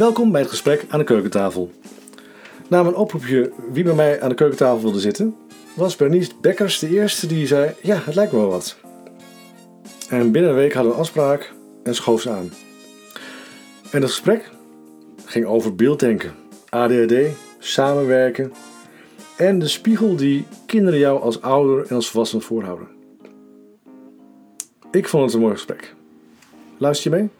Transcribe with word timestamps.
Welkom 0.00 0.32
bij 0.32 0.40
het 0.40 0.50
gesprek 0.50 0.84
aan 0.88 0.98
de 0.98 1.04
keukentafel. 1.04 1.70
Na 2.68 2.82
mijn 2.82 2.94
oproepje 2.94 3.52
wie 3.72 3.84
bij 3.84 3.94
mij 3.94 4.20
aan 4.20 4.28
de 4.28 4.34
keukentafel 4.34 4.80
wilde 4.80 5.00
zitten, 5.00 5.36
was 5.74 5.96
Bernice 5.96 6.30
Bekkers 6.40 6.78
de 6.78 6.88
eerste 6.88 7.26
die 7.26 7.46
zei: 7.46 7.74
Ja, 7.82 8.00
het 8.04 8.14
lijkt 8.14 8.32
me 8.32 8.38
wel 8.38 8.48
wat. 8.48 8.76
En 10.08 10.32
binnen 10.32 10.50
een 10.50 10.56
week 10.56 10.72
hadden 10.72 10.90
we 10.92 10.96
een 10.96 11.04
afspraak 11.04 11.52
en 11.82 11.94
schoof 11.94 12.20
ze 12.20 12.30
aan. 12.30 12.52
En 13.90 14.02
het 14.02 14.10
gesprek 14.10 14.50
ging 15.24 15.46
over 15.46 15.74
beelddenken, 15.74 16.34
ADHD, 16.68 17.14
samenwerken 17.58 18.52
en 19.36 19.58
de 19.58 19.68
spiegel 19.68 20.16
die 20.16 20.46
kinderen 20.66 20.98
jou 20.98 21.20
als 21.20 21.42
ouder 21.42 21.86
en 21.86 21.94
als 21.94 22.10
volwassene 22.10 22.42
voorhouden. 22.42 22.88
Ik 24.90 25.08
vond 25.08 25.24
het 25.24 25.34
een 25.34 25.40
mooi 25.40 25.54
gesprek. 25.54 25.94
Luister 26.78 27.10
je 27.10 27.16
mee? 27.16 27.39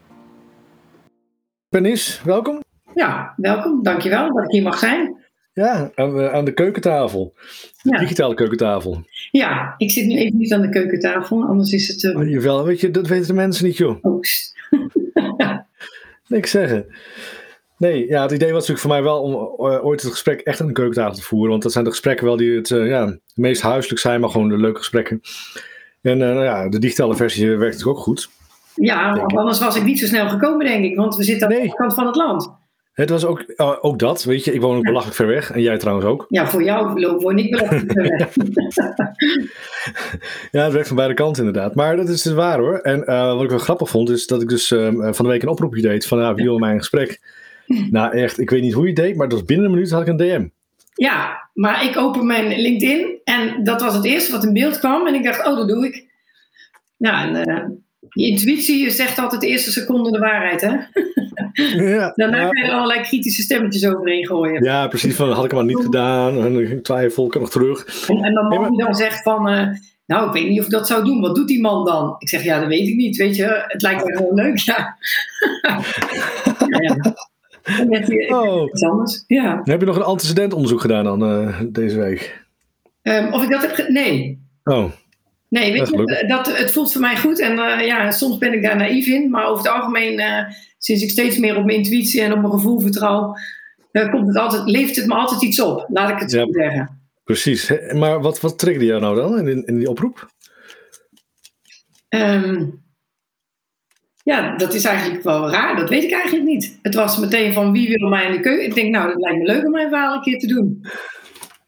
Bernice, 1.74 2.18
welkom. 2.24 2.62
Ja, 2.94 3.34
welkom. 3.36 3.82
Dankjewel 3.82 4.34
dat 4.34 4.44
ik 4.44 4.50
hier 4.50 4.62
mag 4.62 4.78
zijn. 4.78 5.16
Ja, 5.52 5.90
aan 5.94 6.16
de, 6.16 6.30
aan 6.30 6.44
de 6.44 6.52
keukentafel. 6.54 7.32
De 7.82 7.90
Ja. 7.90 7.98
digitale 7.98 8.34
keukentafel. 8.34 9.02
Ja, 9.30 9.74
ik 9.76 9.90
zit 9.90 10.06
nu 10.06 10.16
even 10.16 10.38
niet 10.38 10.52
aan 10.52 10.60
de 10.60 10.68
keukentafel, 10.68 11.44
anders 11.44 11.72
is 11.72 11.88
het 11.88 12.02
uh, 12.02 12.16
Oh, 12.18 12.28
jawel, 12.28 12.64
weet 12.64 12.80
je, 12.80 12.90
dat 12.90 13.06
weten 13.06 13.26
de 13.26 13.32
mensen 13.32 13.64
niet, 13.64 13.76
joh. 13.76 13.98
oogst. 14.02 14.54
Niks 16.26 16.50
zeggen. 16.50 16.86
Nee, 17.78 18.08
ja, 18.08 18.22
het 18.22 18.32
idee 18.32 18.52
was 18.52 18.68
natuurlijk 18.68 18.80
voor 18.80 18.90
mij 18.90 19.02
wel 19.02 19.22
om 19.22 19.32
eh, 19.66 19.84
ooit 19.84 20.02
het 20.02 20.10
gesprek 20.10 20.40
echt 20.40 20.60
aan 20.60 20.66
de 20.66 20.72
keukentafel 20.72 21.14
te 21.14 21.22
voeren. 21.22 21.50
Want 21.50 21.62
dat 21.62 21.72
zijn 21.72 21.84
de 21.84 21.90
gesprekken 21.90 22.26
wel 22.26 22.36
die 22.36 22.56
het, 22.56 22.70
eh, 22.70 22.88
ja, 22.88 23.18
meest 23.34 23.62
huiselijk 23.62 24.00
zijn, 24.00 24.20
maar 24.20 24.30
gewoon 24.30 24.48
de 24.48 24.56
leuke 24.58 24.78
gesprekken. 24.78 25.20
En 26.02 26.22
eh, 26.22 26.28
nou 26.28 26.44
ja, 26.44 26.68
de 26.68 26.78
digitale 26.78 27.16
versie 27.16 27.46
werkt 27.48 27.60
natuurlijk 27.72 27.98
ook 27.98 28.04
goed. 28.04 28.30
Ja, 28.80 29.14
want 29.14 29.36
anders 29.36 29.58
was 29.58 29.76
ik 29.76 29.84
niet 29.84 29.98
zo 29.98 30.06
snel 30.06 30.28
gekomen, 30.28 30.66
denk 30.66 30.84
ik, 30.84 30.96
want 30.96 31.16
we 31.16 31.22
zitten 31.22 31.46
aan 31.46 31.52
Nee. 31.52 31.62
de 31.62 31.68
andere 31.70 31.82
kant 31.82 31.94
van 31.94 32.06
het 32.06 32.16
land. 32.16 32.58
Het 32.92 33.10
was 33.10 33.24
ook, 33.24 33.40
eh, 33.40 33.76
ook 33.80 33.98
dat, 33.98 34.24
weet 34.24 34.44
je. 34.44 34.52
Ik 34.52 34.60
woon 34.60 34.76
ook 34.76 34.82
belachelijk 34.84 35.16
ver 35.16 35.26
weg. 35.26 35.50
En 35.50 35.62
jij 35.62 35.78
trouwens 35.78 36.06
ook. 36.06 36.26
Ja, 36.28 36.46
voor 36.48 36.62
jou 36.62 37.06
woon 37.18 37.38
ik 37.38 37.60
even 37.60 37.84
ver 37.86 38.02
weg. 38.02 38.28
Ja, 40.50 40.62
het 40.64 40.72
werkt 40.72 40.86
van 40.86 40.96
beide 40.96 41.14
kanten 41.14 41.44
inderdaad. 41.46 41.74
Maar 41.74 41.96
dat 41.96 42.08
is 42.08 42.22
dus 42.22 42.32
waar 42.32 42.58
hoor. 42.58 42.78
En 42.78 43.06
eh, 43.06 43.34
wat 43.34 43.42
ik 43.42 43.50
wel 43.50 43.58
grappig 43.58 43.88
vond, 43.88 44.10
is 44.10 44.26
dat 44.26 44.42
ik 44.42 44.48
dus 44.48 44.70
eh, 44.70 44.88
van 44.92 45.24
de 45.24 45.30
week 45.30 45.42
een 45.42 45.48
oproepje 45.48 45.82
deed 45.82 46.06
van 46.06 46.18
nou, 46.18 46.34
wie 46.34 46.44
wil 46.44 46.58
mij 46.58 46.72
een 46.72 46.78
gesprek? 46.78 47.20
Nou 47.90 48.12
echt, 48.16 48.38
ik 48.40 48.50
weet 48.50 48.62
niet 48.62 48.72
hoe 48.72 48.82
je 48.82 48.88
het 48.88 48.96
deed, 48.96 49.16
maar 49.16 49.28
dat 49.28 49.38
was 49.38 49.46
binnen 49.46 49.66
een 49.66 49.72
minuut 49.72 49.90
had 49.90 50.00
ik 50.00 50.06
een 50.08 50.16
DM. 50.16 50.46
Ja, 50.94 51.48
maar 51.54 51.84
ik 51.84 51.96
open 51.96 52.26
mijn 52.26 52.60
LinkedIn 52.60 53.20
en 53.24 53.64
dat 53.64 53.80
was 53.80 53.94
het 53.94 54.04
eerste 54.04 54.32
wat 54.32 54.44
in 54.44 54.52
beeld 54.52 54.78
kwam. 54.78 55.06
En 55.06 55.14
ik 55.14 55.24
dacht, 55.24 55.46
oh, 55.46 55.56
dat 55.56 55.68
doe 55.68 55.86
ik. 55.86 56.04
Ja, 56.96 57.34
en 57.34 57.84
je 58.08 58.26
intuïtie 58.26 58.90
zegt 58.90 59.18
altijd 59.18 59.40
de 59.40 59.46
eerste 59.46 59.72
seconde 59.72 60.10
de 60.10 60.18
waarheid, 60.18 60.60
hè? 60.60 60.76
Ja, 61.92 62.12
Daarna 62.16 62.36
ja, 62.36 62.48
kan 62.48 62.62
je 62.62 62.68
er 62.68 62.74
allerlei 62.74 63.00
kritische 63.00 63.42
stemmetjes 63.42 63.86
overheen 63.86 64.26
gooien. 64.26 64.64
ja, 64.64 64.88
precies. 64.88 65.16
Van, 65.16 65.32
had 65.32 65.44
ik 65.44 65.50
hem 65.50 65.66
maar 65.66 65.74
niet 65.74 65.84
gedaan. 65.84 66.44
En 66.44 66.70
ik 66.70 66.84
twijfel, 66.84 67.24
ik 67.24 67.30
kan 67.30 67.40
nog 67.40 67.50
terug. 67.50 68.08
En, 68.08 68.24
en 68.24 68.34
dan 68.34 68.48
man 68.48 68.68
die 68.68 68.84
dan 68.84 68.94
zegt 68.94 69.22
van, 69.22 69.48
eh, 69.48 69.68
nou, 70.06 70.26
ik 70.26 70.32
weet 70.32 70.48
niet 70.48 70.58
of 70.58 70.64
ik 70.64 70.70
dat 70.70 70.86
zou 70.86 71.04
doen. 71.04 71.20
Wat 71.20 71.34
doet 71.34 71.48
die 71.48 71.60
man 71.60 71.84
dan? 71.84 72.14
Ik 72.18 72.28
zeg, 72.28 72.42
ja, 72.42 72.58
dat 72.58 72.68
weet 72.68 72.88
ik 72.88 72.96
niet. 72.96 73.16
Weet 73.16 73.36
je, 73.36 73.64
het 73.66 73.82
lijkt 73.82 74.04
me 74.04 74.16
gewoon 74.16 74.34
leuk, 74.34 74.58
ja. 74.58 74.96
ja, 76.80 76.96
ja. 78.08 78.36
Oh. 78.36 78.68
iets 78.68 78.82
anders. 78.82 79.24
Ja. 79.26 79.60
Heb 79.64 79.80
je 79.80 79.86
nog 79.86 79.96
een 79.96 80.02
antecedentonderzoek 80.02 80.80
gedaan 80.80 81.04
dan 81.04 81.24
eh, 81.24 81.60
deze 81.68 81.98
week? 81.98 82.44
Ehm, 83.02 83.32
of 83.32 83.42
ik 83.42 83.50
dat 83.50 83.76
heb... 83.76 83.88
Nee. 83.88 84.40
Oh, 84.64 84.90
Nee, 85.50 85.72
weet 85.72 85.88
je, 85.88 86.24
dat, 86.26 86.56
het 86.58 86.72
voelt 86.72 86.92
voor 86.92 87.00
mij 87.00 87.16
goed. 87.16 87.40
En 87.40 87.58
eh, 87.58 87.86
ja, 87.86 88.10
soms 88.10 88.38
ben 88.38 88.52
ik 88.52 88.62
daar 88.62 88.76
naïef 88.76 89.06
in. 89.06 89.30
Maar 89.30 89.44
over 89.46 89.64
het 89.64 89.72
algemeen, 89.72 90.18
eh, 90.18 90.44
sinds 90.78 91.02
ik 91.02 91.10
steeds 91.10 91.38
meer 91.38 91.56
op 91.56 91.64
mijn 91.64 91.78
intuïtie 91.78 92.20
en 92.22 92.32
op 92.32 92.38
mijn 92.40 92.52
gevoel 92.52 92.80
vertrouw... 92.80 93.34
eh, 93.92 94.10
komt 94.10 94.26
het 94.26 94.36
altijd, 94.36 94.68
levert 94.68 94.96
het 94.96 95.06
me 95.06 95.14
altijd 95.14 95.42
iets 95.42 95.60
op. 95.60 95.86
Laat 95.88 96.10
ik 96.10 96.18
het 96.18 96.30
Ja. 96.30 96.38
zo 96.44 96.52
zeggen. 96.52 97.00
precies. 97.24 97.72
Maar 97.92 98.20
wat, 98.20 98.40
wat 98.40 98.58
triggerde 98.58 98.86
jou 98.86 99.00
nou 99.00 99.16
dan 99.16 99.48
in, 99.48 99.64
in 99.66 99.78
die 99.78 99.88
oproep? 99.88 100.30
Ehm, 102.08 102.66
ja, 104.22 104.56
dat 104.56 104.74
is 104.74 104.84
eigenlijk 104.84 105.22
wel 105.22 105.50
raar. 105.50 105.76
Dat 105.76 105.88
weet 105.88 106.02
ik 106.04 106.12
eigenlijk 106.12 106.44
niet. 106.44 106.78
Het 106.82 106.94
was 106.94 107.18
meteen 107.18 107.52
van 107.52 107.72
wie 107.72 107.96
wil 107.98 108.08
mij 108.08 108.26
in 108.26 108.32
de 108.32 108.40
keuken. 108.40 108.64
Ik 108.64 108.74
denk, 108.74 108.90
nou, 108.90 109.08
dat 109.12 109.20
lijkt 109.20 109.38
me 109.38 109.44
leuk 109.44 109.64
om 109.64 109.70
mijn 109.70 109.88
verhaal 109.88 110.14
een 110.14 110.22
keer 110.22 110.38
te 110.38 110.46
doen. 110.46 110.84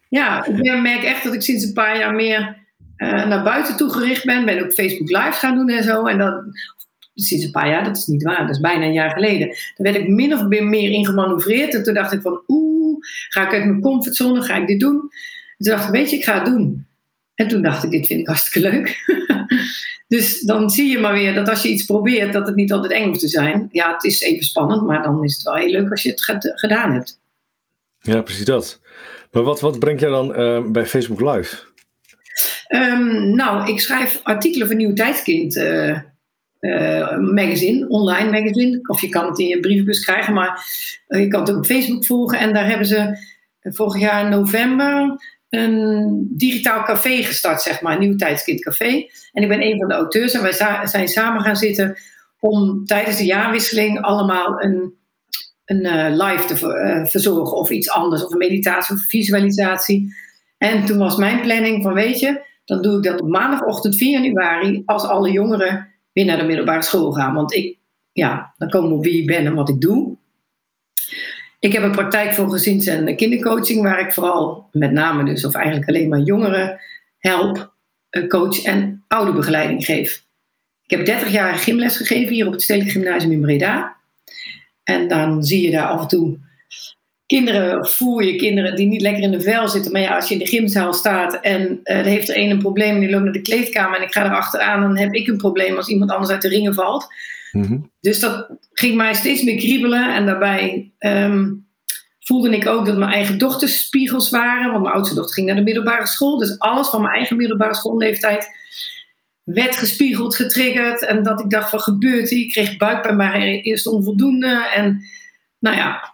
Ja, 0.09 0.45
ik 0.47 0.81
merk 0.81 1.03
echt 1.03 1.25
dat 1.25 1.35
ik 1.35 1.43
sinds 1.43 1.65
een 1.65 1.73
paar 1.73 1.99
jaar 1.99 2.15
meer 2.15 2.62
eh, 3.03 3.27
naar 3.27 3.43
buiten 3.43 3.77
toe 3.77 3.91
gericht 3.91 4.25
ben. 4.25 4.45
Ben 4.45 4.65
ook 4.65 4.73
Facebook 4.73 5.11
Live 5.11 5.33
gaan 5.33 5.55
doen 5.55 5.69
en 5.69 5.83
zo. 5.83 6.07
En 6.07 6.19
dat, 6.19 6.45
sinds 7.15 7.45
een 7.45 7.51
paar 7.51 7.69
jaar, 7.69 7.85
dat 7.85 7.97
is 7.97 8.07
niet 8.07 8.23
waar, 8.23 8.41
dat 8.41 8.55
is 8.55 8.61
bijna 8.61 8.85
een 8.85 8.93
jaar 8.93 9.11
geleden. 9.11 9.47
Daar 9.49 9.93
werd 9.93 9.97
ik 9.97 10.09
min 10.09 10.35
of 10.35 10.47
meer 10.47 10.91
in 10.91 11.07
gemanoeuvreerd. 11.07 11.75
En 11.75 11.83
toen 11.83 11.95
dacht 11.95 12.13
ik 12.13 12.21
van, 12.21 12.43
oeh, 12.49 12.99
ga 13.29 13.47
ik 13.47 13.53
uit 13.53 13.65
mijn 13.65 13.81
comfortzone, 13.81 14.43
ga 14.43 14.57
ik 14.57 14.67
dit 14.67 14.81
doen? 14.81 15.11
En 15.57 15.65
toen 15.65 15.73
dacht 15.73 15.87
ik, 15.87 15.93
weet 15.93 16.11
je, 16.11 16.17
ik 16.17 16.25
ga 16.25 16.35
het 16.35 16.45
doen. 16.45 16.87
En 17.35 17.49
toen 17.49 17.63
dacht 17.63 17.85
ik, 17.85 17.91
dit 17.91 18.07
vind 18.07 18.21
ik 18.21 18.27
hartstikke 18.27 18.71
leuk. 18.71 19.05
dus 20.15 20.41
dan 20.41 20.71
zie 20.71 20.91
je 20.91 20.99
maar 20.99 21.13
weer 21.13 21.35
dat 21.35 21.49
als 21.49 21.63
je 21.63 21.69
iets 21.69 21.85
probeert, 21.85 22.33
dat 22.33 22.47
het 22.47 22.57
niet 22.57 22.73
altijd 22.73 22.93
eng 22.93 23.07
hoeft 23.07 23.21
te 23.21 23.29
zijn. 23.29 23.69
Ja, 23.71 23.93
het 23.93 24.05
is 24.05 24.21
even 24.21 24.45
spannend, 24.45 24.87
maar 24.87 25.03
dan 25.03 25.25
is 25.25 25.35
het 25.35 25.43
wel 25.43 25.55
heel 25.55 25.71
leuk 25.71 25.91
als 25.91 26.03
je 26.03 26.11
het 26.11 26.23
ged- 26.23 26.53
gedaan 26.55 26.93
hebt. 26.93 27.21
Ja, 27.99 28.23
precies 28.23 28.45
dat. 28.45 28.81
Maar 29.31 29.43
wat, 29.43 29.61
wat 29.61 29.79
brengt 29.79 30.01
jij 30.01 30.11
dan 30.11 30.35
eh, 30.35 30.65
bij 30.67 30.87
Facebook 30.87 31.21
Live? 31.21 31.57
Ehm, 32.67 33.35
nou, 33.35 33.73
ik 33.73 33.81
schrijf 33.81 34.21
artikelen 34.23 34.67
voor 34.67 34.77
Nieuw 34.77 34.93
Tijdskind 34.93 35.57
eh, 35.57 35.91
eh, 36.59 37.19
magazine, 37.19 37.89
online 37.89 38.31
magazine. 38.31 38.81
Of 38.83 39.01
je 39.01 39.09
kan 39.09 39.27
het 39.27 39.39
in 39.39 39.47
je 39.47 39.61
brievenbus 39.61 40.05
krijgen, 40.05 40.35
maar 40.35 40.67
eh, 41.07 41.21
je 41.21 41.29
kan 41.29 41.41
het 41.41 41.51
ook 41.51 41.57
op 41.57 41.67
Facebook 41.67 42.07
volgen. 42.07 42.39
En 42.39 42.53
daar 42.53 42.67
hebben 42.67 42.87
ze 42.87 43.17
vorig 43.63 44.01
jaar 44.01 44.25
in 44.25 44.31
november 44.31 45.21
een 45.49 46.29
digitaal 46.31 46.85
café 46.85 47.23
gestart, 47.23 47.63
zeg 47.63 47.81
maar, 47.81 47.93
een 47.93 48.01
Nieuw 48.01 48.17
Tijdskind 48.17 48.61
café. 48.61 49.07
En 49.33 49.43
ik 49.43 49.49
ben 49.49 49.63
een 49.63 49.79
van 49.79 49.89
de 49.89 49.95
auteurs 49.95 50.33
en 50.33 50.43
wij 50.43 50.53
zijn 50.85 51.09
samen 51.09 51.43
gaan 51.43 51.57
zitten 51.57 51.97
om 52.41 52.85
tijdens 52.85 53.17
de 53.17 53.25
jaarwisseling 53.25 54.01
allemaal 54.01 54.63
een, 54.63 54.95
een 55.65 56.17
live 56.17 56.45
te 56.45 56.57
ver- 56.57 57.09
verzorgen 57.09 57.57
of 57.57 57.71
iets 57.71 57.91
anders, 57.91 58.25
of 58.25 58.33
een 58.33 58.39
meditatie 58.39 58.95
of 58.95 59.03
visualisatie. 59.03 60.15
En 60.63 60.85
toen 60.85 60.99
was 60.99 61.17
mijn 61.17 61.41
planning 61.41 61.83
van, 61.83 61.95
weet 61.95 62.21
je, 62.21 62.43
dan 62.65 62.83
doe 62.83 62.97
ik 62.97 63.03
dat 63.03 63.21
op 63.21 63.29
maandagochtend 63.29 63.97
4 63.97 64.11
januari 64.11 64.83
als 64.87 65.03
alle 65.03 65.31
jongeren 65.31 65.89
weer 66.13 66.25
naar 66.25 66.39
de 66.39 66.45
middelbare 66.45 66.83
school 66.83 67.13
gaan. 67.13 67.35
Want 67.35 67.55
ik, 67.55 67.79
ja, 68.13 68.55
dan 68.57 68.69
komen 68.69 68.89
we 68.89 68.95
op 68.95 69.05
wie 69.05 69.21
ik 69.21 69.27
ben 69.27 69.47
en 69.47 69.55
wat 69.55 69.69
ik 69.69 69.81
doe. 69.81 70.17
Ik 71.59 71.73
heb 71.73 71.83
een 71.83 71.91
praktijk 71.91 72.33
voor 72.33 72.51
gezins- 72.51 72.87
en 72.87 73.17
kindercoaching, 73.17 73.83
waar 73.83 74.01
ik 74.01 74.13
vooral 74.13 74.69
met 74.73 74.93
name 74.93 75.25
dus, 75.25 75.45
of 75.45 75.55
eigenlijk 75.55 75.89
alleen 75.89 76.09
maar 76.09 76.21
jongeren 76.21 76.81
help, 77.19 77.73
eh, 78.09 78.27
coach 78.27 78.63
en 78.63 79.05
ouderbegeleiding 79.09 79.85
geef. 79.85 80.25
Ik 80.85 80.97
heb 80.97 81.07
30 81.07 81.33
jaar 81.33 81.55
gymles 81.55 81.97
gegeven 81.97 82.35
hier 82.35 82.47
op 82.47 82.53
het 82.53 82.63
Stedelijk 82.63 82.93
Gymnasium 82.93 83.33
in 83.33 83.41
Breda. 83.41 83.97
En 84.83 85.09
dan 85.09 85.45
zie 85.45 85.63
je 85.63 85.71
daar 85.71 85.87
af 85.87 86.01
en 86.01 86.09
toe 86.09 86.39
kinderen, 87.37 87.81
of 87.81 87.97
voer 87.97 88.25
je 88.25 88.37
kinderen 88.37 88.77
die 88.77 88.87
niet 88.87 89.01
lekker 89.01 89.23
in 89.23 89.31
de 89.31 89.41
vel 89.41 89.69
zitten. 89.69 89.93
Maar 89.93 90.01
ja, 90.01 90.17
als 90.17 90.29
je 90.29 90.35
in 90.35 90.41
de 90.41 90.47
gymzaal 90.47 90.93
staat 90.93 91.35
en 91.41 91.81
eh, 91.83 91.99
er 91.99 92.05
heeft 92.05 92.29
er 92.29 92.37
een 92.37 92.51
een 92.51 92.59
probleem 92.59 92.95
en 92.95 93.01
die 93.01 93.11
loopt 93.11 93.25
naar 93.25 93.33
de 93.33 93.43
kleedkamer 93.43 93.99
en 93.99 94.05
ik 94.05 94.13
ga 94.13 94.25
erachteraan, 94.25 94.81
dan 94.81 94.99
heb 94.99 95.13
ik 95.13 95.27
een 95.27 95.37
probleem 95.37 95.77
als 95.77 95.89
iemand 95.89 96.11
anders 96.11 96.31
uit 96.31 96.43
de 96.43 96.49
ringen 96.49 96.75
valt. 96.75 97.07
Mhm. 97.53 97.79
Dus 98.01 98.21
dat 98.21 98.49
ging 98.73 98.97
mij 98.97 99.15
steeds 99.15 99.43
meer 99.43 99.57
kriebelen. 99.57 100.15
En 100.15 100.27
daarbij 100.27 100.93
ehm, 100.99 101.51
voelde 102.21 102.57
ik 102.57 102.67
ook 102.67 102.87
dat 102.87 102.97
mijn 102.97 103.13
eigen 103.13 103.39
dochters 103.39 103.85
spiegels 103.85 104.31
waren. 104.31 104.71
Want 104.71 104.83
mijn 104.83 104.95
oudste 104.95 105.15
dochter 105.15 105.35
ging 105.35 105.47
naar 105.47 105.57
de 105.57 105.63
middelbare 105.63 106.07
school. 106.07 106.39
Dus 106.39 106.59
alles 106.59 106.89
van 106.89 107.03
mijn 107.03 107.15
eigen 107.15 107.37
middelbare 107.37 107.75
schoolleeftijd 107.75 108.49
werd 109.45 109.77
gespiegeld, 109.77 110.37
getriggerd. 110.37 111.07
En 111.07 111.23
dat 111.23 111.41
ik 111.41 111.51
dacht, 111.51 111.73
wat 111.73 111.83
gebeurt 111.83 112.29
hier? 112.29 112.45
Ik 112.45 112.53
kreeg 112.53 112.77
buikpijn 112.77 113.17
bij 113.17 113.61
eerst 113.61 113.87
onvoldoende. 113.87 114.69
En 114.75 115.03
nou 115.59 115.77
ja, 115.77 116.12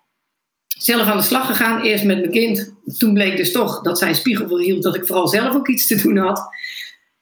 zelf 0.78 1.06
aan 1.06 1.16
de 1.16 1.22
slag 1.22 1.46
gegaan. 1.46 1.82
Eerst 1.82 2.04
met 2.04 2.18
mijn 2.18 2.30
kind. 2.30 2.74
Toen 2.98 3.14
bleek 3.14 3.36
dus 3.36 3.52
toch 3.52 3.82
dat 3.82 3.98
zijn 3.98 4.14
spiegel 4.14 4.48
verhield 4.48 4.82
dat 4.82 4.96
ik 4.96 5.06
vooral 5.06 5.28
zelf 5.28 5.54
ook 5.54 5.68
iets 5.68 5.86
te 5.86 6.02
doen 6.02 6.16
had. 6.16 6.48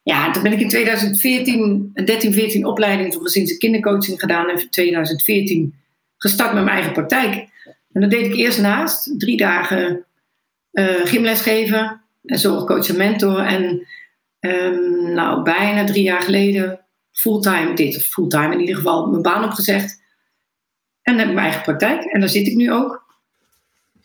Ja, 0.02 0.30
toen 0.30 0.42
ben 0.42 0.52
ik 0.52 0.60
in 0.60 0.68
2014, 0.68 1.90
een 1.94 2.04
13, 2.04 2.32
14 2.32 2.66
opleiding 2.66 3.14
voor 3.14 3.22
gezins- 3.22 3.50
en 3.50 3.58
kindercoaching 3.58 4.20
gedaan. 4.20 4.48
En 4.48 4.60
in 4.60 4.70
2014 4.70 5.74
gestart 6.18 6.52
met 6.52 6.64
mijn 6.64 6.76
eigen 6.76 6.92
praktijk. 6.92 7.48
En 7.92 8.00
dat 8.00 8.10
deed 8.10 8.26
ik 8.26 8.34
eerst 8.34 8.60
naast. 8.60 9.14
Drie 9.18 9.36
dagen 9.36 10.04
eh, 10.70 10.86
gymles 11.04 11.40
geven. 11.40 12.00
En 12.24 12.38
zorgcoach 12.38 12.88
en 12.88 12.96
mentor. 12.96 13.38
En 13.38 13.86
ehm, 14.40 15.12
nou, 15.12 15.42
bijna 15.42 15.84
drie 15.84 16.02
jaar 16.02 16.22
geleden 16.22 16.80
fulltime 17.12 17.74
dit. 17.74 18.02
Fulltime 18.02 18.52
in 18.52 18.60
ieder 18.60 18.76
geval 18.76 19.06
mijn 19.06 19.22
baan 19.22 19.44
opgezegd. 19.44 20.02
En 21.02 21.18
heb 21.18 21.28
ik 21.28 21.34
mijn 21.34 21.46
eigen 21.46 21.62
praktijk. 21.62 22.04
En 22.04 22.20
daar 22.20 22.28
zit 22.28 22.46
ik 22.46 22.54
nu 22.54 22.72
ook. 22.72 23.05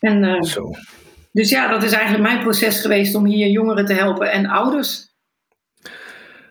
En, 0.02 0.24
eh, 0.24 0.42
Zo. 0.42 0.70
dus 1.32 1.50
ja, 1.50 1.68
dat 1.68 1.82
is 1.82 1.92
eigenlijk 1.92 2.22
mijn 2.22 2.42
proces 2.42 2.80
geweest 2.80 3.14
om 3.14 3.26
hier 3.26 3.48
jongeren 3.48 3.86
te 3.86 3.92
helpen 3.92 4.30
en 4.32 4.46
ouders. 4.46 5.10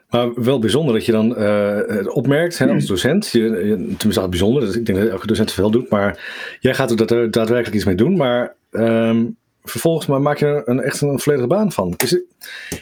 Maar 0.09 0.43
wel 0.43 0.59
bijzonder 0.59 0.93
dat 0.93 1.05
je 1.05 1.11
dan 1.11 1.41
uh, 1.41 2.15
opmerkt 2.15 2.57
hè, 2.57 2.73
als 2.73 2.85
docent. 2.85 3.27
Je, 3.27 3.39
je, 3.39 3.95
tenminste, 3.97 4.29
bijzonder. 4.29 4.61
Dus 4.65 4.75
ik 4.75 4.85
denk 4.85 4.99
dat 4.99 5.07
elke 5.07 5.27
docent 5.27 5.51
veel 5.51 5.71
doet. 5.71 5.89
Maar 5.89 6.19
jij 6.59 6.73
gaat 6.73 6.91
er 6.91 7.31
daadwerkelijk 7.31 7.73
iets 7.73 7.85
mee 7.85 7.95
doen. 7.95 8.17
Maar 8.17 8.55
um, 8.71 9.37
vervolgens 9.63 10.05
maar 10.05 10.21
maak 10.21 10.37
je 10.37 10.45
er 10.45 10.61
een, 10.65 10.79
echt 10.79 11.01
een 11.01 11.19
volledige 11.19 11.49
baan 11.49 11.71
van. 11.71 11.93
Is 11.97 12.11
het, 12.11 12.23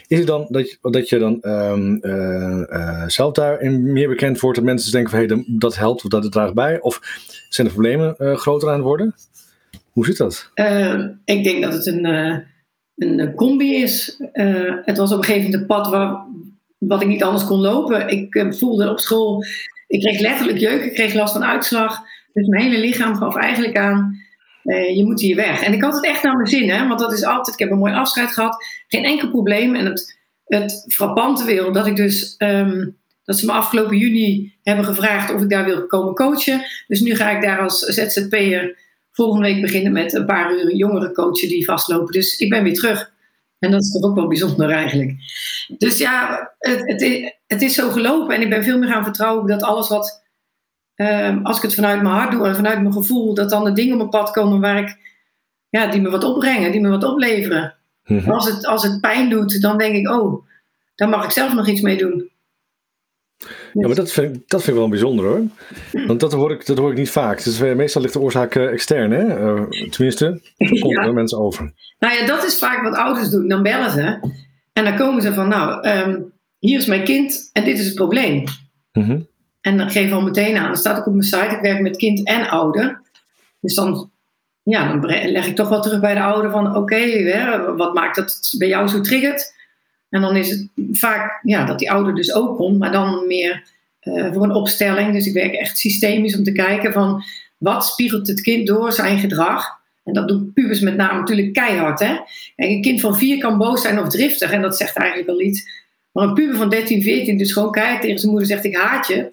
is 0.06 0.18
het 0.18 0.26
dan 0.26 0.46
dat 0.48 0.70
je, 0.70 0.78
dat 0.80 1.08
je 1.08 1.18
dan 1.18 1.38
um, 1.42 1.98
uh, 2.02 2.62
uh, 2.70 3.04
zelf 3.06 3.32
daarin 3.32 3.92
meer 3.92 4.08
bekend 4.08 4.40
wordt? 4.40 4.56
Dat 4.56 4.66
mensen 4.66 4.92
denken 4.92 5.10
van 5.10 5.20
hé, 5.20 5.26
hey, 5.26 5.44
dat 5.46 5.76
helpt 5.76 6.04
of 6.04 6.10
dat 6.10 6.32
draagt 6.32 6.54
bij? 6.54 6.80
Of 6.80 7.00
zijn 7.48 7.66
de 7.66 7.72
problemen 7.72 8.14
groter 8.38 8.68
aan 8.68 8.74
het 8.74 8.84
worden? 8.84 9.14
Hoe 9.90 10.04
zit 10.04 10.16
dat? 10.16 10.50
ik 11.24 11.44
denk 11.44 11.62
dat 11.62 11.72
het 11.72 11.86
een, 11.86 12.04
een 12.96 13.34
combi 13.34 13.74
is. 13.74 14.22
het 14.84 14.96
was 14.96 15.12
op 15.12 15.18
een 15.18 15.24
gegeven 15.24 15.50
moment 15.50 15.60
een 15.60 15.66
pad 15.66 15.88
waar, 15.88 16.26
wat 16.78 17.02
ik 17.02 17.08
niet 17.08 17.22
anders 17.22 17.44
kon 17.44 17.60
lopen. 17.60 18.08
Ik 18.08 18.46
voelde 18.50 18.90
op 18.90 19.00
school, 19.00 19.44
ik 19.86 20.00
kreeg 20.00 20.20
letterlijk 20.20 20.58
jeuk, 20.58 20.82
ik 20.82 20.94
kreeg 20.94 21.14
last 21.14 21.32
van 21.32 21.44
uitslag. 21.44 21.98
Dus 22.32 22.46
mijn 22.46 22.62
hele 22.62 22.78
lichaam 22.78 23.14
gaf 23.14 23.36
eigenlijk 23.36 23.76
aan 23.76 24.20
je 24.72 25.04
moet 25.04 25.20
hier 25.20 25.36
weg. 25.36 25.62
En 25.62 25.72
ik 25.72 25.82
had 25.82 25.94
het 25.94 26.04
echt 26.04 26.22
naar 26.22 26.36
mijn 26.36 26.48
zin, 26.48 26.70
hè, 26.70 26.86
want 26.88 27.00
dat 27.00 27.12
is 27.12 27.24
altijd, 27.24 27.54
ik 27.54 27.62
heb 27.62 27.70
een 27.70 27.78
mooi 27.78 27.92
afscheid 27.92 28.32
gehad, 28.32 28.64
geen 28.86 29.04
enkel 29.04 29.30
probleem. 29.30 29.74
En 29.74 29.84
het, 29.86 30.18
het 30.44 30.84
frappante 30.88 31.44
wil 31.44 31.72
dat 31.72 31.86
ik 31.86 31.96
dus, 31.96 32.34
um, 32.38 32.96
dat 33.24 33.38
ze 33.38 33.46
me 33.46 33.52
afgelopen 33.52 33.96
juni 33.96 34.54
hebben 34.62 34.84
gevraagd 34.84 35.34
of 35.34 35.42
ik 35.42 35.50
daar 35.50 35.64
wil 35.64 35.86
komen 35.86 36.14
coachen. 36.14 36.62
Dus 36.86 37.00
nu 37.00 37.14
ga 37.14 37.30
ik 37.30 37.42
daar 37.42 37.58
als 37.58 37.78
ZZP'er 37.78 38.78
volgende 39.22 39.46
week 39.46 39.60
beginnen 39.60 39.92
met 39.92 40.14
een 40.14 40.26
paar 40.26 40.52
uur 40.52 40.74
jongere 40.74 41.12
coachen 41.12 41.48
die 41.48 41.64
vastlopen. 41.64 42.12
Dus 42.12 42.36
ik 42.36 42.50
ben 42.50 42.62
weer 42.62 42.74
terug. 42.74 43.12
En 43.58 43.70
dat 43.70 43.82
is 43.82 43.92
toch 43.92 44.02
ook 44.02 44.14
wel 44.14 44.26
bijzonder 44.26 44.70
eigenlijk. 44.70 45.14
Dus 45.78 45.98
ja, 45.98 46.50
het, 46.58 46.80
het, 46.84 47.34
het 47.46 47.62
is 47.62 47.74
zo 47.74 47.90
gelopen 47.90 48.34
en 48.34 48.42
ik 48.42 48.50
ben 48.50 48.64
veel 48.64 48.78
meer 48.78 48.88
gaan 48.88 49.04
vertrouwen 49.04 49.46
dat 49.46 49.62
alles 49.62 49.88
wat 49.88 50.20
Ehm, 51.00 51.38
als 51.42 51.56
ik 51.56 51.62
het 51.62 51.74
vanuit 51.74 52.02
mijn 52.02 52.14
hart 52.14 52.30
doe 52.30 52.46
en 52.46 52.56
vanuit 52.56 52.80
mijn 52.80 52.92
gevoel, 52.92 53.34
dat 53.34 53.50
dan 53.50 53.64
de 53.64 53.72
dingen 53.72 53.92
op 53.92 53.98
mijn 53.98 54.10
pad 54.10 54.30
komen 54.30 54.60
waar 54.60 54.78
ik, 54.78 54.96
ja, 55.68 55.86
die 55.86 56.00
me 56.00 56.10
wat 56.10 56.24
opbrengen, 56.24 56.72
die 56.72 56.80
me 56.80 56.88
wat 56.88 57.04
opleveren. 57.04 57.74
Mhm. 58.04 58.30
als, 58.30 58.46
het, 58.46 58.66
als 58.66 58.82
het 58.82 59.00
pijn 59.00 59.30
doet, 59.30 59.62
dan 59.62 59.78
denk 59.78 59.94
ik, 59.94 60.08
oh, 60.08 60.46
daar 60.94 61.08
mag 61.08 61.24
ik 61.24 61.30
zelf 61.30 61.54
nog 61.54 61.68
iets 61.68 61.80
mee 61.80 61.96
doen. 61.96 62.30
Ja, 63.72 63.86
maar 63.86 63.96
dat 63.96 64.12
vind, 64.12 64.36
ik, 64.36 64.42
dat 64.46 64.62
vind 64.62 64.76
ik 64.76 64.82
wel 64.82 64.88
bijzonder 64.90 65.26
hoor. 65.26 65.42
Want 66.06 66.20
dat 66.20 66.32
hoor 66.32 66.52
ik, 66.52 66.66
dat 66.66 66.78
hoor 66.78 66.90
ik 66.90 66.98
niet 66.98 67.10
vaak. 67.10 67.44
Dus 67.44 67.58
meestal 67.58 68.02
ligt 68.02 68.14
de 68.14 68.20
oorzaak 68.20 68.54
uh, 68.54 68.72
extern, 68.72 69.10
hè? 69.10 69.24
Uh, 69.24 69.88
tenminste, 69.90 70.40
komt 70.80 70.96
er 70.96 71.12
mensen 71.12 71.38
over. 71.38 71.72
Nou 71.98 72.14
ja, 72.14 72.26
dat 72.26 72.44
is 72.44 72.58
vaak 72.58 72.82
wat 72.82 72.94
ouders 72.94 73.30
doen. 73.30 73.48
Dan 73.48 73.62
bellen 73.62 73.90
ze 73.90 74.18
en 74.72 74.84
dan 74.84 74.96
komen 74.96 75.22
ze 75.22 75.34
van, 75.34 75.48
nou, 75.48 75.88
um, 75.88 76.32
hier 76.58 76.78
is 76.78 76.86
mijn 76.86 77.04
kind 77.04 77.50
en 77.52 77.64
dit 77.64 77.78
is 77.78 77.86
het 77.86 77.94
probleem. 77.94 78.44
Mm 78.92 79.28
en 79.60 79.76
dan 79.76 79.90
geef 79.90 80.06
ik 80.06 80.12
al 80.12 80.22
meteen 80.22 80.56
aan, 80.56 80.66
dan 80.66 80.76
staat 80.76 80.98
ook 80.98 81.06
op 81.06 81.12
mijn 81.12 81.24
site, 81.24 81.54
ik 81.54 81.60
werk 81.60 81.80
met 81.80 81.96
kind 81.96 82.26
en 82.26 82.48
ouder. 82.48 83.02
Dus 83.60 83.74
dan, 83.74 84.10
ja, 84.62 84.96
dan 84.96 85.30
leg 85.30 85.46
ik 85.46 85.56
toch 85.56 85.68
wel 85.68 85.80
terug 85.80 86.00
bij 86.00 86.14
de 86.14 86.22
ouder 86.22 86.50
van, 86.50 86.76
oké, 86.76 87.76
wat 87.76 87.94
maakt 87.94 88.16
dat 88.16 88.24
het 88.24 88.54
bij 88.58 88.68
jou 88.68 88.88
zo 88.88 89.00
triggert? 89.00 89.54
En 90.10 90.20
dan 90.20 90.36
is 90.36 90.50
het 90.50 90.68
vaak 90.92 91.40
ja, 91.42 91.64
dat 91.64 91.78
die 91.78 91.90
ouder 91.90 92.14
dus 92.14 92.34
ook 92.34 92.56
komt, 92.56 92.78
maar 92.78 92.92
dan 92.92 93.26
meer 93.26 93.64
uh, 94.02 94.32
voor 94.32 94.42
een 94.42 94.54
opstelling. 94.54 95.12
Dus 95.12 95.26
ik 95.26 95.34
werk 95.34 95.52
echt 95.52 95.78
systemisch 95.78 96.36
om 96.36 96.44
te 96.44 96.52
kijken 96.52 96.92
van, 96.92 97.22
wat 97.58 97.84
spiegelt 97.86 98.26
het 98.26 98.40
kind 98.40 98.66
door 98.66 98.92
zijn 98.92 99.18
gedrag? 99.18 99.78
En 100.04 100.12
dat 100.12 100.28
doen 100.28 100.52
pubers 100.54 100.80
met 100.80 100.96
name 100.96 101.18
natuurlijk 101.18 101.52
keihard. 101.52 102.00
Hè? 102.00 102.16
een 102.56 102.82
kind 102.82 103.00
van 103.00 103.16
vier 103.16 103.38
kan 103.38 103.58
boos 103.58 103.82
zijn 103.82 103.98
of 103.98 104.08
driftig. 104.08 104.50
En 104.50 104.62
dat 104.62 104.76
zegt 104.76 104.96
eigenlijk 104.96 105.28
al 105.28 105.40
iets. 105.40 105.88
Maar 106.12 106.24
een 106.24 106.34
puber 106.34 106.56
van 106.56 106.68
13, 106.68 107.02
14 107.02 107.38
dus 107.38 107.52
gewoon 107.52 107.70
keihard 107.70 108.00
tegen 108.00 108.18
zijn 108.18 108.30
moeder 108.30 108.48
zegt 108.48 108.64
ik 108.64 108.76
haat 108.76 109.06
je 109.06 109.28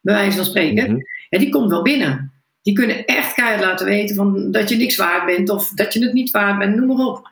bij 0.00 0.14
wijze 0.14 0.36
van 0.36 0.44
spreken, 0.46 0.90
mm 0.90 1.02
die 1.28 1.48
komt 1.48 1.70
wel 1.70 1.82
binnen. 1.82 2.32
Die 2.62 2.74
kunnen 2.74 3.04
echt 3.04 3.34
keihard 3.34 3.64
laten 3.64 3.86
weten 3.86 4.16
van 4.16 4.50
dat 4.50 4.68
je 4.68 4.76
niks 4.76 4.96
waard 4.96 5.26
bent 5.26 5.50
of 5.50 5.68
dat 5.68 5.92
je 5.92 6.04
het 6.04 6.12
niet 6.12 6.30
waard 6.30 6.58
bent, 6.58 6.76
noem 6.76 6.86
maar 6.86 7.06
op. 7.06 7.31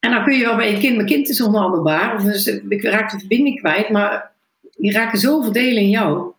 En 0.00 0.10
dan 0.10 0.24
kun 0.24 0.36
je 0.36 0.44
wel 0.44 0.56
bij 0.56 0.72
je 0.72 0.78
kind, 0.78 0.94
mijn 0.94 1.08
kind 1.08 1.28
is 1.28 1.40
onhandelbaar, 1.40 2.14
of 2.14 2.22
dus, 2.22 2.46
ik 2.46 2.82
raak 2.82 3.10
de 3.10 3.18
verbinding 3.18 3.58
kwijt, 3.58 3.88
maar 3.88 4.32
die 4.76 4.92
raken 4.92 5.18
zoveel 5.18 5.52
delen 5.52 5.82
in 5.82 5.90
jou. 5.90 6.32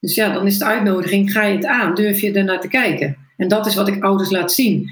Dus 0.00 0.14
ja, 0.14 0.32
dan 0.32 0.46
is 0.46 0.58
de 0.58 0.64
uitnodiging, 0.64 1.32
ga 1.32 1.42
je 1.42 1.56
het 1.56 1.66
aan, 1.66 1.94
durf 1.94 2.20
je 2.20 2.32
er 2.32 2.44
naar 2.44 2.60
te 2.60 2.68
kijken. 2.68 3.16
En 3.36 3.48
dat 3.48 3.66
is 3.66 3.74
wat 3.74 3.88
ik 3.88 4.04
ouders 4.04 4.30
laat 4.30 4.52
zien. 4.52 4.90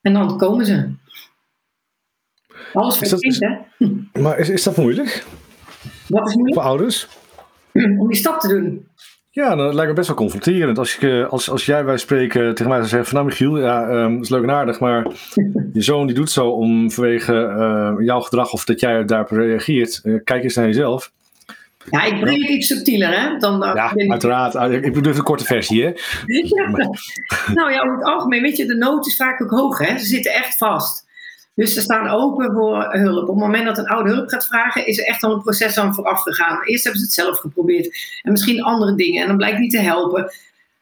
En 0.00 0.12
dan 0.12 0.38
komen 0.38 0.66
ze. 0.66 0.90
Alles 2.72 2.98
voor 2.98 3.18
kind, 3.18 3.40
hè? 3.40 3.56
Maar 4.20 4.38
is, 4.38 4.48
is 4.48 4.62
dat 4.62 4.76
moeilijk? 4.76 5.24
Wat 6.06 6.28
is 6.28 6.34
moeilijk? 6.34 6.60
Voor 6.60 6.68
ouders? 6.68 7.08
om 7.72 8.08
die 8.08 8.16
stap 8.16 8.40
te 8.40 8.48
doen. 8.48 8.88
Ja, 9.32 9.54
dat 9.54 9.74
lijkt 9.74 9.88
me 9.88 9.96
best 9.96 10.06
wel 10.06 10.16
confronterend. 10.16 10.78
Als, 10.78 10.96
ik, 10.96 11.02
eh, 11.02 11.28
als, 11.28 11.50
als 11.50 11.66
jij 11.66 11.84
wij 11.84 11.96
spreken 11.96 12.54
tegen 12.54 12.68
mij 12.68 12.76
zou 12.76 12.88
zeggen 12.88 13.08
van 13.08 13.16
nou 13.16 13.28
Michiel, 13.28 13.58
ja, 13.58 13.88
um, 13.88 14.14
dat 14.14 14.24
is 14.24 14.30
leuk 14.30 14.42
en 14.42 14.50
aardig, 14.50 14.80
maar 14.80 15.06
je 15.72 15.82
zoon 15.82 16.06
die 16.06 16.14
doet 16.16 16.30
zo 16.30 16.48
om 16.48 16.90
vanwege 16.90 17.32
uh, 17.32 18.06
jouw 18.06 18.20
gedrag 18.20 18.52
of 18.52 18.64
dat 18.64 18.80
jij 18.80 19.04
daarop 19.04 19.30
reageert. 19.30 20.00
Uh, 20.02 20.20
kijk 20.24 20.42
eens 20.42 20.54
naar 20.54 20.66
jezelf. 20.66 21.12
Ja, 21.90 22.04
ik 22.04 22.20
breng 22.20 22.40
het 22.40 22.50
iets 22.50 22.66
subtieler, 22.66 23.20
hè? 23.20 23.36
Dan, 23.36 23.64
uh, 23.64 23.72
ja, 23.74 23.92
uiteraard. 24.08 24.56
Ah, 24.56 24.72
ik 24.72 24.92
bedoel 24.92 25.14
een 25.14 25.22
korte 25.22 25.44
versie, 25.44 25.84
hè? 25.84 25.92
Ja. 26.26 26.68
nou 27.54 27.72
ja, 27.72 27.80
over 27.80 27.96
het 27.96 28.04
algemeen, 28.04 28.42
weet 28.42 28.56
je, 28.56 28.66
de 28.66 28.76
nood 28.76 29.06
is 29.06 29.16
vaak 29.16 29.42
ook 29.42 29.50
hoog, 29.50 29.78
hè? 29.78 29.98
Ze 29.98 30.06
zitten 30.06 30.32
echt 30.32 30.56
vast. 30.56 31.08
Dus 31.60 31.74
ze 31.74 31.80
staan 31.80 32.08
open 32.08 32.52
voor 32.52 32.88
hulp. 32.90 33.28
Op 33.28 33.34
het 33.34 33.44
moment 33.44 33.64
dat 33.64 33.78
een 33.78 33.86
oude 33.86 34.10
hulp 34.10 34.28
gaat 34.28 34.46
vragen, 34.46 34.86
is 34.86 34.98
er 34.98 35.04
echt 35.04 35.22
al 35.22 35.32
een 35.32 35.42
proces 35.42 35.78
aan 35.78 35.94
vooraf 35.94 36.22
gegaan. 36.22 36.64
Eerst 36.64 36.84
hebben 36.84 37.00
ze 37.00 37.06
het 37.06 37.16
zelf 37.16 37.38
geprobeerd 37.38 38.18
en 38.22 38.32
misschien 38.32 38.62
andere 38.62 38.94
dingen 38.94 39.22
en 39.22 39.28
dan 39.28 39.36
blijkt 39.36 39.58
niet 39.58 39.70
te 39.70 39.80
helpen. 39.80 40.32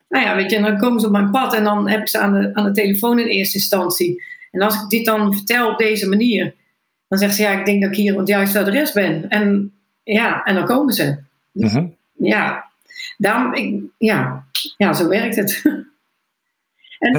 Nou 0.08 0.24
ja, 0.24 0.36
weet 0.36 0.50
je, 0.50 0.56
en 0.56 0.62
dan 0.62 0.78
komen 0.78 1.00
ze 1.00 1.06
op 1.06 1.12
mijn 1.12 1.30
pad 1.30 1.54
en 1.54 1.64
dan 1.64 1.88
heb 1.88 2.00
ik 2.00 2.08
ze 2.08 2.18
aan 2.18 2.32
de, 2.32 2.50
aan 2.54 2.64
de 2.64 2.70
telefoon 2.72 3.18
in 3.18 3.26
eerste 3.26 3.56
instantie. 3.56 4.22
En 4.50 4.62
als 4.62 4.74
ik 4.74 4.88
dit 4.88 5.04
dan 5.04 5.34
vertel 5.34 5.70
op 5.70 5.78
deze 5.78 6.08
manier, 6.08 6.54
dan 7.08 7.18
zegt 7.18 7.34
ze 7.34 7.42
ja, 7.42 7.58
ik 7.58 7.66
denk 7.66 7.82
dat 7.82 7.90
ik 7.90 7.96
hier 7.96 8.12
op 8.12 8.18
het 8.18 8.28
juiste 8.28 8.58
adres 8.58 8.92
ben. 8.92 9.28
En 9.28 9.72
ja, 10.02 10.44
en 10.44 10.54
dan 10.54 10.64
komen 10.66 10.94
ze. 10.94 11.16
Mhm. 11.52 11.86
Ja, 12.18 12.70
daarom, 13.16 13.54
ik, 13.54 13.82
ja, 13.98 14.44
ja, 14.76 14.92
zo 14.92 15.08
werkt 15.08 15.36
het. 15.36 15.62
En, 16.98 17.12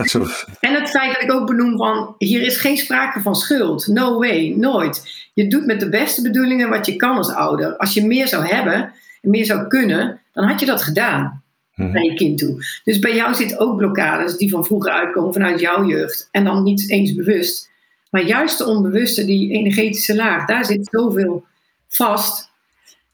en 0.59 0.73
het 0.73 0.89
feit 0.89 1.13
dat 1.13 1.21
ik 1.21 1.31
ook 1.31 1.47
benoem 1.47 1.77
van, 1.77 2.15
hier 2.17 2.41
is 2.41 2.57
geen 2.57 2.77
sprake 2.77 3.21
van 3.21 3.35
schuld. 3.35 3.87
No 3.87 4.19
way, 4.19 4.53
nooit. 4.57 5.27
Je 5.33 5.47
doet 5.47 5.65
met 5.65 5.79
de 5.79 5.89
beste 5.89 6.21
bedoelingen 6.21 6.69
wat 6.69 6.85
je 6.85 6.95
kan 6.95 7.17
als 7.17 7.29
ouder. 7.29 7.77
Als 7.77 7.93
je 7.93 8.05
meer 8.05 8.27
zou 8.27 8.45
hebben, 8.45 8.93
en 9.21 9.29
meer 9.29 9.45
zou 9.45 9.67
kunnen, 9.67 10.21
dan 10.33 10.43
had 10.43 10.59
je 10.59 10.65
dat 10.65 10.81
gedaan 10.81 11.43
mhm. 11.75 11.91
naar 11.91 12.03
je 12.03 12.13
kind 12.13 12.37
toe. 12.37 12.65
Dus 12.83 12.99
bij 12.99 13.15
jou 13.15 13.33
zit 13.33 13.59
ook 13.59 13.77
blokkades 13.77 14.37
die 14.37 14.49
van 14.49 14.65
vroeger 14.65 14.91
uitkomen 14.91 15.33
vanuit 15.33 15.59
jouw 15.59 15.85
jeugd. 15.85 16.27
En 16.31 16.43
dan 16.43 16.63
niet 16.63 16.89
eens 16.89 17.13
bewust. 17.13 17.69
Maar 18.09 18.23
juist 18.23 18.57
de 18.57 18.65
onbewuste, 18.65 19.25
die 19.25 19.51
energetische 19.51 20.15
laag, 20.15 20.45
daar 20.45 20.65
zit 20.65 20.87
zoveel 20.91 21.45
vast. 21.87 22.51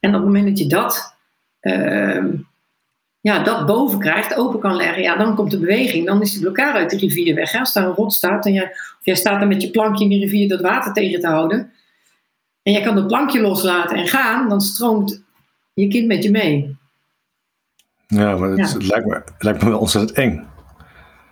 En 0.00 0.08
op 0.08 0.16
het 0.16 0.24
moment 0.24 0.46
dat 0.46 0.58
je 0.58 0.66
dat... 0.66 1.14
Ehm, 1.60 2.26
ja, 3.26 3.38
dat 3.42 3.66
boven 3.66 3.98
krijgt, 3.98 4.36
open 4.36 4.60
kan 4.60 4.76
leggen, 4.76 5.02
ja, 5.02 5.16
dan 5.16 5.34
komt 5.34 5.50
de 5.50 5.58
beweging. 5.58 6.06
Dan 6.06 6.22
is 6.22 6.32
de 6.32 6.40
blokkade 6.40 6.78
uit 6.78 6.90
de 6.90 6.96
rivier 6.96 7.34
weg. 7.34 7.52
Hè? 7.52 7.58
Als 7.58 7.72
daar 7.72 7.86
een 7.86 7.94
rot 7.94 8.12
staat 8.12 8.46
en 8.46 8.52
jij, 8.52 8.64
of 8.72 9.04
jij 9.04 9.14
staat 9.14 9.40
er 9.40 9.46
met 9.46 9.62
je 9.62 9.70
plankje 9.70 10.04
in 10.04 10.10
de 10.10 10.18
rivier 10.18 10.48
dat 10.48 10.60
water 10.60 10.92
tegen 10.92 11.20
te 11.20 11.26
houden. 11.26 11.72
En 12.62 12.72
jij 12.72 12.82
kan 12.82 12.96
het 12.96 13.06
plankje 13.06 13.40
loslaten 13.40 13.96
en 13.96 14.06
gaan, 14.06 14.48
dan 14.48 14.60
stroomt 14.60 15.22
je 15.74 15.88
kind 15.88 16.06
met 16.06 16.22
je 16.22 16.30
mee. 16.30 16.76
Ja, 18.06 18.36
maar 18.36 18.50
het, 18.50 18.86
lijkt, 18.86 19.06
me, 19.06 19.14
het 19.14 19.42
lijkt 19.42 19.62
me 19.62 19.68
wel 19.68 19.78
ontzettend 19.78 20.18
eng. 20.18 20.46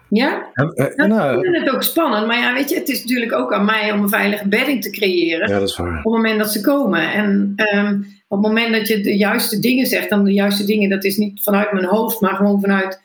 Ja? 0.09 0.51
Uh, 0.55 1.07
nou, 1.07 1.37
ik 1.37 1.45
vind 1.45 1.65
het 1.65 1.75
ook 1.75 1.83
spannend. 1.83 2.27
Maar 2.27 2.39
ja, 2.39 2.55
weet 2.55 2.71
je, 2.71 2.77
het 2.77 2.89
is 2.89 3.01
natuurlijk 3.01 3.33
ook 3.33 3.53
aan 3.53 3.65
mij 3.65 3.93
om 3.93 4.03
een 4.03 4.09
veilige 4.09 4.49
bedding 4.49 4.83
te 4.83 4.91
creëren. 4.91 5.49
Ja, 5.49 5.59
dat 5.59 5.69
is 5.69 5.77
waar. 5.77 5.89
Op 5.89 5.95
het 5.95 6.13
moment 6.13 6.39
dat 6.39 6.53
ze 6.53 6.61
komen. 6.61 7.13
En 7.13 7.55
um, 7.75 8.07
op 8.35 8.43
het 8.43 8.53
moment 8.53 8.73
dat 8.73 8.89
je 8.89 9.01
de 9.01 9.17
juiste 9.17 9.61
dingen 9.61 9.87
zegt, 9.87 10.11
dan 10.11 10.25
de 10.25 10.33
juiste 10.33 10.65
dingen, 10.65 10.89
dat 10.89 11.05
is 11.05 11.17
niet 11.17 11.43
vanuit 11.43 11.73
mijn 11.73 11.85
hoofd, 11.85 12.21
maar 12.21 12.35
gewoon 12.35 12.61
vanuit 12.61 13.01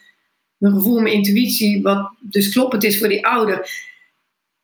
mijn 0.58 0.74
gevoel, 0.74 1.00
mijn 1.00 1.14
intuïtie, 1.16 1.82
wat 1.82 2.12
dus 2.20 2.52
kloppend 2.52 2.84
is 2.84 3.00
voor 3.00 3.08
die 3.08 3.26
ouder. 3.26 3.70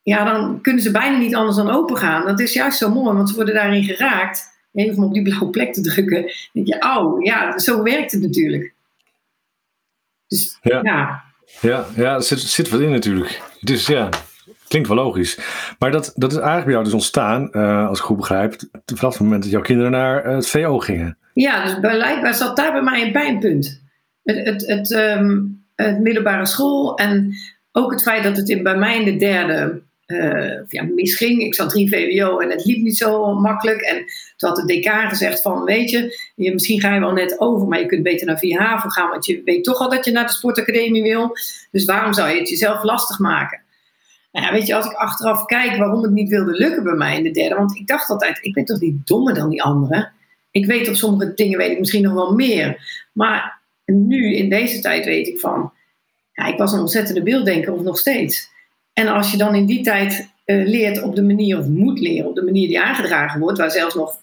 Ja, 0.02 0.24
dan 0.24 0.62
kunnen 0.62 0.82
ze 0.82 0.92
bijna 0.92 1.18
niet 1.18 1.36
anders 1.36 1.58
dan 1.58 1.70
open 1.70 1.98
gaan. 1.98 2.26
Dat 2.26 2.40
is 2.40 2.54
juist 2.54 2.78
zo 2.78 2.90
mooi, 2.90 3.16
want 3.16 3.30
ze 3.30 3.36
worden 3.36 3.54
daarin 3.54 3.84
geraakt. 3.84 4.54
Even 4.74 4.98
om 4.98 5.04
op 5.04 5.14
die 5.14 5.24
blauwe 5.24 5.50
plek 5.50 5.74
te 5.74 5.82
drukken. 5.82 6.22
Dan 6.22 6.64
denk 6.64 6.68
je, 6.68 6.98
oh, 6.98 7.24
ja, 7.24 7.60
zo 7.60 7.84
werkt 7.84 8.12
het 8.12 8.22
natuurlijk. 8.22 8.74
Dus 10.28 10.58
ja. 10.62 10.80
Ja, 10.84 11.24
ja, 11.62 11.88
ja 11.96 12.14
er 12.14 12.24
zit, 12.24 12.40
zit 12.40 12.70
wat 12.70 12.82
in 12.82 12.92
natuurlijk. 12.92 13.42
Dus 13.60 13.88
ja, 13.88 14.10
Klinkt 14.68 14.88
wel 14.88 14.98
logisch. 14.98 15.40
Maar 15.80 15.92
dat, 15.92 16.12
dat 16.16 16.32
is 16.32 16.38
eigenlijk 16.38 16.66
bij 16.66 16.74
jou 16.74 16.84
dus 16.84 16.94
ontstaan, 16.94 17.50
uh, 17.52 17.88
als 17.88 18.00
ik 18.00 18.06
goed 18.06 18.18
begrijp, 18.18 18.56
vanaf 18.86 19.14
het 19.14 19.22
moment 19.22 19.44
dat 19.44 19.52
jouw 19.52 19.62
kinderen 19.62 19.92
naar 19.92 20.24
eh, 20.24 20.36
het 20.36 20.50
VO 20.50 20.80
gingen. 20.80 21.18
Ja, 21.34 21.64
dus 21.64 21.80
blijkbaar 21.80 22.34
zat 22.34 22.56
daar 22.56 22.72
bij 22.72 22.82
mij 22.82 23.02
een 23.02 23.12
pijnpunt. 23.12 23.82
Het, 24.24 24.46
het, 24.46 24.68
het, 24.68 24.92
um, 24.92 25.64
het 25.76 26.00
middelbare 26.00 26.46
school 26.46 26.98
en 26.98 27.34
ook 27.72 27.92
het 27.92 28.02
feit 28.02 28.24
dat 28.24 28.38
het 28.38 28.50
in, 28.50 28.64
bij 28.64 28.78
mij 28.78 29.00
in 29.00 29.06
de 29.06 29.16
derde 29.16 29.82
uh, 30.08 30.60
ja, 30.68 30.84
misging. 30.84 31.42
Ik 31.42 31.56
zat 31.56 31.70
3 31.70 31.90
VWO 31.90 32.40
en 32.40 32.50
het 32.50 32.66
liep 32.66 32.82
niet 32.82 32.98
zo 32.98 33.34
makkelijk. 33.34 33.82
En 33.82 33.98
toen 34.38 34.50
had 34.50 34.56
de 34.56 34.66
decaan 34.66 35.10
gezegd 35.10 35.42
van, 35.42 35.64
weet 35.64 35.90
je, 35.90 36.20
je, 36.36 36.54
misschien 36.54 36.80
ga 36.80 36.94
je 36.94 37.00
wel 37.00 37.12
net 37.12 37.40
over, 37.40 37.68
maar 37.68 37.80
je 37.80 37.86
kunt 37.86 38.04
beter 38.04 38.28
naar 38.28 38.38
4 38.38 38.62
HAVO 38.62 38.90
gaan, 38.90 39.10
want 39.10 39.26
je 39.26 39.42
weet 39.46 39.64
toch 39.64 39.80
al 39.80 39.90
dat 39.90 40.06
je 40.06 40.12
naar 40.12 40.26
de 40.26 40.32
sportacademie 40.32 41.04
wil. 41.04 41.38
Dus 41.72 41.86
waarom 41.86 42.14
zou 42.14 42.30
je 42.30 42.40
het 42.40 42.50
jezelf 42.50 42.84
lastig 42.84 43.20
maken? 43.20 43.64
Nou 44.36 44.48
ja, 44.48 44.54
weet 44.54 44.68
je, 44.68 44.76
als 44.76 44.86
ik 44.86 44.94
achteraf 44.94 45.46
kijk 45.46 45.78
waarom 45.78 46.04
het 46.04 46.12
niet 46.12 46.30
wilde 46.30 46.52
lukken 46.52 46.84
bij 46.84 46.94
mij 46.94 47.18
in 47.18 47.24
de 47.24 47.32
derde, 47.32 47.56
want 47.56 47.76
ik 47.76 47.88
dacht 47.88 48.10
altijd, 48.10 48.38
ik 48.42 48.54
ben 48.54 48.66
toch 48.66 48.80
niet 48.80 49.08
dommer 49.08 49.34
dan 49.34 49.50
die 49.50 49.64
anderen. 49.64 50.12
Ik 50.52 50.66
weet 50.66 50.90
op 50.90 50.96
sommige 50.96 51.34
dingen 51.34 51.58
weet 51.58 51.72
ik 51.72 51.80
misschien 51.80 52.04
nog 52.04 52.14
wel 52.14 52.34
meer. 52.34 52.78
Maar 53.12 53.62
nu, 53.86 54.36
in 54.36 54.50
deze 54.50 54.80
tijd, 54.80 55.06
weet 55.06 55.28
ik 55.28 55.40
van, 55.40 55.72
ja, 56.32 56.46
ik 56.46 56.58
was 56.58 56.74
een 56.74 56.80
ontzettende 56.80 57.24
beelddenker 57.24 57.74
of 57.74 57.82
nog 57.82 57.98
steeds. 57.98 58.50
En 58.94 59.08
als 59.08 59.32
je 59.32 59.38
dan 59.38 59.56
in 59.56 59.66
die 59.66 59.84
tijd 59.84 60.30
uh, 60.46 60.68
leert 60.68 61.02
op 61.02 61.16
de 61.16 61.24
manier, 61.24 61.58
of 61.58 61.68
moet 61.68 62.00
leren 62.00 62.30
op 62.30 62.36
de 62.36 62.44
manier 62.44 62.68
die 62.68 62.82
aangedragen 62.82 63.40
wordt, 63.40 63.58
waar 63.58 63.72
zelfs 63.72 63.96
nog 63.96 64.20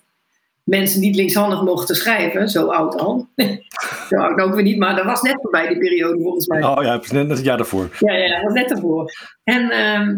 mensen 0.62 1.00
niet 1.00 1.16
linkshandig 1.16 1.62
mochten 1.62 1.97
schrijven, 1.97 2.49
zo 2.49 2.66
oud 2.66 2.97
al. 2.97 3.28
zo 4.09 4.16
oud 4.16 4.40
ook 4.40 4.54
weer 4.54 4.62
niet, 4.62 4.78
maar 4.78 4.97
dat 4.97 5.04
was 5.04 5.23
net 5.23 5.38
voorbij 5.42 5.69
die 5.69 5.78
periode 5.78 6.23
volgens 6.23 6.47
mij. 6.47 6.64
Oh 6.64 6.83
ja, 6.83 7.00
net 7.11 7.28
het 7.28 7.45
jaar 7.45 7.57
daarvoor. 7.57 7.97
Ja, 7.99 8.12
ja, 8.12 8.35
dat 8.35 8.42
was 8.42 8.52
net 8.52 8.69
daarvoor. 8.69 9.12
En 9.45 9.71
ehm, 9.71 10.16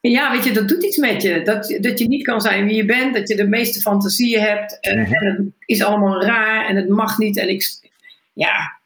ja, 0.00 0.32
weet 0.32 0.44
je, 0.44 0.52
dat 0.52 0.68
doet 0.68 0.84
iets 0.84 0.96
met 0.96 1.22
je. 1.22 1.42
Dat, 1.42 1.78
dat 1.80 1.98
je 1.98 2.08
niet 2.08 2.24
kan 2.24 2.40
zijn 2.40 2.66
wie 2.66 2.76
je 2.76 2.84
bent, 2.84 3.14
dat 3.14 3.28
je 3.28 3.36
de 3.36 3.48
meeste 3.48 3.80
fantasieën 3.80 4.40
hebt 4.40 4.80
en, 4.80 5.00
mhm. 5.00 5.12
en 5.12 5.54
het 5.58 5.68
is 5.68 5.82
allemaal 5.82 6.22
raar 6.22 6.66
en 6.66 6.76
het 6.76 6.88
mag 6.88 7.18
niet. 7.18 7.38
En 7.38 7.48
ik, 7.48 7.90
ja. 8.32 8.76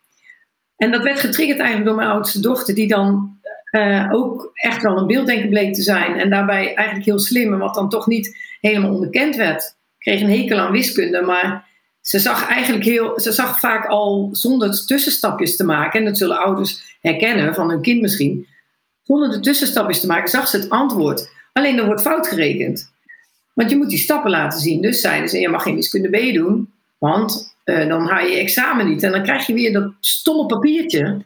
En 0.77 0.91
dat 0.91 1.03
werd 1.03 1.21
getriggerd 1.21 1.59
eigenlijk 1.59 1.89
door 1.89 1.99
mijn 1.99 2.11
oudste 2.11 2.41
dochter, 2.41 2.75
die 2.75 2.89
dan 2.89 3.37
uh, 3.71 4.09
ook 4.13 4.51
echt 4.55 4.83
wel 4.83 4.99
een 4.99 5.07
beelddenker 5.07 5.49
bleek 5.49 5.75
te 5.75 5.83
zijn. 5.83 6.21
En 6.21 6.31
daarbij 6.31 6.75
eigenlijk 6.75 7.07
heel 7.07 7.19
slim, 7.19 7.59
wat 7.59 7.75
dan 7.75 7.89
toch 7.89 8.07
niet 8.07 8.37
helemaal 8.61 8.93
onderkend 8.93 9.37
werd. 9.37 9.77
Kreeg 10.03 10.21
een 10.21 10.31
hekel 10.31 10.59
aan 10.59 10.73
wiskunde, 10.73 11.21
maar 11.21 11.69
ze 12.01 12.19
zag 12.19 12.49
eigenlijk 12.49 12.85
heel, 12.85 13.21
ze 13.21 13.33
zag 13.33 13.61
vaak 13.61 13.87
al 13.87 14.29
zonder 14.33 14.87
tussenstapjes 14.87 15.57
te 15.57 15.65
maken, 15.65 16.01
en 16.01 16.07
dat 16.07 16.19
zullen 16.19 16.39
ouders 16.39 16.97
herkennen 17.01 17.55
van 17.55 17.71
hun 17.71 17.83
kind 17.83 18.01
misschien, 18.01 18.47
zonder 19.03 19.31
de 19.31 19.41
tussenstapjes 19.41 20.01
te 20.01 20.07
maken, 20.07 20.31
zag 20.31 20.49
ze 20.49 20.57
het 20.57 20.71
antwoord. 20.71 21.31
Alleen 21.53 21.79
er 21.79 21.87
wordt 21.87 22.03
fout 22.03 22.27
gerekend. 22.27 22.93
Want 23.53 23.71
je 23.71 23.77
moet 23.77 23.89
die 23.89 23.99
stappen 23.99 24.31
laten 24.31 24.61
zien. 24.61 24.83
Dus 24.83 25.01
zeiden 25.01 25.29
ze, 25.29 25.41
je 25.41 25.49
mag 25.49 25.63
geen 25.63 25.75
wiskunde 25.75 26.09
B 26.09 26.35
doen, 26.35 26.73
want 26.99 27.55
uh, 27.65 27.89
dan 27.89 28.09
haal 28.09 28.25
je 28.27 28.33
je 28.33 28.41
examen 28.41 28.89
niet. 28.89 29.03
En 29.03 29.13
dan 29.13 29.23
krijg 29.23 29.47
je 29.47 29.55
weer 29.55 29.73
dat 29.73 29.93
stomme 30.01 30.47
papiertje. 30.47 31.25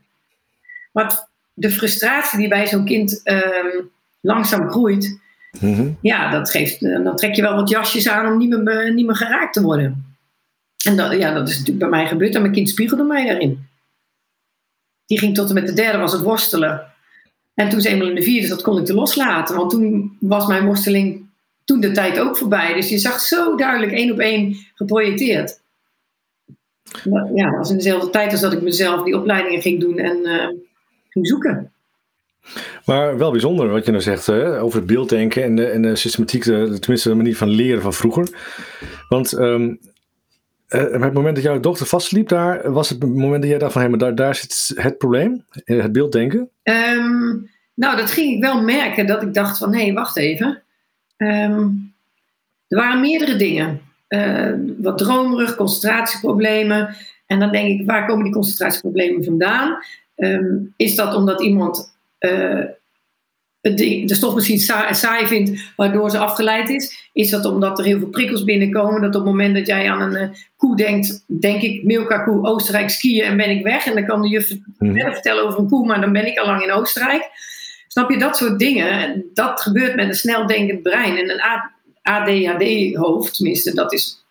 Wat 0.92 1.28
de 1.54 1.70
frustratie 1.70 2.38
die 2.38 2.48
bij 2.48 2.66
zo'n 2.66 2.84
kind 2.84 3.20
ehm, 3.22 3.84
langzaam 4.20 4.70
groeit, 4.70 5.18
mhm. 5.60 5.88
ja, 6.00 6.30
dat 6.30 6.50
geeft, 6.50 6.82
eh, 6.82 7.04
dan 7.04 7.16
trek 7.16 7.34
je 7.34 7.42
wel 7.42 7.54
wat 7.54 7.68
jasjes 7.68 8.08
aan 8.08 8.32
om 8.32 8.38
niet 8.38 8.62
meer, 8.62 8.94
niet 8.94 9.06
meer 9.06 9.16
geraakt 9.16 9.52
te 9.52 9.62
worden. 9.62 10.16
En 10.84 10.96
dat, 10.96 11.12
ja, 11.12 11.32
dat 11.32 11.48
is 11.48 11.58
natuurlijk 11.58 11.90
bij 11.90 11.98
mij 11.98 12.06
gebeurd 12.06 12.34
en 12.34 12.40
mijn 12.40 12.52
kind 12.52 12.68
spiegelde 12.68 13.02
mij 13.02 13.26
daarin. 13.26 13.66
Die 15.06 15.18
ging 15.18 15.34
tot 15.34 15.48
en 15.48 15.54
met 15.54 15.66
de 15.66 15.72
derde, 15.72 15.98
was 15.98 16.12
het 16.12 16.22
worstelen. 16.22 16.82
En 17.54 17.68
toen 17.68 17.80
ze 17.80 17.88
eenmaal 17.88 18.08
in 18.08 18.14
de 18.14 18.22
vierde 18.22 18.46
zat, 18.46 18.62
kon 18.62 18.78
ik 18.78 18.84
te 18.84 18.94
loslaten. 18.94 19.56
Want 19.56 19.70
toen 19.70 20.16
was 20.20 20.46
mijn 20.46 20.64
worsteling 20.64 21.26
toen 21.64 21.80
de 21.80 21.90
tijd 21.90 22.18
ook 22.18 22.36
voorbij. 22.36 22.74
Dus 22.74 22.88
je 22.88 22.98
zag 22.98 23.20
zo 23.20 23.56
duidelijk 23.56 23.92
één 23.92 24.12
op 24.12 24.18
één 24.18 24.56
geprojecteerd. 24.74 25.60
Ja, 27.34 27.50
dat 27.50 27.56
was 27.56 27.70
in 27.70 27.76
dezelfde 27.76 28.10
tijd 28.10 28.32
als 28.32 28.40
dat 28.40 28.52
ik 28.52 28.62
mezelf 28.62 29.04
die 29.04 29.16
opleidingen 29.16 29.62
ging 29.62 29.80
doen 29.80 29.98
en 29.98 30.18
uh, 30.22 31.24
zoeken. 31.24 31.72
Maar 32.86 33.18
wel 33.18 33.30
bijzonder 33.30 33.68
wat 33.68 33.84
je 33.84 33.90
nou 33.90 34.02
zegt 34.02 34.26
hè, 34.26 34.60
over 34.60 34.78
het 34.78 34.86
beelddenken 34.86 35.44
en 35.44 35.56
de, 35.56 35.66
en 35.66 35.82
de 35.82 35.96
systematiek, 35.96 36.44
de, 36.44 36.76
tenminste 36.78 37.08
de 37.08 37.14
manier 37.14 37.36
van 37.36 37.48
leren 37.48 37.82
van 37.82 37.92
vroeger. 37.92 38.28
Want 39.08 39.32
um, 39.32 39.78
het 40.68 41.12
moment 41.12 41.34
dat 41.34 41.44
jouw 41.44 41.60
dochter 41.60 41.86
vastliep 41.86 42.28
daar, 42.28 42.72
was 42.72 42.88
het 42.88 43.06
moment 43.06 43.42
dat 43.42 43.50
jij 43.50 43.58
dacht 43.58 43.72
van 43.72 43.82
hé, 43.82 43.88
maar 43.88 43.98
daar, 43.98 44.14
daar 44.14 44.34
zit 44.34 44.72
het 44.74 44.98
probleem, 44.98 45.44
het 45.64 45.92
beelddenken? 45.92 46.48
Um, 46.62 47.50
nou, 47.74 47.96
dat 47.96 48.10
ging 48.10 48.34
ik 48.34 48.40
wel 48.40 48.62
merken, 48.62 49.06
dat 49.06 49.22
ik 49.22 49.34
dacht 49.34 49.58
van 49.58 49.74
hé, 49.74 49.92
wacht 49.92 50.16
even. 50.16 50.62
Um, 51.16 51.94
er 52.68 52.78
waren 52.78 53.00
meerdere 53.00 53.36
dingen. 53.36 53.80
Uh, 54.08 54.52
wat 54.78 54.98
dromerig, 54.98 55.56
concentratieproblemen. 55.56 56.96
En 57.26 57.38
dan 57.38 57.52
denk 57.52 57.80
ik, 57.80 57.86
waar 57.86 58.06
komen 58.06 58.24
die 58.24 58.32
concentratieproblemen 58.32 59.24
vandaan? 59.24 59.78
Ehm, 60.16 60.56
is 60.76 60.94
dat 60.94 61.14
omdat 61.14 61.42
iemand 61.42 61.94
de 63.74 64.14
stof 64.14 64.34
misschien 64.34 64.58
saai, 64.90 65.26
vindt, 65.26 65.72
waardoor 65.76 66.10
ze 66.10 66.18
afgeleid 66.18 66.68
is? 66.68 67.10
Is 67.12 67.30
dat 67.30 67.44
omdat 67.44 67.78
er 67.78 67.84
heel 67.84 67.98
veel 67.98 68.08
prikkels 68.08 68.44
binnenkomen? 68.44 69.00
Dat 69.00 69.14
op 69.14 69.20
het 69.20 69.30
moment 69.30 69.54
dat 69.54 69.66
jij 69.66 69.90
aan 69.90 70.00
een 70.00 70.22
uh, 70.22 70.36
koe 70.56 70.76
denkt, 70.76 71.24
denk 71.40 71.62
ik 71.62 71.84
Milka 71.84 72.18
koe, 72.18 72.46
Oostenrijk 72.46 72.90
skiën 72.90 73.24
en 73.24 73.36
ben 73.36 73.50
ik 73.50 73.62
weg. 73.62 73.86
En 73.86 73.94
dan 73.94 74.06
kan 74.06 74.22
de 74.22 74.28
juf 74.28 74.50
mhm. 74.78 74.92
verder 74.92 75.12
vertellen 75.12 75.44
over 75.44 75.58
een 75.58 75.68
koe, 75.68 75.86
maar 75.86 76.00
dan 76.00 76.12
ben 76.12 76.26
ik 76.26 76.38
al 76.38 76.46
lang 76.46 76.62
in 76.62 76.72
Oostenrijk. 76.72 77.30
Snap 77.88 78.10
je, 78.10 78.18
dat 78.18 78.36
soort 78.36 78.58
dingen, 78.58 79.24
dat 79.34 79.60
gebeurt 79.60 79.94
met 79.94 80.08
een 80.08 80.14
sneldenkend 80.14 80.82
brein. 80.82 81.16
En 81.16 81.30
een 81.30 81.40
ADHD-hoofd, 82.02 83.36
tenminste, 83.36 83.74
dat 83.74 83.92
is 83.92 84.24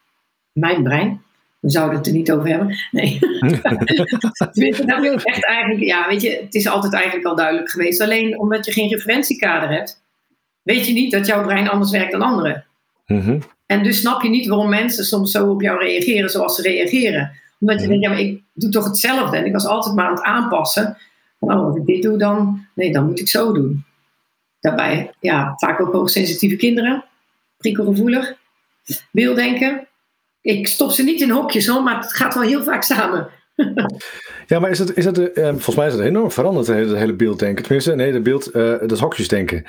mijn 0.51 0.83
brein. 0.83 1.25
We 1.65 1.72
zouden 1.72 1.98
het 1.98 2.07
er 2.07 2.13
niet 2.13 2.31
over 2.31 2.48
hebben. 2.48 2.77
Nee. 2.91 3.19
dat 4.86 5.00
wil 5.00 5.13
ik 5.13 5.22
echt 5.22 5.45
eigenlijk, 5.45 5.84
ja, 5.84 6.07
weet 6.07 6.22
je, 6.22 6.39
het 6.43 6.55
is 6.55 6.67
altijd 6.67 6.93
eigenlijk 6.93 7.25
al 7.25 7.36
duidelijk 7.36 7.69
geweest. 7.69 8.01
Alleen 8.01 8.39
omdat 8.39 8.65
je 8.65 8.72
geen 8.72 8.89
referentiekader 8.89 9.69
hebt, 9.69 10.01
weet 10.62 10.88
je 10.88 10.93
niet 10.93 11.12
dat 11.12 11.25
jouw 11.25 11.43
brein 11.43 11.69
anders 11.69 11.91
werkt 11.91 12.12
dan 12.12 12.22
anderen. 12.22 12.65
Mhm. 13.05 13.39
En 13.65 13.84
dus 13.84 14.00
snap 14.00 14.22
je 14.22 14.29
niet 14.29 14.48
waarom 14.48 14.69
mensen 14.69 15.05
soms 15.05 15.31
zo 15.31 15.50
op 15.50 15.62
jou 15.62 15.79
reageren 15.79 16.29
zoals 16.29 16.55
ze 16.55 16.62
reageren. 16.62 17.31
Omdat 17.60 17.81
je 17.81 17.88
mhm. 17.88 17.89
denkt, 17.89 18.03
ja, 18.03 18.10
maar 18.10 18.19
ik 18.19 18.41
doe 18.53 18.69
toch 18.69 18.86
hetzelfde. 18.86 19.38
En 19.38 19.45
ik 19.45 19.53
was 19.53 19.65
altijd 19.65 19.95
maar 19.95 20.05
aan 20.05 20.15
het 20.15 20.24
aanpassen. 20.24 20.98
Oh, 21.39 21.65
als 21.65 21.75
ik 21.75 21.86
dit 21.86 22.03
doe, 22.03 22.17
dan, 22.17 22.65
nee, 22.75 22.91
dan 22.91 23.05
moet 23.05 23.19
ik 23.19 23.27
zo 23.27 23.53
doen. 23.53 23.84
Daarbij, 24.60 25.12
ja, 25.19 25.53
vaak 25.55 25.81
ook 25.81 25.93
hoogsensitieve 25.93 26.55
kinderen, 26.55 27.03
prikkelgevoelig, 27.57 28.36
beelddenken 29.12 29.88
ik 30.45 30.67
stop 30.67 30.91
ze 30.91 31.03
niet 31.03 31.21
in 31.21 31.29
hokjes 31.29 31.67
hoor, 31.67 31.83
maar 31.83 32.01
het 32.01 32.13
gaat 32.13 32.33
wel 32.33 32.43
heel 32.43 32.63
vaak 32.63 32.83
samen. 32.83 33.27
ja, 34.47 34.59
maar 34.59 34.69
is 34.69 34.79
het, 34.79 34.97
is 34.97 35.05
het, 35.05 35.17
uh, 35.17 35.47
volgens 35.49 35.75
mij 35.75 35.87
is 35.87 35.93
het 35.93 36.01
enorm 36.01 36.31
veranderd, 36.31 36.67
het 36.67 36.75
hele, 36.75 36.97
hele 36.97 37.13
beelddenken. 37.13 37.63
Tenminste, 37.63 37.95
nee, 37.95 38.13
het 38.13 38.23
beeld, 38.23 38.55
uh, 38.55 38.73
dat 38.87 38.99
hokjesdenken. 38.99 39.65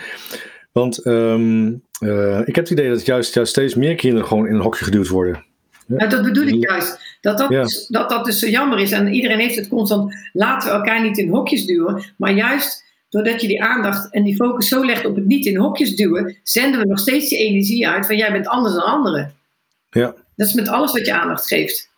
Want 0.72 1.06
um, 1.06 1.82
uh, 2.00 2.38
ik 2.38 2.54
heb 2.54 2.64
het 2.64 2.70
idee 2.70 2.88
dat 2.88 3.06
juist, 3.06 3.34
juist 3.34 3.50
steeds 3.50 3.74
meer 3.74 3.94
kinderen 3.94 4.26
gewoon 4.26 4.46
in 4.46 4.54
een 4.54 4.60
hokje 4.60 4.84
geduwd 4.84 5.08
worden. 5.08 5.44
Ja. 5.86 6.06
dat 6.06 6.22
bedoel 6.22 6.46
ik 6.46 6.68
juist. 6.68 7.16
Dat 7.20 7.38
dat, 7.38 7.48
dus, 7.48 7.86
dat 7.86 8.08
dat 8.08 8.24
dus 8.24 8.38
zo 8.38 8.46
jammer 8.46 8.78
is. 8.78 8.92
En 8.92 9.12
iedereen 9.12 9.38
heeft 9.38 9.56
het 9.56 9.68
constant, 9.68 10.14
laten 10.32 10.70
we 10.70 10.76
elkaar 10.76 11.02
niet 11.02 11.18
in 11.18 11.28
hokjes 11.28 11.66
duwen. 11.66 12.02
Maar 12.16 12.32
juist 12.32 12.84
doordat 13.08 13.40
je 13.40 13.48
die 13.48 13.62
aandacht 13.62 14.12
en 14.12 14.22
die 14.22 14.36
focus 14.36 14.68
zo 14.68 14.84
legt 14.84 15.06
op 15.06 15.14
het 15.14 15.26
niet 15.26 15.46
in 15.46 15.56
hokjes 15.56 15.96
duwen, 15.96 16.36
zenden 16.42 16.80
we 16.80 16.86
nog 16.86 16.98
steeds 16.98 17.28
die 17.28 17.38
energie 17.38 17.88
uit 17.88 18.06
van 18.06 18.16
jij 18.16 18.32
bent 18.32 18.46
anders 18.46 18.74
dan 18.74 18.84
anderen. 18.84 19.34
Ja. 19.90 20.14
Dat 20.36 20.46
is 20.46 20.54
met 20.54 20.68
alles 20.68 20.92
wat 20.92 21.06
je 21.06 21.14
aandacht 21.14 21.46
geeft. 21.46 21.90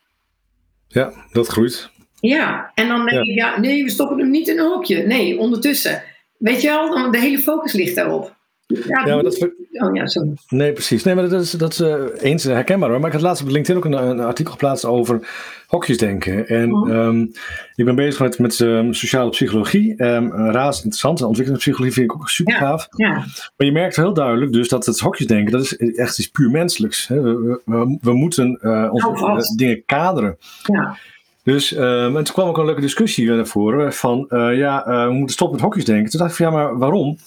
Ja, 0.88 1.12
dat 1.32 1.46
groeit. 1.46 1.90
Ja, 2.20 2.72
en 2.74 2.88
dan 2.88 3.06
denk 3.06 3.26
ik, 3.26 3.34
ja, 3.34 3.58
nee, 3.60 3.84
we 3.84 3.90
stoppen 3.90 4.18
hem 4.18 4.30
niet 4.30 4.48
in 4.48 4.58
een 4.58 4.66
hokje. 4.66 5.06
Nee, 5.06 5.38
ondertussen. 5.38 6.02
Weet 6.38 6.62
je 6.62 6.68
wel, 6.68 7.10
de 7.10 7.18
hele 7.18 7.38
focus 7.38 7.72
ligt 7.72 7.94
daarop. 7.94 8.36
Ja, 8.68 9.06
ja 9.06 9.14
maar 9.14 9.22
dat... 9.22 9.48
Oh 9.72 9.94
ja, 9.94 10.06
sorry. 10.06 10.32
Nee, 10.48 10.72
precies. 10.72 11.02
Nee, 11.02 11.14
maar 11.14 11.28
dat 11.28 11.40
is, 11.40 11.50
dat 11.50 11.72
is 11.72 11.80
uh, 11.80 11.94
eens 12.18 12.44
herkenbaar. 12.44 12.90
Maar 12.90 13.06
ik 13.06 13.12
had 13.12 13.20
laatst 13.20 13.42
op 13.42 13.48
LinkedIn 13.48 13.76
ook 13.76 13.84
een, 13.84 14.08
een 14.08 14.20
artikel 14.20 14.52
geplaatst 14.52 14.84
over 14.84 15.28
hokjesdenken. 15.66 16.48
En 16.48 16.74
oh. 16.74 16.88
um, 16.88 17.32
ik 17.74 17.84
ben 17.84 17.94
bezig 17.94 18.20
met, 18.20 18.38
met 18.38 18.58
um, 18.58 18.94
sociale 18.94 19.30
psychologie. 19.30 20.04
Um, 20.04 20.32
raas 20.32 20.76
interessant. 20.76 21.22
Ontwikkelingspsychologie 21.22 21.94
vind 21.94 22.10
ik 22.10 22.16
ook 22.16 22.28
super 22.28 22.54
gaaf. 22.54 22.88
Ja, 22.90 23.12
Maar 23.56 23.66
je 23.66 23.72
merkt 23.72 23.96
heel 23.96 24.14
duidelijk 24.14 24.52
dus 24.52 24.68
dat 24.68 24.86
het 24.86 24.98
hokjesdenken, 24.98 25.52
dat 25.52 25.62
is 25.62 25.76
echt 25.76 26.18
iets 26.18 26.30
puur 26.30 26.50
menselijks. 26.50 27.08
Hè. 27.08 27.20
We, 27.22 27.60
we, 27.64 27.98
we, 28.00 28.12
moeten 28.12 28.58
uh, 28.62 28.88
onze 28.92 29.56
dingen 29.56 29.82
kaderen. 29.86 30.36
Ja. 30.62 30.96
Dus, 31.42 31.76
um, 31.76 32.16
en 32.16 32.24
toen 32.24 32.34
kwam 32.34 32.48
ook 32.48 32.58
een 32.58 32.64
leuke 32.64 32.80
discussie 32.80 33.30
naar 33.30 33.46
voren 33.46 33.92
van, 33.92 34.26
uh, 34.28 34.56
ja, 34.56 34.84
we 35.06 35.12
moeten 35.12 35.34
stoppen 35.34 35.56
met 35.56 35.64
hokjesdenken. 35.64 36.10
Toen 36.10 36.20
dacht 36.20 36.30
ik 36.30 36.36
van, 36.36 36.46
ja, 36.46 36.52
maar 36.52 36.78
waarom? 36.78 37.18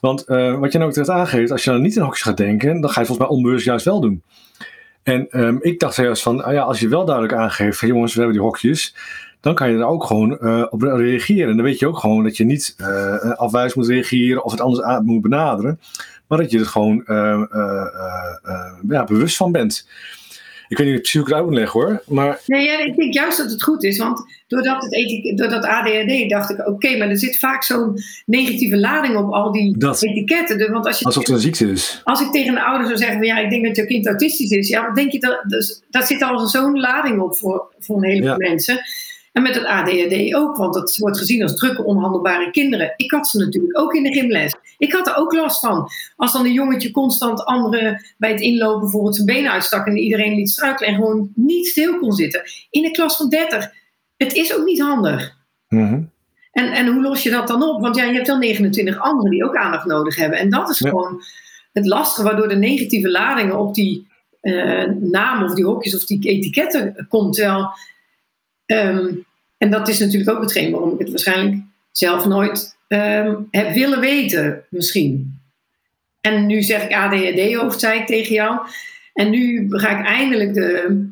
Want 0.00 0.24
uh, 0.28 0.58
wat 0.58 0.72
je 0.72 0.78
nou 0.78 0.90
ook 0.90 0.96
terecht 0.96 1.18
aangeeft, 1.18 1.50
als 1.50 1.64
je 1.64 1.70
dan 1.70 1.82
niet 1.82 1.96
in 1.96 2.02
hokjes 2.02 2.22
gaat 2.22 2.36
denken, 2.36 2.80
dan 2.80 2.90
ga 2.90 3.00
je 3.00 3.06
volgens 3.06 3.28
mij 3.28 3.36
onbewust 3.36 3.64
juist 3.64 3.84
wel 3.84 4.00
doen. 4.00 4.22
En 5.02 5.26
um, 5.30 5.58
ik 5.60 5.80
dacht 5.80 5.96
juist 5.96 6.22
van, 6.22 6.44
ah 6.44 6.52
ja, 6.52 6.62
als 6.62 6.80
je 6.80 6.88
wel 6.88 7.04
duidelijk 7.04 7.34
aangeeft 7.34 7.78
van 7.78 7.88
jongens, 7.88 8.14
we 8.14 8.18
hebben 8.20 8.38
die 8.38 8.46
hokjes, 8.46 8.96
dan 9.40 9.54
kan 9.54 9.70
je 9.70 9.78
er 9.78 9.86
ook 9.86 10.04
gewoon 10.04 10.38
uh, 10.40 10.66
op 10.70 10.82
reageren. 10.82 11.50
En 11.50 11.56
dan 11.56 11.64
weet 11.64 11.78
je 11.78 11.86
ook 11.86 11.98
gewoon 11.98 12.22
dat 12.22 12.36
je 12.36 12.44
niet 12.44 12.74
uh, 12.78 13.30
afwijs 13.30 13.74
moet 13.74 13.88
reageren 13.88 14.44
of 14.44 14.50
het 14.50 14.60
anders 14.60 15.00
moet 15.02 15.22
benaderen, 15.22 15.80
maar 16.26 16.38
dat 16.38 16.50
je 16.50 16.58
er 16.58 16.66
gewoon 16.66 17.04
ja, 18.88 19.04
bewust 19.04 19.36
van 19.36 19.52
bent. 19.52 19.88
Ik 20.70 20.76
weet 20.76 20.86
niet 20.86 20.96
precies 20.96 21.12
hoe 21.12 21.20
ik 21.22 21.26
het 21.28 21.36
uit 21.36 21.44
moet 21.46 21.54
leggen 21.54 21.80
hoor. 21.80 22.02
Maar... 22.06 22.40
Nee, 22.46 22.64
ja, 22.64 22.78
ik 22.84 22.96
denk 22.96 23.14
juist 23.14 23.38
dat 23.38 23.50
het 23.50 23.62
goed 23.62 23.84
is. 23.84 23.98
Want 23.98 24.24
doordat, 24.46 24.82
het 24.90 25.38
doordat 25.38 25.64
ADHD 25.64 26.28
dacht 26.30 26.50
ik, 26.50 26.66
oké, 26.66 26.96
maar 26.96 27.08
er 27.08 27.18
zit 27.18 27.38
vaak 27.38 27.62
zo'n 27.62 27.96
negatieve 28.26 28.76
lading 28.76 29.16
op 29.16 29.32
al 29.32 29.52
die 29.52 29.78
Dat. 29.78 30.02
etiketten. 30.02 30.58
Dus, 30.58 30.68
Want 30.68 30.86
als, 30.86 30.98
je, 30.98 31.04
Alsof 31.04 31.22
het 31.22 31.32
een 31.32 31.40
ziekte 31.40 31.70
is. 31.70 32.00
als 32.04 32.20
ik 32.20 32.30
tegen 32.30 32.52
een 32.56 32.62
ouder 32.62 32.86
zou 32.86 32.98
zeggen, 32.98 33.16
van, 33.16 33.26
ja, 33.26 33.38
ik 33.38 33.50
denk 33.50 33.66
dat 33.66 33.76
je 33.76 33.86
kind 33.86 34.06
autistisch 34.06 34.50
is. 34.50 34.68
Ja, 34.68 34.84
dan 34.86 34.94
denk 34.94 35.12
je 35.12 35.20
dat, 35.20 35.42
dus, 35.46 35.82
dat 35.90 36.06
zit 36.06 36.22
al 36.22 36.38
zo'n 36.46 36.80
lading 36.80 37.20
op 37.20 37.36
voor, 37.36 37.66
voor 37.78 37.96
een 37.96 38.04
heleboel 38.10 38.28
Ja. 38.42 38.48
mensen. 38.48 38.80
En 39.32 39.42
met 39.42 39.54
het 39.54 39.64
ADHD 39.64 40.34
ook, 40.34 40.56
want 40.56 40.74
dat 40.74 40.96
wordt 40.96 41.18
gezien 41.18 41.42
als 41.42 41.54
drukke, 41.54 41.84
onhandelbare 41.84 42.50
kinderen. 42.50 42.92
Ik 42.96 43.10
had 43.10 43.28
ze 43.28 43.38
natuurlijk 43.38 43.78
ook 43.78 43.94
in 43.94 44.02
de 44.02 44.12
gymles. 44.12 44.54
Ik 44.78 44.92
had 44.92 45.06
er 45.06 45.16
ook 45.16 45.32
last 45.32 45.60
van. 45.60 45.88
Als 46.16 46.32
dan 46.32 46.44
een 46.44 46.52
jongetje 46.52 46.90
constant 46.90 47.44
anderen 47.44 48.04
bij 48.18 48.30
het 48.30 48.40
inlopen 48.40 48.80
bijvoorbeeld 48.80 49.14
zijn 49.14 49.26
benen 49.26 49.50
uitstak 49.50 49.86
en 49.86 49.96
iedereen 49.96 50.34
liet 50.34 50.50
struikelen 50.50 50.88
en 50.88 50.94
gewoon 50.94 51.30
niet 51.34 51.66
stil 51.66 51.98
kon 51.98 52.12
zitten. 52.12 52.42
In 52.70 52.84
een 52.84 52.92
klas 52.92 53.16
van 53.16 53.28
30. 53.28 53.72
Het 54.16 54.32
is 54.32 54.56
ook 54.56 54.64
niet 54.64 54.80
handig. 54.80 55.36
Mhm. 55.68 56.02
En, 56.52 56.72
en 56.72 56.86
hoe 56.86 57.02
los 57.02 57.22
je 57.22 57.30
dat 57.30 57.48
dan 57.48 57.62
op? 57.62 57.80
Want 57.80 57.96
ja, 57.96 58.04
je 58.04 58.14
hebt 58.14 58.26
wel 58.26 58.38
29 58.38 58.98
anderen 59.00 59.30
die 59.30 59.44
ook 59.44 59.56
aandacht 59.56 59.86
nodig 59.86 60.16
hebben. 60.16 60.38
En 60.38 60.50
dat 60.50 60.70
is 60.70 60.78
Ja. 60.78 60.88
gewoon 60.88 61.22
het 61.72 61.86
lastige, 61.86 62.22
waardoor 62.22 62.48
de 62.48 62.56
negatieve 62.56 63.10
ladingen 63.10 63.58
op 63.58 63.74
die 63.74 64.08
eh, 64.40 64.84
namen 65.00 65.44
of 65.44 65.54
die 65.54 65.64
hokjes 65.64 65.96
of 65.96 66.04
die 66.04 66.28
etiketten 66.28 67.06
komt. 67.08 67.34
Terwijl, 67.34 67.70
ehm, 68.70 69.06
en 69.58 69.70
dat 69.70 69.88
is 69.88 69.98
natuurlijk 69.98 70.30
ook 70.30 70.42
hetgeen 70.42 70.70
waarom 70.70 70.92
ik 70.92 70.98
het 70.98 71.08
waarschijnlijk 71.08 71.62
zelf 71.92 72.26
nooit 72.26 72.76
ehm, 72.88 73.36
heb 73.50 73.74
willen 73.74 74.00
weten, 74.00 74.64
misschien. 74.68 75.40
En 76.20 76.46
nu 76.46 76.62
zeg 76.62 76.84
ik 76.84 76.92
ADHD-hoofd, 76.92 77.80
zei 77.80 78.00
ik 78.00 78.06
tegen 78.06 78.34
jou. 78.34 78.58
En 79.14 79.30
nu 79.30 79.66
ga 79.68 79.98
ik 79.98 80.06
eindelijk 80.06 80.54
de, 80.54 81.06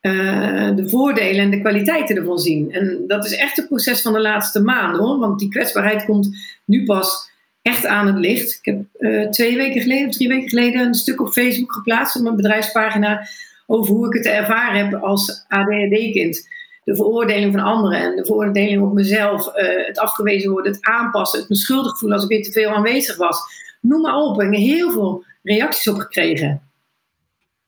eh, 0.00 0.76
de 0.76 0.88
voordelen 0.88 1.44
en 1.44 1.50
de 1.50 1.60
kwaliteiten 1.60 2.16
ervan 2.16 2.38
zien. 2.38 2.72
En 2.72 3.04
dat 3.06 3.24
is 3.24 3.36
echt 3.36 3.56
het 3.56 3.68
proces 3.68 4.02
van 4.02 4.12
de 4.12 4.20
laatste 4.20 4.62
maanden 4.62 5.00
hoor. 5.00 5.18
Want 5.18 5.38
die 5.38 5.48
kwetsbaarheid 5.48 6.04
komt 6.04 6.28
nu 6.64 6.84
pas 6.84 7.30
echt 7.62 7.86
aan 7.86 8.06
het 8.06 8.18
licht. 8.18 8.58
Ik 8.62 8.64
heb 8.64 8.84
eh, 8.98 9.28
twee 9.28 9.56
weken 9.56 9.80
geleden, 9.80 10.10
drie 10.10 10.28
weken 10.28 10.48
geleden, 10.48 10.86
een 10.86 10.94
stuk 10.94 11.20
op 11.20 11.32
Facebook 11.32 11.72
geplaatst 11.72 12.16
op 12.16 12.22
mijn 12.22 12.36
bedrijfspagina 12.36 13.28
over 13.66 13.94
hoe 13.94 14.06
ik 14.06 14.12
het 14.12 14.26
ervaren 14.26 14.84
heb 14.84 15.02
als 15.02 15.44
ADHD-kind. 15.48 16.48
De 16.84 16.96
veroordeling 16.96 17.52
van 17.52 17.62
anderen 17.62 17.98
en 18.00 18.16
de 18.16 18.24
veroordeling 18.24 18.82
op 18.82 18.92
mezelf, 18.92 19.46
eh, 19.46 19.86
het 19.86 19.98
afgewezen 19.98 20.50
worden, 20.50 20.72
het 20.72 20.84
aanpassen, 20.84 21.40
het 21.40 21.48
me 21.48 21.56
schuldig 21.56 21.98
voelen 21.98 22.18
als 22.18 22.26
ik 22.28 22.36
weer 22.36 22.44
te 22.44 22.52
veel 22.52 22.70
aanwezig 22.70 23.16
was. 23.16 23.40
Noem 23.80 24.00
maar 24.00 24.14
op. 24.16 24.40
Ik 24.40 24.50
heb 24.50 24.54
heel 24.60 24.90
veel 24.90 25.24
reacties 25.42 25.88
op 25.88 25.98
gekregen. 25.98 26.62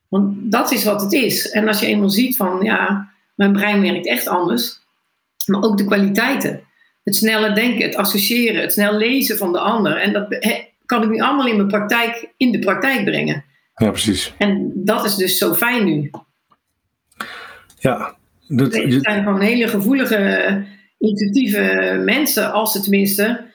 Want 0.07 0.51
dat 0.51 0.71
is 0.71 0.83
wat 0.83 1.01
het 1.01 1.13
is. 1.13 1.49
En 1.51 1.67
als 1.67 1.79
je 1.79 1.85
eenmaal 1.85 2.09
ziet 2.09 2.35
van, 2.35 2.59
ja, 2.61 3.09
mijn 3.35 3.53
brein 3.53 3.81
werkt 3.81 4.07
echt 4.07 4.27
anders. 4.27 4.79
Maar 5.45 5.63
ook 5.63 5.77
de 5.77 5.85
kwaliteiten. 5.85 6.63
Het 7.03 7.15
snelle 7.15 7.53
denken, 7.53 7.85
het 7.85 7.95
associëren, 7.95 8.61
het 8.61 8.73
snel 8.73 8.93
lezen 8.93 9.37
van 9.37 9.51
de 9.51 9.59
ander. 9.59 9.97
En 9.97 10.13
dat 10.13 10.25
he- 10.29 10.67
kan 10.85 11.03
ik 11.03 11.09
nu 11.09 11.19
allemaal 11.19 11.47
in 11.47 11.55
mijn 11.55 11.67
praktijk, 11.67 12.33
in 12.37 12.51
de 12.51 12.59
praktijk 12.59 13.03
brengen. 13.03 13.43
Ja, 13.75 13.89
precies. 13.89 14.33
En 14.37 14.71
dat 14.75 15.05
is 15.05 15.15
dus 15.15 15.37
zo 15.37 15.53
fijn 15.53 15.85
nu. 15.85 16.11
Ja. 17.79 18.15
Dat, 18.47 18.73
Het 18.75 18.97
zijn 19.01 19.23
gewoon 19.23 19.41
hele 19.41 19.67
gevoelige, 19.67 20.63
intuïtieve 20.97 22.01
mensen, 22.05 22.51
als 22.51 22.71
ze 22.71 22.79
tenminste 22.79 23.53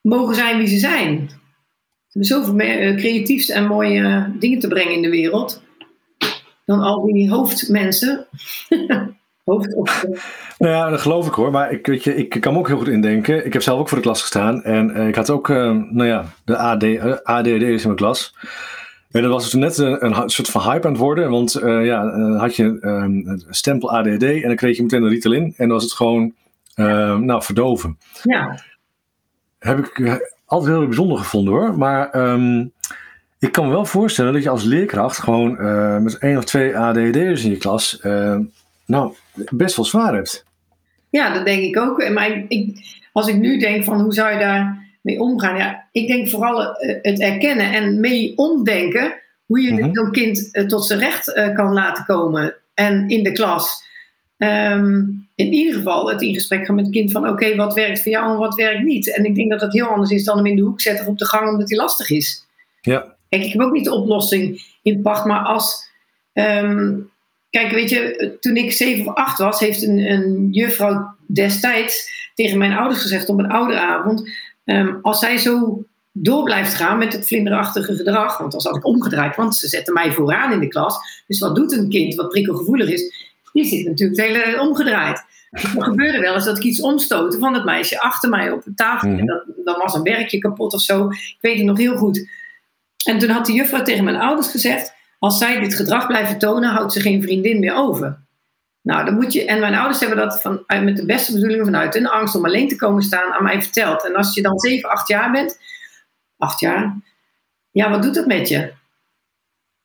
mogen 0.00 0.34
zijn 0.34 0.58
wie 0.58 0.66
ze 0.66 0.78
zijn. 0.78 1.28
Ze 2.10 2.18
hebben 2.18 2.30
zoveel 2.30 2.54
meer 2.54 2.80
eh, 2.80 2.96
creatiefs 2.96 3.48
en 3.48 3.66
mooie 3.66 4.32
dingen 4.38 4.58
te 4.58 4.68
brengen 4.68 4.94
in 4.94 5.02
de 5.02 5.10
wereld. 5.10 5.62
Dan 6.64 6.80
al 6.80 7.04
die 7.04 7.30
hoofdmensen. 7.30 8.26
Hoofd 9.44 9.74
of, 9.74 10.04
Nou 10.58 10.72
ja, 10.72 10.90
dat 10.90 11.00
geloof 11.00 11.26
ik 11.26 11.32
hoor. 11.32 11.50
Maar 11.50 11.72
ik, 11.72 11.86
weet 11.86 12.04
je, 12.04 12.14
ik 12.14 12.40
kan 12.40 12.52
me 12.52 12.58
ook 12.58 12.68
heel 12.68 12.76
goed 12.76 12.88
indenken. 12.88 13.46
Ik 13.46 13.52
heb 13.52 13.62
zelf 13.62 13.80
ook 13.80 13.88
voor 13.88 13.98
de 13.98 14.04
klas 14.04 14.20
gestaan. 14.20 14.62
En 14.62 14.94
eh, 14.94 15.08
ik 15.08 15.14
had 15.14 15.30
ook, 15.30 15.48
eh, 15.48 15.56
nou 15.90 16.04
ja, 16.04 16.24
de 16.44 16.56
AD, 16.56 17.46
in 17.46 17.80
mijn 17.82 17.94
klas. 17.94 18.34
En 19.10 19.22
dat 19.22 19.30
was 19.30 19.50
toen 19.50 19.60
net 19.60 19.78
een, 19.78 20.04
een 20.04 20.30
soort 20.30 20.48
van 20.48 20.62
hype 20.62 20.86
aan 20.86 20.92
het 20.92 21.00
worden. 21.00 21.30
Want 21.30 21.54
eh, 21.54 21.84
ja, 21.84 22.04
eh, 22.04 22.40
had 22.40 22.56
je 22.56 22.76
een 22.80 23.42
stempel 23.48 23.90
ADHD 23.92 24.22
en 24.22 24.40
dan 24.42 24.56
kreeg 24.56 24.76
je 24.76 24.82
meteen 24.82 25.02
een 25.02 25.08
Ritalin. 25.08 25.42
En 25.44 25.54
dan 25.56 25.68
was 25.68 25.82
het 25.82 25.92
gewoon, 25.92 26.32
eh, 26.74 27.16
nou, 27.16 27.42
verdoven. 27.42 27.98
ja, 28.22 28.58
Heb 29.58 29.78
ik 29.78 29.98
eh, 29.98 30.14
altijd 30.46 30.72
heel 30.76 30.86
bijzonder 30.86 31.18
gevonden 31.18 31.52
hoor. 31.54 31.78
Maar 31.78 32.10
ehm, 32.10 32.64
ik 33.38 33.52
kan 33.52 33.64
me 33.66 33.70
wel 33.70 33.84
voorstellen 33.84 34.32
dat 34.32 34.42
je 34.42 34.48
als 34.50 34.64
leerkracht 34.64 35.18
gewoon 35.18 35.52
met 36.02 36.18
één 36.18 36.36
of 36.36 36.44
twee 36.44 36.76
ADHD'ers 36.76 37.44
in 37.44 37.50
je 37.50 37.56
klas, 37.56 38.00
nou, 38.86 39.14
best 39.50 39.76
wel 39.76 39.84
zwaar 39.84 40.14
hebt. 40.14 40.44
ja, 41.10 41.34
dat 41.34 41.44
denk 41.44 41.62
ik 41.62 41.76
ook. 41.78 42.08
Maar 42.10 42.30
ik, 42.30 42.44
ik- 42.48 42.98
als 43.12 43.28
ik 43.28 43.36
nu 43.36 43.58
denk 43.58 43.84
van 43.84 44.00
hoe 44.00 44.12
zou 44.12 44.32
je 44.32 44.38
daar 44.38 44.79
mee 45.00 45.20
omgaan? 45.20 45.56
Ja, 45.56 45.88
ik 45.92 46.06
denk 46.08 46.28
vooral 46.28 46.74
eh, 46.76 46.98
het 47.02 47.20
erkennen 47.20 47.72
en 47.72 48.00
mee 48.00 48.32
omdenken. 48.36 49.14
Hoe 49.46 49.60
je 49.60 49.72
Mhm. 49.72 49.88
zo'n 49.94 50.10
kind 50.12 50.48
eh, 50.52 50.64
tot 50.66 50.86
zijn 50.86 50.98
recht 51.00 51.34
eh, 51.34 51.54
kan 51.54 51.72
laten 51.72 52.04
komen. 52.04 52.54
En 52.74 53.08
in 53.08 53.22
de 53.22 53.32
klas. 53.32 53.88
Ehm, 54.36 54.98
in 55.34 55.52
ieder 55.52 55.74
geval 55.74 56.08
het 56.10 56.22
in 56.22 56.34
gesprek 56.34 56.66
gaan 56.66 56.74
met 56.74 56.84
het 56.84 56.94
kind 56.94 57.10
van 57.12 57.28
oké, 57.28 57.56
wat 57.56 57.74
werkt 57.74 58.02
voor 58.02 58.12
jou 58.12 58.32
en 58.32 58.38
wat 58.38 58.54
werkt 58.54 58.82
niet. 58.82 59.16
En 59.16 59.24
ik 59.24 59.34
denk 59.34 59.50
dat 59.50 59.60
dat 59.60 59.72
heel 59.72 59.86
anders 59.86 60.10
is 60.10 60.24
dan 60.24 60.36
hem 60.36 60.46
in 60.46 60.56
de 60.56 60.62
hoek 60.62 60.80
zetten 60.80 61.04
of 61.06 61.10
op 61.10 61.18
de 61.18 61.26
gang 61.26 61.48
omdat 61.50 61.68
hij 61.68 61.78
lastig 61.78 62.10
is. 62.10 62.46
Ja, 62.80 63.14
Kijk, 63.28 63.44
ik 63.44 63.52
heb 63.52 63.60
ook 63.62 63.72
niet 63.72 63.84
de 63.84 63.94
oplossing 63.94 64.62
in 64.82 65.02
pacht, 65.02 65.24
maar 65.24 65.40
als. 65.40 65.88
ehm, 66.32 66.94
kijk, 67.50 67.70
weet 67.70 67.90
je, 67.90 68.36
toen 68.40 68.56
ik 68.56 68.72
zeven 68.72 69.06
of 69.06 69.14
acht 69.14 69.38
was, 69.38 69.60
heeft 69.60 69.82
een, 69.82 69.98
een 69.98 70.48
juffrouw 70.50 71.14
destijds 71.26 72.10
tegen 72.34 72.58
mijn 72.58 72.72
ouders 72.76 73.00
gezegd 73.02 73.28
op 73.28 73.38
een 73.38 73.50
ouderavond: 73.50 74.30
ehm, 74.64 74.94
als 75.02 75.18
zij 75.18 75.38
zo 75.38 75.84
door 76.12 76.42
blijft 76.42 76.74
gaan 76.74 76.98
met 76.98 77.12
het 77.12 77.26
vlinderachtige 77.26 77.94
gedrag, 77.94 78.38
want 78.38 78.52
dan 78.52 78.60
zat 78.60 78.76
ik 78.76 78.84
omgedraaid, 78.84 79.36
want 79.36 79.56
ze 79.56 79.68
zetten 79.68 79.94
mij 79.94 80.12
vooraan 80.12 80.52
in 80.52 80.60
de 80.60 80.68
klas. 80.68 81.22
Dus 81.26 81.38
wat 81.38 81.56
doet 81.56 81.72
een 81.72 81.88
kind 81.88 82.14
wat 82.14 82.28
prikkelgevoelig 82.28 82.88
is? 82.88 83.28
Die 83.52 83.64
zit 83.64 83.86
natuurlijk 83.86 84.20
het 84.20 84.44
hele 84.44 84.60
omgedraaid. 84.60 85.24
Er 85.50 85.82
gebeurde 85.82 86.18
wel 86.18 86.34
eens 86.34 86.44
dat 86.44 86.56
ik 86.56 86.62
iets 86.62 86.80
omstootte 86.80 87.38
van 87.38 87.54
het 87.54 87.64
meisje 87.64 88.00
achter 88.00 88.30
mij 88.30 88.50
op 88.50 88.62
de 88.62 88.74
tafel. 88.74 89.08
Mhm. 89.08 89.18
En 89.18 89.26
dat, 89.26 89.44
dan 89.64 89.78
was 89.78 89.94
een 89.94 90.02
werkje 90.02 90.38
kapot 90.38 90.74
of 90.74 90.80
zo. 90.80 91.08
Ik 91.10 91.38
weet 91.40 91.56
het 91.56 91.66
nog 91.66 91.78
heel 91.78 91.96
goed. 91.96 92.28
En 93.04 93.18
toen 93.18 93.30
had 93.30 93.46
de 93.46 93.52
juffrouw 93.52 93.82
tegen 93.82 94.04
mijn 94.04 94.16
ouders 94.16 94.48
gezegd: 94.48 94.92
als 95.18 95.38
zij 95.38 95.60
dit 95.60 95.74
gedrag 95.74 96.06
blijven 96.06 96.38
tonen, 96.38 96.70
houdt 96.70 96.92
ze 96.92 97.00
geen 97.00 97.22
vriendin 97.22 97.58
meer 97.58 97.74
over. 97.74 98.18
Nou, 98.82 99.04
dan 99.04 99.14
moet 99.14 99.32
je. 99.32 99.44
En 99.44 99.60
mijn 99.60 99.74
ouders 99.74 100.00
hebben 100.00 100.18
dat 100.18 100.40
van, 100.40 100.64
met 100.66 100.96
de 100.96 101.06
beste 101.06 101.32
bedoelingen 101.32 101.64
vanuit 101.64 101.94
hun 101.94 102.08
angst 102.08 102.34
om 102.34 102.44
alleen 102.44 102.68
te 102.68 102.76
komen 102.76 103.02
staan 103.02 103.32
aan 103.32 103.42
mij 103.42 103.62
verteld. 103.62 104.06
En 104.06 104.14
als 104.16 104.34
je 104.34 104.42
dan 104.42 104.58
7, 104.58 104.90
8 104.90 105.08
jaar 105.08 105.30
bent, 105.30 105.60
8 106.36 106.60
jaar, 106.60 106.96
ja, 107.70 107.90
wat 107.90 108.02
doet 108.02 108.14
dat 108.14 108.26
met 108.26 108.48
je? 108.48 108.72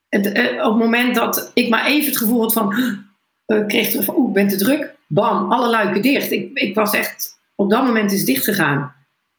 Het, 0.09 0.31
eh, 0.31 0.65
op 0.65 0.73
het 0.73 0.83
moment 0.83 1.15
dat 1.15 1.51
ik 1.53 1.69
maar 1.69 1.85
even 1.85 2.09
het 2.09 2.17
gevoel 2.17 2.41
had 2.41 2.53
van. 2.53 2.73
eh, 3.45 3.65
kreeg 3.65 3.89
terug 3.89 4.05
van, 4.05 4.15
oeh, 4.15 4.27
ik 4.27 4.33
ben 4.33 4.47
te 4.47 4.57
druk. 4.57 4.95
Bam, 5.07 5.51
alle 5.51 5.69
luiken 5.69 6.01
dicht. 6.01 6.31
Ik, 6.31 6.49
ik 6.53 6.75
was 6.75 6.93
echt. 6.93 7.39
Op 7.55 7.69
dat 7.69 7.85
moment 7.85 8.11
is 8.11 8.17
het 8.17 8.27
dicht 8.27 8.43
gegaan. 8.43 8.95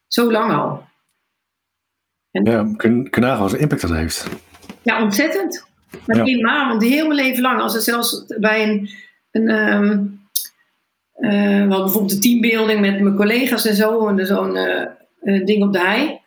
Zo 0.07 0.31
lang 0.33 0.53
al. 0.53 0.85
ja 2.31 2.73
kun, 2.77 3.11
kun 3.11 3.23
nagaan 3.23 3.40
wat 3.40 3.51
voor 3.51 3.59
impact 3.59 3.81
dat 3.81 3.90
heeft. 3.90 4.27
Ja, 4.83 5.03
ontzettend. 5.03 5.66
Maar 6.07 6.27
Ja. 6.27 6.69
want 6.69 6.83
heel 6.83 7.07
mijn 7.07 7.21
leven 7.21 7.42
lang. 7.42 7.61
Als 7.61 7.75
er 7.75 7.81
zelfs 7.81 8.25
bij 8.38 8.69
een, 8.69 8.90
een 9.37 9.49
ehm, 9.49 9.99
eh, 11.16 11.31
we 11.31 11.59
hadden 11.59 11.68
bijvoorbeeld 11.68 12.12
een 12.12 12.20
teambuilding 12.20 12.81
met 12.81 13.01
mijn 13.01 13.16
collega's 13.16 13.66
en 13.66 13.75
zo, 13.75 14.09
en 14.09 14.27
zo'n 14.27 14.57
eh, 14.57 14.83
eh, 15.20 15.44
ding 15.44 15.62
op 15.62 15.72
de 15.72 15.81
hei. 15.81 16.18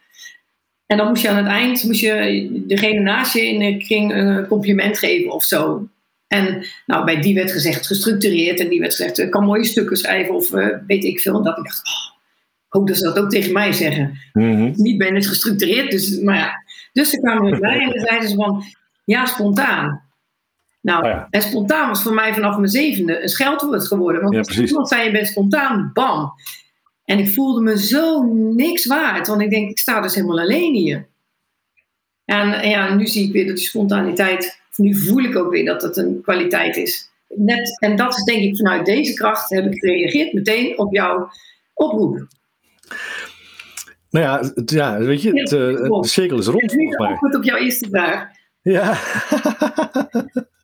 En 0.86 0.98
dan 0.98 1.08
moest 1.08 1.22
je 1.22 1.30
aan 1.30 1.44
het 1.44 1.46
eind, 1.46 1.84
moest 1.84 2.00
je 2.00 2.64
degene 2.68 3.00
naast 3.00 3.34
je 3.34 3.48
in 3.48 3.60
de 3.60 3.86
kring 3.86 4.14
een 4.14 4.48
compliment 4.48 4.98
geven 4.98 5.32
of 5.32 5.44
zo. 5.44 5.88
En 6.28 6.66
nou, 6.86 7.06
bij 7.06 7.22
die 7.22 7.36
werd 7.36 7.52
gezegd 7.52 7.88
gestructureerd 7.88 8.60
en 8.60 8.70
die 8.70 8.80
werd 8.80 8.96
gezegd, 8.96 9.20
ik 9.20 9.32
kan 9.32 9.46
mooie 9.46 9.66
stukken 9.66 9.98
schrijven 9.98 10.36
of 10.36 10.50
weet 10.88 11.04
ik 11.04 11.20
veel. 11.20 11.36
En 11.38 11.44
dat 11.44 11.58
ik 11.58 11.64
dacht, 11.64 11.88
oh, 11.88 12.18
ik 12.68 12.74
hoop 12.74 12.88
dat 12.88 12.98
ze 12.98 13.04
dat 13.04 13.20
ook 13.20 13.30
tegen 13.30 13.54
mij 13.54 13.72
zeggen 13.72 14.20
Mhm. 14.34 14.72
niet 14.76 14.98
ben 14.98 15.16
het 15.16 15.28
gestructureerd. 15.28 15.92
Dus, 15.92 16.20
maar 16.20 16.38
ja. 16.38 16.64
dus 16.94 17.10
ze 17.10 17.20
kwamen 17.20 17.50
met 17.50 17.60
mij 17.60 17.80
en 17.80 18.00
zeiden 18.00 18.30
ze 18.30 18.36
van, 18.36 18.64
ja, 19.06 19.26
spontaan. 19.26 20.09
Nou, 20.82 21.04
Oh 21.04 21.10
ja. 21.10 21.28
en 21.30 21.42
spontaan 21.42 21.88
was 21.88 22.02
voor 22.02 22.14
mij 22.14 22.34
vanaf 22.34 22.58
mijn 22.58 22.70
zevende 22.70 23.22
een 23.22 23.30
scheldwoord 23.30 23.88
geworden. 23.88 24.22
Want 24.22 24.34
Ja, 24.34 24.40
als 24.40 24.60
iemand 24.60 24.88
zei, 24.88 25.04
je 25.04 25.12
bent 25.12 25.28
spontaan, 25.28 25.92
bam. 25.94 26.34
En 27.06 27.20
ik 27.20 27.30
voelde 27.34 27.62
me 27.62 27.80
zo 27.80 28.24
niks 28.56 28.86
waard. 28.86 29.28
Want 29.28 29.42
ik 29.42 29.50
denk, 29.50 29.70
ik 29.70 29.78
sta 29.78 30.02
dus 30.02 30.16
helemaal 30.16 30.40
alleen 30.40 30.74
hier. 30.74 31.08
En, 32.26 32.70
ja, 32.70 32.94
nu 32.96 33.08
zie 33.08 33.28
ik 33.28 33.32
weer 33.32 33.48
dat 33.48 33.56
die 33.56 33.66
spontaniteit, 33.66 34.62
nu 34.76 34.96
voel 34.96 35.24
ik 35.24 35.36
ook 35.36 35.52
weer 35.52 35.66
dat 35.66 35.82
het 35.82 35.98
een 35.98 36.22
kwaliteit 36.22 36.78
is. 36.78 37.10
Net, 37.28 37.80
en 37.80 37.96
dat 37.96 38.18
is 38.18 38.24
denk 38.24 38.42
ik 38.42 38.58
vanuit 38.58 38.86
deze 38.86 39.14
kracht 39.14 39.50
heb 39.50 39.66
ik 39.66 39.80
gereageerd 39.80 40.34
meteen 40.34 40.80
op 40.80 40.94
jouw 40.94 41.30
oproep. 41.74 42.28
Nou 44.10 44.26
ja, 44.26 44.52
ja, 44.66 44.98
weet 45.00 45.22
je, 45.22 45.32
het, 45.40 45.52
eh, 45.52 46.02
de 46.02 46.08
cirkel 46.08 46.38
is 46.38 46.46
rond 46.46 46.76
mij. 46.76 47.08
antwoord 47.08 47.36
op 47.36 47.44
jouw 47.44 47.58
eerste 47.58 47.90
vraag. 47.90 48.28
Ja. 48.62 48.98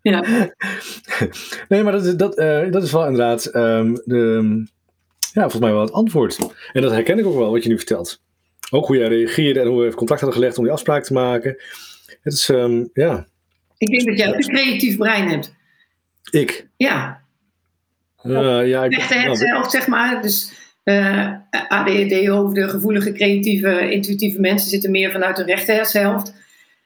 Ja. 0.02 0.24
Nee, 1.70 1.84
maar 1.84 1.92
dat, 1.92 2.06
is- 2.06 2.16
dat, 2.16 2.38
eh, 2.38 2.72
dat 2.72 2.84
is 2.84 2.92
wel 2.92 3.04
inderdaad 3.06 3.46
ehm, 3.46 3.94
de, 4.06 4.42
ja, 5.34 5.42
volgens 5.42 5.62
mij 5.62 5.72
wel 5.72 5.82
het 5.82 5.92
antwoord. 5.92 6.38
En 6.74 6.82
dat 6.82 6.92
herken 6.92 7.20
ik 7.20 7.26
ook 7.26 7.36
wel, 7.38 7.52
wat 7.52 7.64
je 7.64 7.70
nu 7.70 7.78
vertelt. 7.78 8.22
Ook 8.72 8.88
hoe 8.88 8.98
jij 8.98 9.08
reageerde 9.08 9.60
en 9.60 9.68
hoe 9.68 9.84
we 9.84 9.94
contact 9.96 10.20
hadden 10.22 10.40
gelegd 10.40 10.58
om 10.58 10.64
die 10.64 10.74
afspraak 10.74 11.04
te 11.04 11.14
maken. 11.14 11.56
Het 12.22 12.34
is, 12.34 12.50
ehm, 12.50 12.84
ja, 12.94 13.26
Ik 13.78 13.88
denk 13.88 14.06
dat 14.06 14.18
jij 14.18 14.28
ook 14.28 14.36
een 14.36 14.54
creatief 14.54 14.98
brein 14.98 15.28
hebt. 15.30 15.54
ik. 16.32 16.68
Ja, 16.78 17.24
Eh, 18.24 18.68
ja, 18.68 18.84
ik 18.84 19.02
zelf, 19.38 19.70
zeg 19.70 19.88
maar. 19.88 20.22
Dus 20.22 20.54
eh 20.84 21.32
ADHD-hoofden, 21.68 22.70
gevoelige, 22.70 23.12
creatieve, 23.12 23.92
intuïtieve 23.92 24.40
mensen 24.40 24.70
zitten 24.70 24.92
meer 24.92 25.12
vanuit 25.12 25.36
de 25.36 25.44
rechter 25.44 25.76
hersenhelft. 25.76 26.34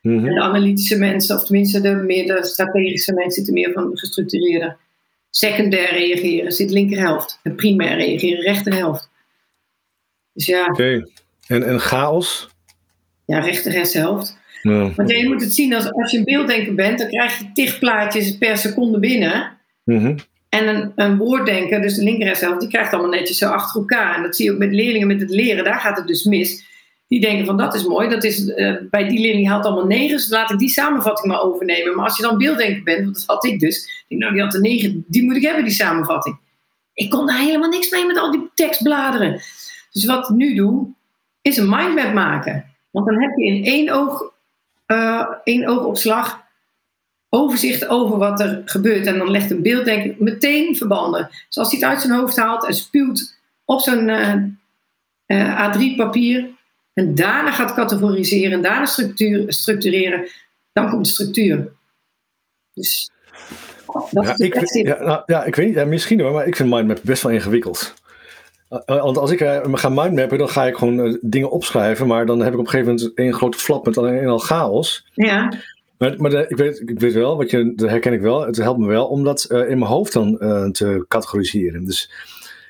Mhm. 0.01 0.25
En 0.27 0.33
de 0.33 0.41
analytische 0.41 0.97
mensen, 0.97 1.35
of 1.35 1.43
tenminste 1.43 1.81
de 1.81 1.95
meer 1.95 2.25
de 2.25 2.45
strategische 2.45 3.13
mensen, 3.13 3.31
zitten 3.33 3.53
meer 3.53 3.71
van 3.71 3.89
de 3.89 3.97
gestructureerde. 3.97 4.75
Secundair 5.29 5.91
reageren 5.91 6.51
zit 6.51 6.71
linkerhelft. 6.71 7.39
En 7.43 7.55
primair 7.55 7.97
reageren 7.97 8.41
rechterhelft. 8.41 9.09
Dus 10.33 10.45
ja, 10.45 10.65
Oké. 10.65 11.07
En, 11.47 11.63
en 11.63 11.79
chaos? 11.79 12.49
ja 13.29 13.39
rechter. 13.39 13.71
Ja. 14.61 14.93
Want 14.95 15.09
ja, 15.09 15.17
je 15.17 15.27
moet 15.27 15.41
het 15.41 15.53
zien 15.53 15.73
als, 15.73 15.91
als 15.91 16.11
je 16.11 16.17
een 16.17 16.23
beelddenker 16.23 16.75
bent, 16.75 16.99
dan 16.99 17.07
krijg 17.07 17.39
je 17.39 17.51
tig 17.53 17.79
plaatjes 17.79 18.37
per 18.37 18.57
seconde 18.57 18.99
binnen. 18.99 19.57
Mhm. 19.83 20.17
En 20.49 20.67
een, 20.67 20.91
een 20.95 21.17
woorddenker, 21.17 21.81
dus 21.81 21.95
de 21.95 22.03
linkerhelft, 22.03 22.59
die 22.59 22.69
krijgt 22.69 22.93
allemaal 22.93 23.11
netjes 23.11 23.37
zo 23.37 23.49
achter 23.49 23.79
elkaar. 23.79 24.15
En 24.15 24.21
dat 24.21 24.35
zie 24.35 24.45
je 24.45 24.51
ook 24.51 24.57
met 24.57 24.71
leerlingen 24.73 25.07
met 25.07 25.21
het 25.21 25.29
leren, 25.29 25.63
daar 25.63 25.79
gaat 25.79 25.97
het 25.97 26.07
dus 26.07 26.23
mis. 26.23 26.63
Die 27.09 27.21
denken 27.21 27.45
van 27.45 27.57
dat 27.57 27.73
is 27.73 27.83
mooi, 27.83 28.09
dat 28.09 28.23
is, 28.23 28.53
eh, 28.53 28.75
bij 28.89 29.07
die 29.07 29.19
leerling 29.19 29.47
haalt 29.47 29.65
allemaal 29.65 29.85
negens, 29.85 30.29
laat 30.29 30.51
ik 30.51 30.59
die 30.59 30.69
samenvatting 30.69 31.27
maar 31.27 31.41
overnemen. 31.41 31.95
Maar 31.95 32.05
als 32.05 32.17
je 32.17 32.23
dan 32.23 32.37
beelddenker 32.37 32.83
bent, 32.83 33.03
want 33.03 33.15
dat 33.15 33.23
had 33.25 33.45
ik 33.45 33.59
dus, 33.59 34.05
nou 34.07 34.33
die 34.33 34.41
had 34.41 34.53
een 34.53 34.61
negen, 34.61 35.05
die 35.07 35.23
moet 35.23 35.35
ik 35.35 35.41
hebben, 35.41 35.63
die 35.63 35.73
samenvatting. 35.73 36.37
Ik 36.93 37.09
kon 37.09 37.25
daar 37.25 37.39
helemaal 37.39 37.69
niks 37.69 37.89
mee 37.89 38.05
met 38.05 38.17
al 38.17 38.31
die 38.31 38.49
tekstbladeren. 38.53 39.41
Dus 39.91 40.05
wat 40.05 40.29
ik 40.29 40.35
nu 40.35 40.55
doe, 40.55 40.87
is 41.41 41.57
een 41.57 41.69
mindmap 41.69 42.13
maken. 42.13 42.65
Want 42.91 43.05
dan 43.05 43.21
heb 43.21 43.37
je 43.37 43.45
in 43.45 43.65
één, 43.65 43.89
oog, 43.89 44.33
eh, 44.85 45.25
één 45.43 45.67
oogopslag 45.67 46.47
overzicht 47.29 47.87
over 47.87 48.17
wat 48.17 48.39
er 48.39 48.61
gebeurt. 48.65 49.05
En 49.05 49.17
dan 49.17 49.31
legt 49.31 49.51
een 49.51 49.61
beelddenker 49.61 50.15
meteen 50.19 50.75
verbanden. 50.75 51.29
Zoals 51.49 51.71
hij 51.71 51.79
het 51.79 51.89
uit 51.89 52.01
zijn 52.01 52.13
hoofd 52.13 52.37
haalt 52.37 52.65
en 52.65 52.73
spuwt 52.73 53.37
op 53.65 53.81
zo'n 53.81 54.09
eh, 55.25 55.69
A3-papier. 55.69 56.57
En 56.99 57.15
daarna 57.15 57.51
gaat 57.51 57.73
categoriseren 57.73 58.51
en 58.51 58.61
daarna 58.61 58.85
structuur, 58.85 59.53
structureren. 59.53 60.27
Dan 60.73 60.89
komt 60.89 61.05
de 61.05 61.11
structuur. 61.11 61.71
Dus 62.73 63.11
dat 64.11 64.25
Ja, 64.25 64.33
is 64.33 64.71
ik, 64.71 64.87
ja, 64.87 65.03
nou, 65.03 65.21
ja, 65.25 65.43
ik 65.43 65.55
weet 65.55 65.65
niet, 65.65 65.75
ja, 65.75 65.85
misschien 65.85 66.19
hoor, 66.21 66.31
maar 66.31 66.47
ik 66.47 66.55
vind 66.55 66.69
mindmap 66.69 66.99
best 67.03 67.23
wel 67.23 67.31
ingewikkeld. 67.31 67.93
Uh, 68.69 69.03
Want 69.03 69.17
als 69.17 69.31
ik 69.31 69.41
eh, 69.41 69.59
ga 69.71 69.89
mindmappen, 69.89 70.37
dan 70.37 70.49
ga 70.49 70.65
ik 70.65 70.75
gewoon 70.75 70.99
eh, 71.05 71.13
dingen 71.21 71.51
opschrijven, 71.51 72.07
maar 72.07 72.25
dan 72.25 72.39
heb 72.39 72.53
ik 72.53 72.59
op 72.59 72.65
een 72.65 72.69
gegeven 72.71 72.93
moment 72.95 73.13
één 73.17 73.33
grote 73.33 73.57
flap 73.57 73.85
met 73.85 73.97
alleen 73.97 74.27
al 74.27 74.39
chaos. 74.39 75.05
Ja, 75.13 75.53
Maar, 75.97 76.13
maar 76.17 76.29
de- 76.31 76.45
ik, 76.47 76.57
weet, 76.57 76.79
ik 76.89 76.99
weet 76.99 77.13
wel, 77.13 77.37
wat 77.37 77.49
je, 77.51 77.73
dat 77.75 77.89
herken 77.89 78.13
ik 78.13 78.21
wel, 78.21 78.45
het 78.45 78.57
helpt 78.57 78.79
me 78.79 78.87
wel 78.87 79.07
om 79.07 79.23
dat 79.23 79.43
eh, 79.43 79.59
in 79.69 79.77
mijn 79.77 79.91
hoofd 79.91 80.13
dan 80.13 80.39
eh, 80.39 80.69
te 80.69 81.05
categoriseren. 81.07 81.85
Dus 81.85 82.11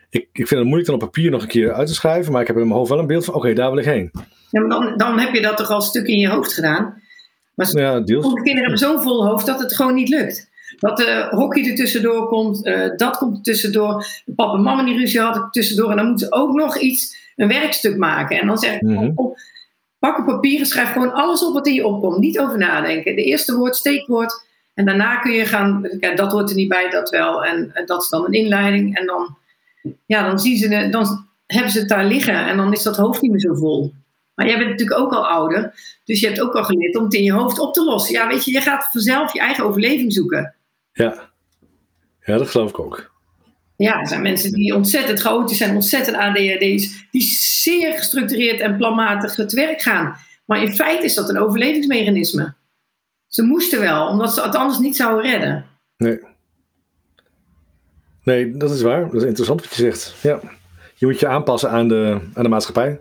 ik, 0.09 0.21
ik 0.33 0.47
vind 0.47 0.49
het 0.49 0.63
moeilijk 0.63 0.85
dan 0.85 0.95
op 0.95 1.01
papier 1.01 1.31
nog 1.31 1.41
een 1.41 1.47
keer 1.47 1.73
uit 1.73 1.87
te 1.87 1.93
schrijven, 1.93 2.31
maar 2.31 2.41
ik 2.41 2.47
heb 2.47 2.55
in 2.57 2.61
mijn 2.67 2.75
hoofd 2.77 2.89
wel 2.89 2.99
een 2.99 3.07
beeld 3.07 3.25
van, 3.25 3.33
oké, 3.33 3.53
daar 3.53 3.69
wil 3.69 3.79
ik 3.79 3.85
heen. 3.85 4.11
ja 4.49 4.59
maar 4.61 4.69
dan, 4.69 4.97
dan 4.97 5.19
heb 5.19 5.33
je 5.33 5.41
dat 5.41 5.57
toch 5.57 5.69
al 5.69 5.75
een 5.75 5.81
stuk 5.81 6.07
in 6.07 6.17
je 6.19 6.27
hoofd 6.29 6.53
gedaan. 6.53 7.01
Maar 7.55 7.77
Ja, 7.77 7.99
deels. 7.99 8.23
Sommige 8.23 8.43
kinderen 8.45 8.69
hebben 8.69 8.87
zo'n 8.89 9.01
vol 9.01 9.25
hoofd 9.27 9.45
dat 9.45 9.59
het 9.59 9.75
gewoon 9.75 9.93
niet 9.93 10.09
lukt. 10.09 10.49
Dat 10.79 10.97
de 10.97 11.27
hockey 11.29 11.69
er 11.69 11.75
tussendoor 11.75 12.27
komt, 12.27 12.65
eh, 12.65 12.89
dat 12.97 13.17
komt 13.17 13.37
er 13.37 13.43
tussendoor. 13.43 14.05
De 14.25 14.33
papa 14.33 14.53
en 14.57 14.61
mama 14.63 14.83
die 14.83 14.97
ruzie 14.97 15.19
hadden 15.19 15.43
er 15.43 15.49
tussendoor. 15.51 15.89
En 15.89 15.95
dan 15.97 16.07
moeten 16.07 16.27
ze 16.27 16.33
ook 16.33 16.53
nog 16.55 16.77
iets, 16.77 17.17
een 17.35 17.47
werkstuk 17.47 17.97
maken. 17.97 18.39
En 18.39 18.47
dan 18.47 18.57
zeg 18.57 18.73
ik, 18.75 18.81
Mhm. 18.81 19.11
oh, 19.15 19.37
pak 19.99 20.17
een 20.17 20.25
papier 20.25 20.59
en 20.59 20.65
schrijf 20.65 20.91
gewoon 20.91 21.13
alles 21.13 21.45
op 21.45 21.53
wat 21.53 21.67
in 21.67 21.73
je 21.73 21.85
opkomt. 21.87 22.17
Niet 22.17 22.39
over 22.39 22.57
nadenken. 22.57 23.15
De 23.15 23.23
eerste 23.23 23.55
woord, 23.55 23.75
steekwoord. 23.75 24.43
En 24.73 24.85
daarna 24.85 25.15
kun 25.15 25.31
je 25.31 25.45
gaan, 25.45 25.89
kijk, 25.99 26.17
dat 26.17 26.31
hoort 26.31 26.49
er 26.49 26.55
niet 26.55 26.69
bij, 26.69 26.89
dat 26.89 27.09
wel. 27.09 27.45
En 27.45 27.71
eh, 27.73 27.85
dat 27.85 28.01
is 28.03 28.09
dan 28.09 28.25
een 28.25 28.31
inleiding. 28.33 28.97
En 28.97 29.05
dan, 29.05 29.37
ja, 30.05 30.27
dan, 30.27 30.39
zien 30.39 30.57
ze, 30.57 30.87
dan 30.89 31.27
hebben 31.45 31.71
ze 31.71 31.79
het 31.79 31.89
daar 31.89 32.05
liggen. 32.05 32.47
En 32.47 32.57
dan 32.57 32.73
is 32.73 32.83
dat 32.83 32.97
hoofd 32.97 33.21
niet 33.21 33.31
meer 33.31 33.39
zo 33.39 33.53
vol. 33.53 33.93
Maar 34.35 34.47
jij 34.47 34.57
bent 34.57 34.69
natuurlijk 34.69 34.99
ook 34.99 35.13
al 35.13 35.27
ouder. 35.27 35.73
Dus 36.03 36.19
je 36.19 36.27
hebt 36.27 36.41
ook 36.41 36.53
al 36.53 36.63
geleerd 36.63 36.95
om 36.95 37.03
het 37.03 37.13
in 37.13 37.23
je 37.23 37.31
hoofd 37.31 37.59
op 37.59 37.73
te 37.73 37.83
lossen. 37.83 38.13
Ja, 38.13 38.27
weet 38.27 38.45
je, 38.45 38.51
je 38.51 38.61
gaat 38.61 38.89
vanzelf 38.91 39.33
je 39.33 39.39
eigen 39.39 39.63
overleving 39.63 40.13
zoeken. 40.13 40.55
Ja. 40.91 41.29
ja, 42.25 42.37
dat 42.37 42.49
geloof 42.49 42.69
ik 42.69 42.79
ook. 42.79 43.11
Ja, 43.75 43.99
er 43.99 44.07
zijn 44.07 44.21
mensen 44.21 44.51
die 44.51 44.75
ontzettend 44.75 45.19
chaotisch 45.19 45.57
zijn, 45.57 45.75
ontzettend 45.75 46.17
ADHD's, 46.17 47.07
die 47.11 47.21
zeer 47.21 47.93
gestructureerd 47.93 48.59
en 48.59 48.77
planmatig 48.77 49.35
het 49.35 49.53
werk 49.53 49.81
gaan. 49.81 50.15
Maar 50.45 50.61
in 50.61 50.73
feite 50.73 51.05
is 51.05 51.15
dat 51.15 51.29
een 51.29 51.39
overlevingsmechanisme. 51.39 52.53
Ze 53.27 53.43
moesten 53.43 53.79
wel, 53.79 54.07
omdat 54.07 54.33
ze 54.33 54.41
het 54.41 54.55
anders 54.55 54.79
niet 54.79 54.95
zouden 54.95 55.31
redden. 55.31 55.65
Nee. 55.97 56.19
Nee, 58.29 58.57
dat 58.57 58.71
is 58.71 58.81
waar. 58.81 59.01
Dat 59.03 59.21
is 59.21 59.23
interessant 59.23 59.61
wat 59.61 59.75
je 59.75 59.81
zegt. 59.81 60.15
Ja. 60.21 60.39
Je 60.95 61.05
moet 61.05 61.19
je 61.19 61.27
aanpassen 61.27 61.69
aan 61.69 61.87
de, 61.87 62.19
aan 62.33 62.43
de 62.43 62.49
maatschappij. 62.49 62.99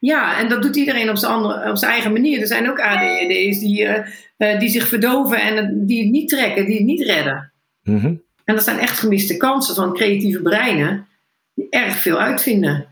Ja, 0.00 0.38
en 0.38 0.48
dat 0.48 0.62
doet 0.62 0.76
iedereen 0.76 1.10
op 1.10 1.16
zijn, 1.16 1.32
andere, 1.32 1.70
op 1.70 1.76
zijn 1.76 1.92
eigen 1.92 2.12
manier. 2.12 2.40
Er 2.40 2.46
zijn 2.46 2.70
ook 2.70 2.80
ADHD's 2.80 3.58
die, 3.58 3.84
eh, 3.84 4.06
eh, 4.36 4.60
die 4.60 4.68
zich 4.68 4.88
verdoven 4.88 5.40
en 5.40 5.86
die 5.86 6.02
het 6.02 6.10
niet 6.10 6.28
trekken, 6.28 6.66
die 6.66 6.76
het 6.76 6.84
niet 6.84 7.02
redden. 7.02 7.52
Mhm. 7.82 8.14
En 8.44 8.54
dat 8.54 8.64
zijn 8.64 8.78
echt 8.78 8.98
gemiste 8.98 9.36
kansen 9.36 9.74
van 9.74 9.94
creatieve 9.94 10.42
breinen 10.42 11.06
die 11.54 11.66
erg 11.70 11.96
veel 11.96 12.18
uitvinden. 12.18 12.86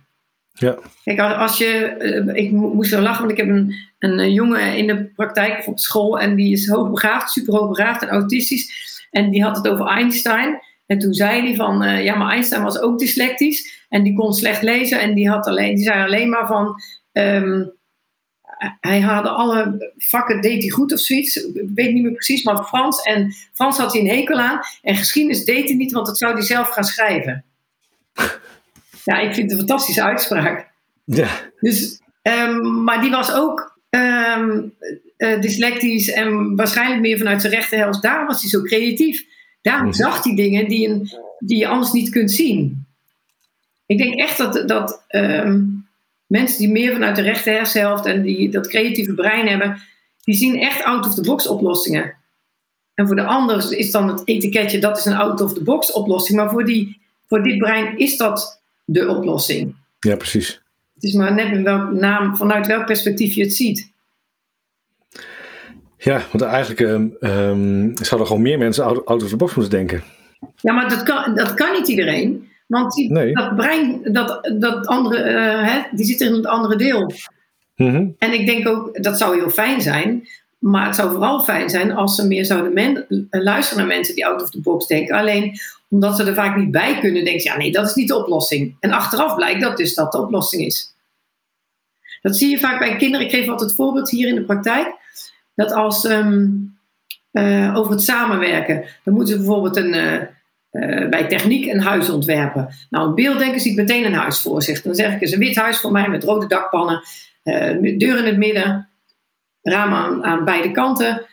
Ja. 0.52 0.78
Kijk, 1.04 1.20
als 1.20 1.58
je, 1.58 1.66
eh, 1.66 2.44
ik 2.44 2.52
mo- 2.52 2.74
moest 2.74 2.90
zo 2.90 3.00
lachen, 3.00 3.26
want 3.26 3.38
ik 3.38 3.46
heb 3.46 3.56
een, 3.56 3.74
een 3.98 4.32
jongen 4.32 4.76
in 4.76 4.86
de 4.86 5.04
praktijk 5.04 5.66
op 5.66 5.78
school 5.78 6.20
en 6.20 6.34
die 6.34 6.52
is 6.52 6.68
hoogbegaafd, 6.68 7.30
super 7.30 7.54
hoogbegaafd 7.54 8.02
en 8.02 8.08
autistisch. 8.08 8.92
En 9.10 9.30
die 9.30 9.42
had 9.42 9.56
het 9.56 9.68
over 9.68 9.86
Einstein. 9.86 10.60
En 10.86 10.98
toen 10.98 11.14
zei 11.14 11.40
hij 11.40 11.54
van, 11.54 11.82
eh, 11.82 12.04
ja, 12.04 12.16
maar 12.16 12.32
Einstein 12.32 12.62
was 12.62 12.78
ook 12.78 12.98
dyslectisch 12.98 13.84
en 13.88 14.02
die 14.02 14.14
kon 14.14 14.32
slecht 14.32 14.62
lezen 14.62 15.00
en 15.00 15.14
die, 15.14 15.28
had 15.28 15.46
alleen, 15.46 15.74
die 15.74 15.84
zei 15.84 16.02
alleen 16.04 16.28
maar 16.28 16.46
van, 16.46 16.74
ehm, 17.12 17.64
hij 18.80 19.00
had 19.00 19.26
alle 19.26 19.92
vakken, 19.96 20.40
deed 20.40 20.62
hij 20.62 20.70
goed 20.70 20.92
of 20.92 20.98
zoiets, 20.98 21.36
ik 21.36 21.70
weet 21.74 21.92
niet 21.92 22.02
meer 22.02 22.12
precies, 22.12 22.44
maar 22.44 22.64
Frans 22.64 23.02
en 23.02 23.34
Frans 23.52 23.78
had 23.78 23.92
hij 23.92 24.00
een 24.00 24.08
hekel 24.08 24.38
aan 24.38 24.60
en 24.82 24.96
geschiedenis 24.96 25.44
deed 25.44 25.68
hij 25.68 25.76
niet, 25.76 25.92
want 25.92 26.06
dat 26.06 26.18
zou 26.18 26.32
hij 26.32 26.42
zelf 26.42 26.68
gaan 26.68 26.84
schrijven. 26.84 27.44
Ja, 29.04 29.18
ik 29.18 29.34
vind 29.34 29.50
het 29.50 29.60
een 29.60 29.66
fantastische 29.66 30.02
uitspraak. 30.02 30.70
Ja. 31.04 31.28
Dus, 31.60 32.00
ehm, 32.22 32.84
maar 32.84 33.00
die 33.00 33.10
was 33.10 33.32
ook 33.32 33.78
ehm, 33.90 34.60
eh, 35.16 35.40
dyslectisch 35.40 36.12
en 36.12 36.56
waarschijnlijk 36.56 37.00
meer 37.00 37.18
vanuit 37.18 37.40
zijn 37.40 37.52
rechterhelft. 37.52 38.02
Daar 38.02 38.26
was 38.26 38.40
hij 38.40 38.50
zo 38.50 38.62
creatief. 38.62 39.24
Daar 39.64 39.82
Mhm. 39.82 39.92
zag 39.92 40.24
hij 40.24 40.34
dingen 40.34 40.68
die, 40.68 40.88
een, 40.88 41.10
die 41.38 41.58
je 41.58 41.66
anders 41.66 41.92
niet 41.92 42.10
kunt 42.10 42.30
zien. 42.32 42.86
Ik 43.86 43.98
denk 43.98 44.14
echt 44.14 44.38
dat, 44.38 44.68
dat 44.68 45.04
ehm, 45.08 45.62
mensen 46.26 46.58
die 46.58 46.70
meer 46.70 46.92
vanuit 46.92 47.16
de 47.16 47.22
rechter 47.22 47.52
hersenhelft 47.52 48.06
en 48.06 48.22
die 48.22 48.50
dat 48.50 48.68
creatieve 48.68 49.14
brein 49.14 49.46
hebben, 49.48 49.80
die 50.24 50.34
zien 50.34 50.58
echt 50.60 50.82
out-of-the-box 50.82 51.46
oplossingen. 51.46 52.14
En 52.94 53.06
voor 53.06 53.16
de 53.16 53.24
ander 53.24 53.76
is 53.78 53.90
dan 53.90 54.08
het 54.08 54.22
etiketje, 54.24 54.78
dat 54.78 54.98
is 54.98 55.04
een 55.04 55.14
out-of-the-box 55.16 55.92
oplossing. 55.92 56.38
Maar 56.38 56.50
voor, 56.50 56.64
die, 56.64 57.00
voor 57.26 57.42
dit 57.42 57.58
brein 57.58 57.98
is 57.98 58.16
dat 58.16 58.60
de 58.84 59.08
oplossing. 59.08 59.74
ja, 59.98 60.16
precies. 60.16 60.60
Het 60.94 61.02
is 61.02 61.12
maar 61.14 61.34
net 61.34 61.50
met 61.52 61.62
welk 61.62 61.92
naam, 61.92 62.36
vanuit 62.36 62.66
welk 62.66 62.86
perspectief 62.86 63.34
je 63.34 63.42
het 63.42 63.54
ziet. 63.54 63.92
Ja, 66.04 66.22
want 66.32 66.42
eigenlijk 66.42 66.80
ehm, 66.80 67.06
ehm, 67.20 67.90
zouden 67.94 68.26
gewoon 68.26 68.42
meer 68.42 68.58
mensen 68.58 68.84
out, 68.84 69.06
out 69.06 69.22
of 69.22 69.28
the 69.28 69.36
box 69.36 69.54
moeten 69.54 69.78
denken. 69.78 70.02
Ja, 70.60 70.72
maar 70.72 70.88
dat 70.88 71.02
kan, 71.02 71.34
dat 71.34 71.54
kan 71.54 71.72
niet 71.72 71.88
iedereen. 71.88 72.48
Want 72.66 72.92
die, 72.92 73.12
Nee. 73.12 73.34
dat 73.34 73.56
brein, 73.56 74.00
dat, 74.12 74.54
dat 74.58 74.86
andere, 74.86 75.22
eh, 75.22 75.72
hè, 75.72 75.82
die 75.96 76.06
zit 76.06 76.20
in 76.20 76.32
het 76.32 76.46
andere 76.46 76.76
deel. 76.76 77.12
Mhm. 77.76 78.08
En 78.18 78.32
ik 78.32 78.46
denk 78.46 78.68
ook, 78.68 79.02
dat 79.02 79.18
zou 79.18 79.38
heel 79.38 79.50
fijn 79.50 79.80
zijn. 79.80 80.28
Maar 80.58 80.86
het 80.86 80.94
zou 80.94 81.10
vooral 81.10 81.40
fijn 81.40 81.70
zijn 81.70 81.92
als 81.92 82.14
ze 82.14 82.26
meer 82.26 82.44
zouden 82.44 82.72
men, 82.72 83.06
luisteren 83.30 83.78
naar 83.78 83.96
mensen 83.96 84.14
die 84.14 84.26
out 84.26 84.42
of 84.42 84.50
the 84.50 84.60
box 84.60 84.86
denken. 84.86 85.16
Alleen 85.16 85.58
omdat 85.88 86.16
ze 86.16 86.24
er 86.24 86.34
vaak 86.34 86.56
niet 86.56 86.70
bij 86.70 86.98
kunnen, 87.00 87.24
denken 87.24 87.42
ze, 87.42 87.48
ja 87.48 87.56
nee, 87.56 87.72
dat 87.72 87.86
is 87.86 87.94
niet 87.94 88.08
de 88.08 88.16
oplossing. 88.16 88.76
En 88.80 88.92
achteraf 88.92 89.34
blijkt 89.34 89.60
dat 89.60 89.76
dus 89.76 89.94
dat 89.94 90.12
de 90.12 90.18
oplossing 90.18 90.64
is. 90.64 90.94
Dat 92.22 92.36
zie 92.36 92.50
je 92.50 92.58
vaak 92.58 92.78
bij 92.78 92.96
kinderen. 92.96 93.26
Ik 93.26 93.32
geef 93.32 93.48
altijd 93.48 93.68
het 93.68 93.78
voorbeeld 93.78 94.10
hier 94.10 94.28
in 94.28 94.34
de 94.34 94.44
praktijk. 94.44 95.02
Dat 95.54 95.72
als 95.72 96.04
eh, 97.34 97.76
over 97.76 97.92
het 97.92 98.02
samenwerken, 98.02 98.84
dan 99.04 99.14
moeten 99.14 99.32
ze 99.32 99.38
bijvoorbeeld 99.38 99.76
een, 99.76 99.94
eh, 99.94 100.14
eh, 100.70 101.08
bij 101.08 101.26
techniek 101.26 101.66
een 101.66 101.80
huis 101.80 102.10
ontwerpen. 102.10 102.68
Nou, 102.90 103.08
een 103.08 103.14
beelddenker 103.14 103.60
ziet 103.60 103.76
meteen 103.76 104.04
een 104.04 104.14
huis 104.14 104.40
voor 104.40 104.62
zich. 104.62 104.82
Dan 104.82 104.94
zeg 104.94 105.14
ik, 105.14 105.20
is 105.20 105.32
een 105.32 105.38
wit 105.38 105.56
huis 105.56 105.80
voor 105.80 105.92
mij 105.92 106.08
met 106.08 106.24
rode 106.24 106.46
dakpannen, 106.46 107.02
deur 107.98 108.18
in 108.18 108.24
het 108.24 108.36
midden, 108.36 108.88
ramen 109.62 109.98
aan, 109.98 110.24
aan 110.24 110.44
beide 110.44 110.70
kanten. 110.70 111.26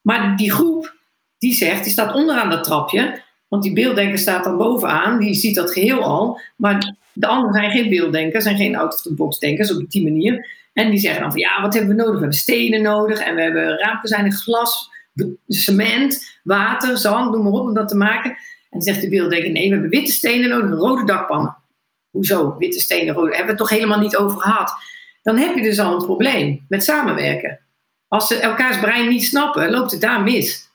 Maar 0.00 0.36
die 0.36 0.52
groep, 0.52 0.94
die 1.38 1.52
zegt, 1.52 1.82
die 1.82 1.92
staat 1.92 2.14
onderaan 2.14 2.50
dat 2.50 2.64
trapje. 2.64 3.20
Want 3.48 3.62
die 3.62 3.72
beelddenker 3.72 4.18
staat 4.18 4.44
dan 4.44 4.56
bovenaan, 4.56 5.18
die 5.18 5.34
ziet 5.34 5.54
dat 5.54 5.72
geheel 5.72 6.02
al. 6.02 6.40
Maar 6.56 6.94
de 7.12 7.26
anderen 7.26 7.54
zijn 7.54 7.70
geen 7.70 7.88
beelddenkers, 7.88 8.44
zijn 8.44 8.56
geen 8.56 8.76
out-of-the-box 8.76 9.38
denkers 9.38 9.76
op 9.76 9.90
die 9.90 10.02
manier. 10.02 10.46
En 10.78 10.90
die 10.90 10.98
zeggen 10.98 11.20
dan 11.20 11.30
van 11.30 11.40
ja, 11.40 11.60
wat 11.60 11.74
hebben 11.74 11.96
we 11.96 11.96
nodig? 11.96 12.14
We 12.14 12.20
hebben 12.20 12.38
stenen 12.38 12.82
nodig 12.82 13.20
en 13.20 13.34
we 13.34 13.42
hebben 13.42 13.78
raamkozijnen, 13.78 14.32
glas, 14.32 14.90
cement, 15.48 16.38
water, 16.42 16.98
zand, 16.98 17.30
noem 17.30 17.42
maar 17.42 17.52
op 17.52 17.66
om 17.66 17.74
dat 17.74 17.88
te 17.88 17.96
maken. 17.96 18.30
En 18.30 18.38
dan 18.70 18.82
zegt 18.82 19.00
de 19.00 19.08
beelddenker 19.08 19.50
nee, 19.50 19.66
we 19.66 19.72
hebben 19.72 19.90
witte 19.90 20.12
stenen 20.12 20.48
nodig, 20.48 20.78
rode 20.78 21.04
dakpannen. 21.04 21.56
Hoezo, 22.10 22.56
witte 22.58 22.80
stenen, 22.80 23.14
rode? 23.14 23.26
Hebben 23.26 23.44
we 23.44 23.50
het 23.50 23.58
toch 23.58 23.68
helemaal 23.68 23.98
niet 23.98 24.16
over 24.16 24.40
gehad? 24.40 24.72
Dan 25.22 25.36
heb 25.36 25.54
je 25.54 25.62
dus 25.62 25.78
al 25.78 25.92
een 25.92 26.04
probleem 26.04 26.64
met 26.68 26.84
samenwerken. 26.84 27.60
Als 28.08 28.26
ze 28.26 28.36
elkaars 28.36 28.78
brein 28.78 29.08
niet 29.08 29.24
snappen, 29.24 29.70
loopt 29.70 29.90
het 29.90 30.00
daar 30.00 30.22
mis. 30.22 30.70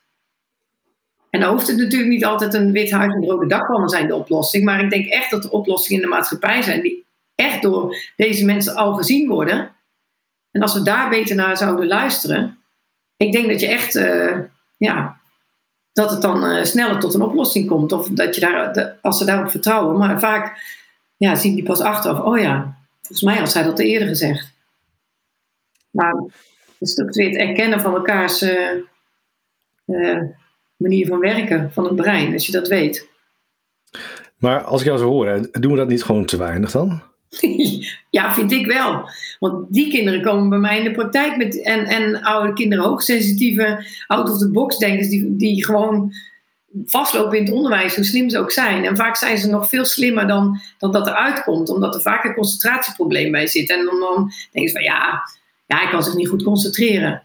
En 1.30 1.40
dan 1.40 1.52
hoeft 1.52 1.66
het 1.66 1.76
natuurlijk 1.76 2.10
niet 2.10 2.24
altijd 2.24 2.54
een 2.54 2.72
wit 2.72 2.90
huis 2.90 3.14
en 3.14 3.24
rode 3.24 3.46
dakpannen 3.46 3.88
zijn 3.88 4.06
de 4.06 4.14
oplossing. 4.14 4.64
Maar 4.64 4.84
ik 4.84 4.90
denk 4.90 5.06
echt 5.06 5.30
dat 5.30 5.44
er 5.44 5.50
oplossingen 5.50 6.02
in 6.02 6.08
de 6.08 6.14
maatschappij 6.14 6.62
zijn 6.62 6.82
die 6.82 7.04
echt 7.34 7.62
door 7.62 7.96
deze 8.16 8.44
mensen 8.44 8.74
al 8.74 8.94
gezien 8.94 9.28
worden. 9.28 9.73
En 10.54 10.62
als 10.62 10.74
we 10.74 10.82
daar 10.82 11.08
beter 11.08 11.36
naar 11.36 11.56
zouden 11.56 11.86
luisteren, 11.86 12.58
ik 13.16 13.32
denk 13.32 13.48
dat 13.48 13.60
je 13.60 13.66
echt, 13.66 13.94
uh, 13.94 14.38
ja, 14.76 15.16
dat 15.92 16.10
het 16.10 16.22
dan 16.22 16.44
uh, 16.44 16.64
sneller 16.64 17.00
tot 17.00 17.14
een 17.14 17.22
oplossing 17.22 17.68
komt. 17.68 17.92
Of 17.92 18.08
dat 18.08 18.34
je 18.34 18.40
daar, 18.40 18.72
de, 18.72 19.02
als 19.02 19.18
ze 19.18 19.24
daarop 19.24 19.50
vertrouwen. 19.50 19.98
Maar 19.98 20.20
vaak 20.20 20.62
ja, 21.16 21.34
zien 21.34 21.54
die 21.54 21.64
pas 21.64 21.80
achteraf, 21.80 22.20
oh 22.20 22.38
ja, 22.38 22.76
volgens 23.00 23.22
mij 23.22 23.36
had 23.36 23.50
zij 23.50 23.62
dat 23.62 23.78
eerder 23.78 24.08
gezegd. 24.08 24.52
Maar 25.90 26.14
het 26.78 27.16
weer 27.16 27.28
het 27.28 27.36
erkennen 27.36 27.80
van 27.80 27.94
elkaars 27.94 28.42
uh, 28.42 30.22
manier 30.76 31.06
van 31.06 31.18
werken 31.18 31.72
van 31.72 31.84
het 31.84 31.96
brein, 31.96 32.32
als 32.32 32.46
je 32.46 32.52
dat 32.52 32.68
weet. 32.68 33.08
Maar 34.36 34.62
als 34.62 34.80
ik 34.80 34.86
jou 34.86 34.98
zo 34.98 35.06
hoor, 35.06 35.48
doen 35.50 35.72
we 35.72 35.78
dat 35.78 35.88
niet 35.88 36.04
gewoon 36.04 36.24
te 36.24 36.36
weinig 36.36 36.70
dan? 36.70 37.02
ja, 38.10 38.34
vind 38.34 38.52
ik 38.52 38.66
wel. 38.66 39.08
Want 39.38 39.66
die 39.72 39.90
kinderen 39.90 40.22
komen 40.22 40.48
bij 40.48 40.58
mij 40.58 40.78
in 40.78 40.84
de 40.84 40.90
praktijk 40.90 41.36
met, 41.36 41.62
en, 41.62 41.84
en 41.84 42.22
oude 42.22 42.52
kinderen, 42.52 42.84
hoogsensitieve, 42.84 43.84
out-of-the-box 44.06 44.78
denkers, 44.78 45.08
die, 45.08 45.36
die 45.36 45.64
gewoon 45.64 46.12
vastlopen 46.86 47.38
in 47.38 47.44
het 47.44 47.54
onderwijs, 47.54 47.94
hoe 47.94 48.04
slim 48.04 48.30
ze 48.30 48.38
ook 48.38 48.50
zijn. 48.50 48.84
En 48.84 48.96
vaak 48.96 49.16
zijn 49.16 49.38
ze 49.38 49.48
nog 49.48 49.68
veel 49.68 49.84
slimmer 49.84 50.26
dan, 50.26 50.60
dan 50.78 50.92
dat 50.92 51.06
eruit 51.06 51.42
komt, 51.42 51.68
omdat 51.68 51.94
er 51.94 52.00
vaak 52.00 52.24
een 52.24 52.34
concentratieprobleem 52.34 53.32
bij 53.32 53.46
zit. 53.46 53.70
En 53.70 53.84
dan, 53.84 54.00
dan 54.00 54.32
denken 54.52 54.72
ze 54.72 54.76
van 54.76 54.84
ja, 54.84 55.22
ja, 55.66 55.76
hij 55.76 55.88
kan 55.90 56.02
zich 56.02 56.14
niet 56.14 56.28
goed 56.28 56.42
concentreren. 56.42 57.22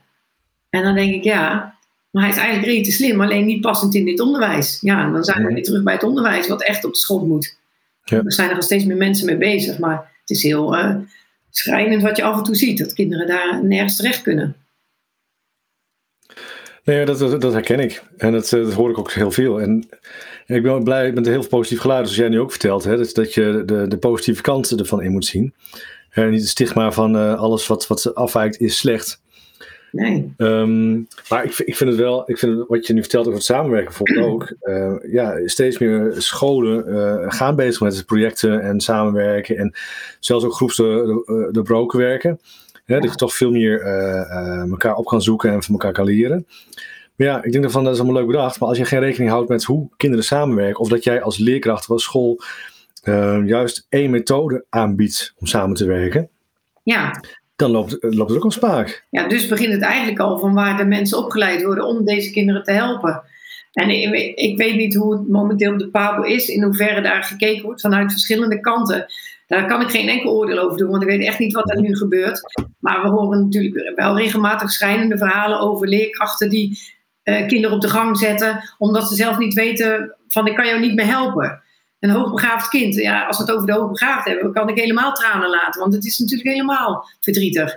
En 0.69 0.83
dan 0.83 0.95
denk 0.95 1.13
ik 1.13 1.23
ja, 1.23 1.75
maar 2.11 2.23
hij 2.23 2.31
is 2.31 2.37
eigenlijk 2.37 2.67
redelijk 2.67 2.95
slim, 2.95 3.21
alleen 3.21 3.45
niet 3.45 3.61
passend 3.61 3.95
in 3.95 4.05
dit 4.05 4.19
onderwijs. 4.19 4.77
Ja, 4.81 5.11
dan 5.11 5.23
zijn 5.23 5.45
we 5.45 5.53
weer 5.53 5.63
terug 5.63 5.83
bij 5.83 5.93
het 5.93 6.03
onderwijs, 6.03 6.47
wat 6.47 6.63
echt 6.63 6.85
op 6.85 6.93
de 6.93 6.99
school 6.99 7.25
moet. 7.25 7.58
Ja. 8.09 8.23
Er 8.23 8.33
zijn 8.33 8.49
er 8.49 8.55
al 8.55 8.61
steeds 8.61 8.85
meer 8.85 8.97
mensen 8.97 9.25
mee 9.25 9.37
bezig, 9.37 9.77
maar 9.77 9.95
het 10.19 10.29
is 10.29 10.43
heel 10.43 10.75
uh, 10.77 10.95
schrijnend 11.49 12.01
wat 12.01 12.17
je 12.17 12.23
af 12.23 12.37
en 12.37 12.43
toe 12.43 12.55
ziet, 12.55 12.77
dat 12.77 12.93
kinderen 12.93 13.27
daar 13.27 13.65
nergens 13.65 13.95
terecht 13.95 14.21
kunnen. 14.21 14.55
Nee, 16.83 17.05
dat, 17.05 17.19
dat, 17.19 17.41
dat 17.41 17.53
herken 17.53 17.79
ik. 17.79 18.03
En 18.17 18.31
dat, 18.31 18.53
eh, 18.53 18.63
dat, 18.63 18.73
hoor 18.73 18.89
ik 18.89 18.97
ook 18.97 19.11
heel 19.11 19.31
veel. 19.31 19.61
En 19.61 19.89
ik 20.45 20.63
ben 20.63 20.83
blij 20.83 21.11
met 21.11 21.25
heel 21.25 21.47
positief 21.47 21.79
geluid, 21.79 22.03
zoals 22.03 22.19
jij 22.19 22.29
nu 22.29 22.39
ook 22.39 22.51
vertelt. 22.51 22.83
Hè, 22.83 22.97
dat, 22.97 23.13
dat 23.13 23.33
je 23.33 23.63
de, 23.65 23.87
de 23.87 23.97
positieve 23.97 24.41
kanten 24.41 24.77
ervan 24.77 25.01
in 25.01 25.11
moet 25.11 25.25
zien. 25.25 25.53
En 26.09 26.29
niet 26.29 26.39
het 26.39 26.49
stigma 26.49 26.91
van 26.91 27.15
uh, 27.15 27.39
alles 27.39 27.67
wat, 27.67 27.87
wat 27.87 28.15
afwijkt 28.15 28.59
is 28.59 28.77
slecht. 28.77 29.21
Nee. 29.91 30.33
Um, 30.37 31.07
maar 31.29 31.43
ik, 31.43 31.57
ik 31.57 31.75
vind 31.75 31.89
het 31.89 31.99
wel, 31.99 32.23
ik 32.25 32.37
vind 32.37 32.67
wat 32.67 32.87
je 32.87 32.93
nu 32.93 33.01
vertelt 33.01 33.25
over 33.25 33.37
het 33.37 33.47
samenwerken 33.47 33.87
bijvoorbeeld 33.87 34.33
ook. 34.33 34.53
Uh, 34.61 35.11
ja, 35.11 35.47
steeds 35.47 35.77
meer 35.77 36.13
scholen 36.17 36.89
uh, 36.89 37.31
gaan 37.31 37.55
bezig 37.55 37.81
met 37.81 38.05
projecten 38.05 38.61
en 38.61 38.79
samenwerken. 38.79 39.57
En 39.57 39.73
zelfs 40.19 40.45
ook 40.45 40.53
groeps 40.53 40.75
de, 40.75 41.49
de 41.51 41.61
broken 41.61 41.99
werken. 41.99 42.39
Ja. 42.85 42.99
Dat 42.99 43.09
je 43.09 43.15
toch 43.15 43.33
veel 43.33 43.51
meer 43.51 43.81
uh, 43.81 44.69
elkaar 44.69 44.95
op 44.95 45.05
kan 45.05 45.21
zoeken 45.21 45.51
en 45.51 45.63
van 45.63 45.73
elkaar 45.73 45.93
kan 45.93 46.05
leren. 46.05 46.47
Maar 47.15 47.27
ja, 47.27 47.43
ik 47.43 47.51
denk 47.51 47.63
ervan 47.63 47.83
dat 47.83 47.93
is 47.93 47.99
allemaal 47.99 48.17
leuk 48.17 48.31
bedacht. 48.31 48.59
Maar 48.59 48.69
als 48.69 48.77
je 48.77 48.85
geen 48.85 48.99
rekening 48.99 49.31
houdt 49.31 49.49
met 49.49 49.63
hoe 49.63 49.89
kinderen 49.97 50.25
samenwerken. 50.25 50.79
Of 50.79 50.89
dat 50.89 51.03
jij 51.03 51.21
als 51.21 51.37
leerkracht 51.37 51.83
of 51.83 51.89
als 51.89 52.03
school 52.03 52.41
juist 53.45 53.85
één 53.89 54.11
methode 54.11 54.65
aanbiedt 54.69 55.33
om 55.37 55.47
samen 55.47 55.75
te 55.75 55.85
werken. 55.85 56.29
Ja 56.83 57.21
dan 57.59 57.71
loopt, 57.71 57.97
loopt 57.99 58.29
het 58.29 58.37
ook 58.37 58.43
al 58.43 58.51
spaak. 58.51 59.05
Ja, 59.09 59.27
dus 59.27 59.47
begint 59.47 59.73
het 59.73 59.81
eigenlijk 59.81 60.19
al 60.19 60.39
van 60.39 60.53
waar 60.53 60.77
de 60.77 60.85
mensen 60.85 61.17
opgeleid 61.17 61.63
worden 61.63 61.85
om 61.85 62.05
deze 62.05 62.31
kinderen 62.31 62.63
te 62.63 62.71
helpen. 62.71 63.23
En 63.73 63.89
ik, 63.89 64.35
ik 64.35 64.57
weet 64.57 64.75
niet 64.75 64.95
hoe 64.95 65.13
het 65.13 65.27
momenteel 65.27 65.71
op 65.71 65.79
de 65.79 65.89
PABO 65.89 66.21
is, 66.21 66.47
in 66.47 66.63
hoeverre 66.63 67.01
daar 67.01 67.23
gekeken 67.23 67.63
wordt 67.63 67.81
vanuit 67.81 68.11
verschillende 68.11 68.59
kanten. 68.59 69.05
Daar 69.47 69.67
kan 69.67 69.81
ik 69.81 69.89
geen 69.89 70.09
enkel 70.09 70.31
oordeel 70.31 70.59
over 70.59 70.77
doen, 70.77 70.89
want 70.89 71.01
ik 71.01 71.09
weet 71.09 71.25
echt 71.25 71.39
niet 71.39 71.53
wat 71.53 71.69
er 71.69 71.81
nu 71.81 71.95
gebeurt. 71.95 72.41
Maar 72.79 73.01
we 73.01 73.09
horen 73.09 73.43
natuurlijk 73.43 73.91
wel 73.95 74.17
regelmatig 74.17 74.71
schrijnende 74.71 75.17
verhalen 75.17 75.59
over 75.59 75.87
leerkrachten 75.87 76.49
die 76.49 76.79
uh, 77.23 77.47
kinderen 77.47 77.75
op 77.75 77.81
de 77.81 77.89
gang 77.89 78.17
zetten, 78.17 78.63
omdat 78.77 79.07
ze 79.07 79.15
zelf 79.15 79.37
niet 79.37 79.53
weten 79.53 80.15
van 80.27 80.47
ik 80.47 80.55
kan 80.55 80.67
jou 80.67 80.79
niet 80.79 80.95
meer 80.95 81.07
helpen 81.07 81.61
een 81.99 82.09
hoogbegaafd 82.09 82.69
kind, 82.69 82.95
ja, 82.95 83.25
als 83.25 83.37
we 83.37 83.43
het 83.43 83.51
over 83.51 83.67
de 83.67 83.73
hoogbegaafd 83.73 84.27
hebben, 84.27 84.53
kan 84.53 84.69
ik 84.69 84.79
helemaal 84.79 85.13
tranen 85.13 85.49
laten. 85.49 85.81
Want 85.81 85.93
het 85.93 86.05
is 86.05 86.17
natuurlijk 86.17 86.49
helemaal 86.49 87.09
verdrietig. 87.19 87.75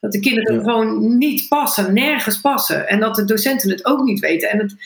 Dat 0.00 0.12
de 0.12 0.20
kinderen 0.20 0.60
gewoon 0.60 1.18
niet 1.18 1.48
passen, 1.48 1.94
nergens 1.94 2.40
passen. 2.40 2.88
En 2.88 3.00
dat 3.00 3.14
de 3.14 3.24
docenten 3.24 3.70
het 3.70 3.84
ook 3.84 4.02
niet 4.02 4.20
weten. 4.20 4.50
En 4.50 4.58
het, 4.58 4.76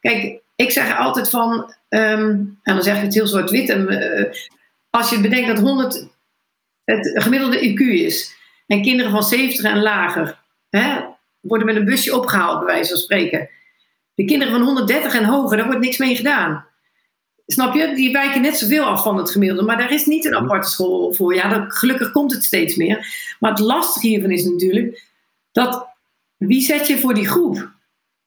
kijk, 0.00 0.40
ik 0.56 0.70
zeg 0.70 0.98
altijd 0.98 1.30
van, 1.30 1.74
ehm, 1.88 2.30
en 2.62 2.74
dan 2.74 2.82
zeg 2.82 2.96
ik 2.96 3.02
het 3.02 3.14
heel 3.14 3.26
zwart-wit. 3.26 3.68
Uh, 3.68 4.24
als 4.90 5.10
je 5.10 5.20
bedenkt 5.20 5.48
dat 5.48 5.58
100 5.58 6.08
het 6.84 7.22
gemiddelde 7.22 7.68
IQ 7.68 7.80
is. 7.80 8.36
En 8.66 8.82
kinderen 8.82 9.10
van 9.10 9.22
70 9.22 9.64
en 9.64 9.82
lager 9.82 10.38
hè, 10.70 11.00
worden 11.40 11.66
met 11.66 11.76
een 11.76 11.84
busje 11.84 12.16
opgehaald, 12.16 12.58
bij 12.58 12.74
wijze 12.74 12.90
van 12.90 12.98
spreken. 12.98 13.48
De 14.14 14.24
kinderen 14.24 14.52
van 14.52 14.62
130 14.62 15.14
en 15.14 15.24
hoger, 15.24 15.56
daar 15.56 15.66
wordt 15.66 15.80
niks 15.80 15.98
mee 15.98 16.16
gedaan. 16.16 16.66
Snap 17.46 17.74
je? 17.74 17.94
Die 17.94 18.12
wijken 18.12 18.40
net 18.40 18.58
zoveel 18.58 18.84
af 18.84 19.02
van 19.02 19.16
het 19.16 19.30
gemiddelde. 19.30 19.62
Maar 19.62 19.76
daar 19.76 19.92
is 19.92 20.06
niet 20.06 20.24
een 20.24 20.36
aparte 20.36 20.70
school 20.70 21.12
voor. 21.12 21.34
Ja, 21.34 21.48
dat, 21.48 21.72
gelukkig 21.72 22.12
komt 22.12 22.32
het 22.32 22.44
steeds 22.44 22.76
meer. 22.76 23.06
Maar 23.40 23.50
het 23.50 23.60
lastige 23.60 24.06
hiervan 24.06 24.30
is 24.30 24.44
natuurlijk 24.44 25.04
dat 25.52 25.86
wie 26.36 26.60
zet 26.60 26.86
je 26.86 26.98
voor 26.98 27.14
die 27.14 27.28
groep? 27.28 27.74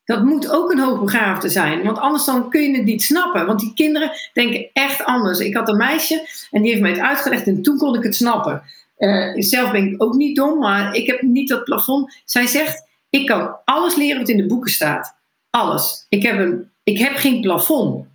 Dat 0.05 0.23
moet 0.23 0.51
ook 0.51 0.71
een 0.71 0.79
hoogbegaafde 0.79 1.49
zijn. 1.49 1.83
Want 1.83 1.97
anders 1.97 2.25
dan 2.25 2.49
kun 2.49 2.61
je 2.61 2.77
het 2.77 2.85
niet 2.85 3.03
snappen. 3.03 3.45
Want 3.45 3.59
die 3.59 3.73
kinderen 3.73 4.11
denken 4.33 4.69
echt 4.73 5.03
anders. 5.03 5.39
Ik 5.39 5.55
had 5.55 5.69
een 5.69 5.77
meisje 5.77 6.27
en 6.51 6.61
die 6.61 6.69
heeft 6.69 6.81
mij 6.81 6.91
het 6.91 6.99
uitgelegd 6.99 7.47
en 7.47 7.61
toen 7.61 7.77
kon 7.77 7.95
ik 7.95 8.03
het 8.03 8.15
snappen. 8.15 8.63
Uh, 8.97 9.33
zelf 9.35 9.71
ben 9.71 9.91
ik 9.91 10.03
ook 10.03 10.13
niet 10.13 10.35
dom, 10.35 10.59
maar 10.59 10.95
ik 10.95 11.07
heb 11.07 11.21
niet 11.21 11.49
dat 11.49 11.63
plafond. 11.63 12.21
Zij 12.25 12.47
zegt, 12.47 12.87
ik 13.09 13.25
kan 13.25 13.55
alles 13.65 13.95
leren 13.95 14.19
wat 14.19 14.29
in 14.29 14.37
de 14.37 14.45
boeken 14.45 14.71
staat. 14.71 15.15
Alles. 15.49 16.05
Ik 16.09 16.23
heb, 16.23 16.39
een, 16.39 16.69
ik 16.83 16.97
heb 16.97 17.15
geen 17.15 17.41
plafond. 17.41 18.07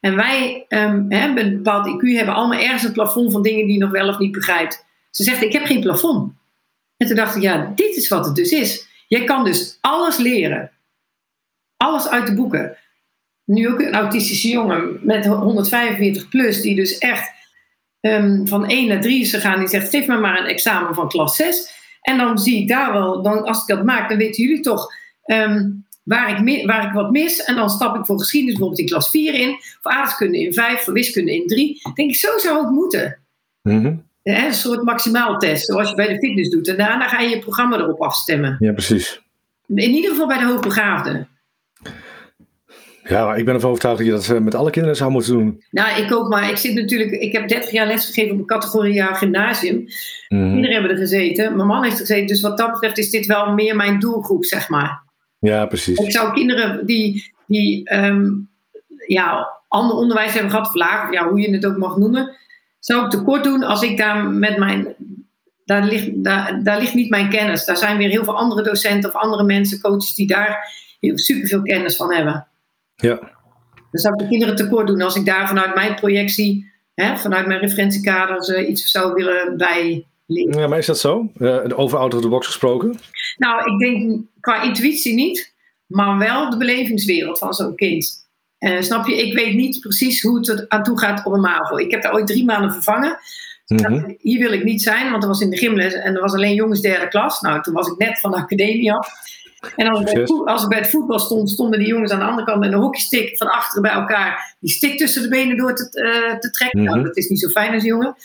En 0.00 0.16
wij 0.16 0.64
um, 0.68 1.06
hebben 1.08 1.46
een 1.46 1.56
bepaald 1.56 1.86
IQ, 1.86 2.16
hebben 2.16 2.34
allemaal 2.34 2.60
ergens 2.60 2.82
een 2.82 2.92
plafond 2.92 3.32
van 3.32 3.42
dingen 3.42 3.64
die 3.66 3.74
je 3.74 3.80
nog 3.80 3.90
wel 3.90 4.08
of 4.08 4.18
niet 4.18 4.32
begrijpt. 4.32 4.86
Ze 5.10 5.22
zegt, 5.22 5.42
ik 5.42 5.52
heb 5.52 5.64
geen 5.64 5.80
plafond. 5.80 6.32
En 6.96 7.06
toen 7.06 7.16
dacht 7.16 7.36
ik, 7.36 7.42
ja, 7.42 7.72
dit 7.74 7.96
is 7.96 8.08
wat 8.08 8.26
het 8.26 8.34
dus 8.34 8.50
is. 8.50 8.86
Jij 9.08 9.24
kan 9.24 9.44
dus 9.44 9.78
alles 9.80 10.16
leren. 10.16 10.70
Alles 11.76 12.08
uit 12.08 12.26
de 12.26 12.34
boeken. 12.34 12.76
Nu 13.44 13.68
ook 13.68 13.80
een 13.80 13.94
autistische 13.94 14.48
jongen 14.48 14.98
met 15.02 15.26
145 15.26 16.28
plus, 16.28 16.60
die 16.60 16.74
dus 16.74 16.98
echt 16.98 17.30
um, 18.00 18.48
van 18.48 18.68
1 18.68 18.88
naar 18.88 19.00
3 19.00 19.20
is 19.20 19.30
gegaan. 19.30 19.58
Die 19.58 19.68
zegt, 19.68 19.90
geef 19.90 20.06
me 20.06 20.16
maar 20.18 20.38
een 20.38 20.46
examen 20.46 20.94
van 20.94 21.08
klas 21.08 21.36
6. 21.36 21.76
En 22.00 22.18
dan 22.18 22.38
zie 22.38 22.60
ik 22.60 22.68
daar 22.68 22.92
wel, 22.92 23.22
dan, 23.22 23.44
als 23.44 23.60
ik 23.60 23.66
dat 23.66 23.84
maak, 23.84 24.08
dan 24.08 24.18
weten 24.18 24.44
jullie 24.44 24.62
toch 24.62 24.92
um, 25.24 25.86
waar 26.08 26.48
ik, 26.48 26.66
waar 26.66 26.86
ik 26.86 26.92
wat 26.92 27.10
mis. 27.10 27.44
En 27.44 27.54
dan 27.54 27.70
stap 27.70 27.96
ik 27.96 28.06
voor 28.06 28.18
geschiedenis 28.18 28.54
bijvoorbeeld 28.54 28.80
in 28.80 28.94
klas 28.94 29.10
4 29.10 29.34
in. 29.34 29.56
Voor 29.80 29.90
aardrijkskunde 29.90 30.38
in 30.38 30.52
5, 30.52 30.80
voor 30.80 30.92
wiskunde 30.92 31.34
in 31.34 31.46
3. 31.46 31.80
denk 31.94 32.10
ik, 32.10 32.16
zo 32.16 32.38
zou 32.38 32.62
het 32.62 32.70
moeten. 32.70 33.18
Mm 33.62 34.06
een 34.22 34.54
soort 34.54 34.82
maximaaltest, 34.82 35.66
zoals 35.66 35.88
je 35.90 35.94
bij 35.94 36.08
de 36.08 36.18
fitness 36.18 36.50
doet. 36.50 36.68
En 36.68 36.76
daarna 36.76 37.08
ga 37.08 37.20
je 37.20 37.28
je 37.28 37.38
programma 37.38 37.76
erop 37.78 38.00
afstemmen. 38.00 38.56
Ja, 38.58 38.72
precies. 38.72 39.22
In 39.66 39.90
ieder 39.90 40.10
geval 40.10 40.26
bij 40.26 40.38
de 40.38 40.44
hoogbegaafden. 40.44 41.28
Ja, 43.04 43.24
maar 43.24 43.38
ik 43.38 43.44
ben 43.44 43.54
ervan 43.54 43.70
overtuigd 43.70 43.98
dat 43.98 44.06
je 44.06 44.12
dat 44.12 44.28
eh, 44.28 44.38
met 44.38 44.54
alle 44.54 44.70
kinderen 44.70 44.96
zou 44.96 45.10
moeten 45.10 45.32
doen. 45.32 45.64
Nou, 45.70 46.02
ik 46.02 46.12
ook, 46.12 46.28
maar 46.28 46.50
ik 46.50 46.56
zit 46.56 46.74
natuurlijk, 46.74 47.10
ik 47.10 47.32
heb 47.32 47.48
30 47.48 47.70
jaar 47.70 47.86
lesgegeven 47.86 48.32
op 48.32 48.38
een 48.38 48.46
categorie 48.46 49.02
gymnasium. 49.02 49.76
Mm 50.28 50.50
Kinderen 50.52 50.72
hebben 50.72 50.90
er 50.90 50.96
gezeten, 50.96 51.56
mijn 51.56 51.68
man 51.68 51.82
heeft 51.82 51.94
er 51.94 52.06
gezeten, 52.06 52.26
dus 52.26 52.40
wat 52.40 52.58
dat 52.58 52.72
betreft 52.72 52.98
is 52.98 53.10
dit 53.10 53.26
wel 53.26 53.52
meer 53.52 53.76
mijn 53.76 53.98
doelgroep, 53.98 54.44
zeg 54.44 54.68
maar. 54.68 55.07
Ja, 55.38 55.66
precies. 55.66 55.98
Ik 55.98 56.12
zou 56.12 56.32
kinderen 56.32 56.86
die, 56.86 57.32
die 57.46 57.94
um, 57.94 58.48
ja, 59.06 59.58
ander 59.68 59.96
onderwijs 59.96 60.32
hebben 60.32 60.50
gehad, 60.50 60.66
of 60.66 61.12
ja, 61.12 61.28
hoe 61.28 61.40
je 61.40 61.50
het 61.50 61.66
ook 61.66 61.76
mag 61.76 61.96
noemen, 61.96 62.36
zou 62.78 63.04
ik 63.04 63.10
tekort 63.10 63.44
doen 63.44 63.62
als 63.62 63.82
ik 63.82 63.96
daar 63.96 64.24
met 64.24 64.58
mijn. 64.58 64.94
Daar 65.64 65.84
ligt, 65.84 66.24
daar, 66.24 66.62
daar 66.62 66.78
ligt 66.78 66.94
niet 66.94 67.10
mijn 67.10 67.28
kennis. 67.28 67.64
Daar 67.64 67.76
zijn 67.76 67.96
weer 67.96 68.08
heel 68.08 68.24
veel 68.24 68.36
andere 68.36 68.62
docenten 68.62 69.14
of 69.14 69.20
andere 69.20 69.44
mensen, 69.44 69.80
coaches, 69.80 70.14
die 70.14 70.26
daar 70.26 70.72
superveel 71.00 71.62
kennis 71.62 71.96
van 71.96 72.14
hebben. 72.14 72.46
Ja. 72.94 73.18
Dan 73.90 74.00
zou 74.00 74.14
ik 74.14 74.20
de 74.20 74.28
kinderen 74.28 74.56
tekort 74.56 74.86
doen 74.86 75.02
als 75.02 75.16
ik 75.16 75.26
daar 75.26 75.48
vanuit 75.48 75.74
mijn 75.74 75.94
projectie, 75.94 76.72
hè, 76.94 77.16
vanuit 77.16 77.46
mijn 77.46 77.60
referentiekaders, 77.60 78.48
uh, 78.48 78.68
iets 78.68 78.90
zou 78.90 79.14
willen 79.14 79.56
bij 79.56 80.06
ja, 80.28 80.66
maar 80.66 80.78
is 80.78 80.86
dat 80.86 80.98
zo? 80.98 81.30
Uh, 81.38 81.64
over 81.74 81.98
out 81.98 82.14
of 82.14 82.20
the 82.20 82.28
box 82.28 82.46
gesproken? 82.46 82.98
Nou, 83.36 83.72
ik 83.72 83.78
denk 83.78 84.20
qua 84.40 84.62
intuïtie 84.62 85.14
niet, 85.14 85.54
maar 85.86 86.18
wel 86.18 86.50
de 86.50 86.56
belevingswereld 86.56 87.38
van 87.38 87.52
zo'n 87.52 87.74
kind. 87.74 88.26
Uh, 88.58 88.80
snap 88.80 89.06
je? 89.06 89.26
Ik 89.26 89.34
weet 89.34 89.54
niet 89.54 89.80
precies 89.80 90.22
hoe 90.22 90.38
het 90.38 90.48
er 90.48 90.64
aan 90.68 90.82
toe 90.82 90.98
gaat 90.98 91.26
op 91.26 91.32
een 91.32 91.40
MAVO. 91.40 91.76
Ik 91.76 91.90
heb 91.90 92.02
daar 92.02 92.12
ooit 92.12 92.26
drie 92.26 92.44
maanden 92.44 92.72
vervangen. 92.72 93.18
Mm 93.66 93.84
-hmm. 93.84 94.16
Hier 94.18 94.38
wil 94.38 94.52
ik 94.52 94.64
niet 94.64 94.82
zijn, 94.82 95.10
want 95.10 95.22
er 95.22 95.28
was 95.28 95.40
in 95.40 95.50
de 95.50 95.56
gymles 95.56 95.94
en 95.94 96.14
er 96.14 96.20
was 96.20 96.32
alleen 96.32 96.54
jongens 96.54 96.80
derde 96.80 97.08
klas. 97.08 97.40
Nou, 97.40 97.62
toen 97.62 97.74
was 97.74 97.88
ik 97.88 97.98
net 97.98 98.20
van 98.20 98.30
de 98.30 98.36
academie 98.36 98.92
af. 98.92 99.10
En 99.76 99.88
als 99.88 100.00
ik, 100.00 100.04
bij, 100.04 100.24
als 100.44 100.62
ik 100.62 100.68
bij 100.68 100.78
het 100.78 100.90
voetbal 100.90 101.18
stond, 101.18 101.50
stonden 101.50 101.78
die 101.78 101.88
jongens 101.88 102.12
aan 102.12 102.18
de 102.18 102.24
andere 102.24 102.46
kant 102.46 102.60
met 102.60 102.72
een 102.72 102.78
hockeystick 102.78 103.36
van 103.36 103.50
achteren 103.50 103.82
bij 103.82 103.90
elkaar. 103.90 104.56
Die 104.60 104.70
stick 104.70 104.98
tussen 104.98 105.22
de 105.22 105.28
benen 105.28 105.56
door 105.56 105.74
te, 105.74 105.82
uh, 105.82 106.38
te 106.38 106.50
trekken. 106.50 106.80
Mm 106.80 106.86
-hmm. 106.86 106.94
Nou, 106.94 107.06
dat 107.06 107.16
is 107.16 107.28
niet 107.28 107.40
zo 107.40 107.48
fijn 107.48 107.74
als 107.74 107.82
jongen. 107.82 108.16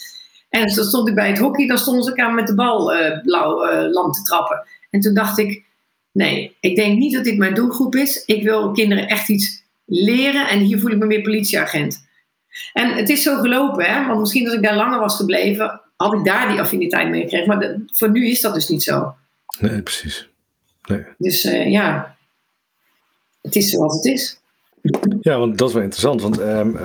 En 0.53 0.67
dan 0.75 0.85
stond 0.85 1.07
ik 1.07 1.15
bij 1.15 1.29
het 1.29 1.37
hockey, 1.37 1.67
dan 1.67 1.77
stonden 1.77 2.03
ze 2.03 2.09
elkaar 2.09 2.33
met 2.33 2.47
de 2.47 2.55
bal 2.55 2.95
uh, 2.95 3.21
blauw 3.21 3.71
uh, 3.71 3.91
lam 3.91 4.11
te 4.11 4.21
trappen. 4.21 4.67
En 4.89 4.99
toen 4.99 5.13
dacht 5.13 5.37
ik, 5.37 5.65
nee, 6.11 6.57
ik 6.59 6.75
denk 6.75 6.97
niet 6.97 7.13
dat 7.13 7.23
dit 7.23 7.37
mijn 7.37 7.53
doelgroep 7.53 7.95
is. 7.95 8.23
Ik 8.25 8.43
wil 8.43 8.71
kinderen 8.71 9.07
echt 9.07 9.29
iets 9.29 9.63
leren 9.85 10.47
en 10.47 10.59
hier 10.59 10.79
voel 10.79 10.91
ik 10.91 10.97
me 10.97 11.05
meer 11.05 11.21
politieagent. 11.21 12.05
En 12.73 12.93
het 12.95 13.09
is 13.09 13.23
zo 13.23 13.39
gelopen, 13.39 13.85
hè? 13.85 14.07
want 14.07 14.19
misschien 14.19 14.45
als 14.45 14.55
ik 14.55 14.63
daar 14.63 14.75
langer 14.75 14.99
was 14.99 15.15
gebleven, 15.15 15.81
had 15.95 16.13
ik 16.13 16.25
daar 16.25 16.47
die 16.47 16.59
affiniteit 16.59 17.09
mee 17.09 17.21
gekregen. 17.21 17.47
Maar 17.47 17.59
de, 17.59 17.83
voor 17.85 18.11
nu 18.11 18.27
is 18.27 18.41
dat 18.41 18.53
dus 18.53 18.67
niet 18.67 18.83
zo. 18.83 19.15
Nee, 19.59 19.81
precies. 19.81 20.29
Nee. 20.85 21.03
Dus 21.17 21.45
uh, 21.45 21.71
ja, 21.71 22.15
het 23.41 23.55
is 23.55 23.69
zoals 23.69 23.95
het 23.95 24.05
is. 24.05 24.39
Ja, 25.21 25.39
want 25.39 25.57
dat 25.57 25.67
is 25.67 25.73
wel 25.73 25.83
interessant. 25.83 26.21
Want 26.21 26.39
um, 26.39 26.77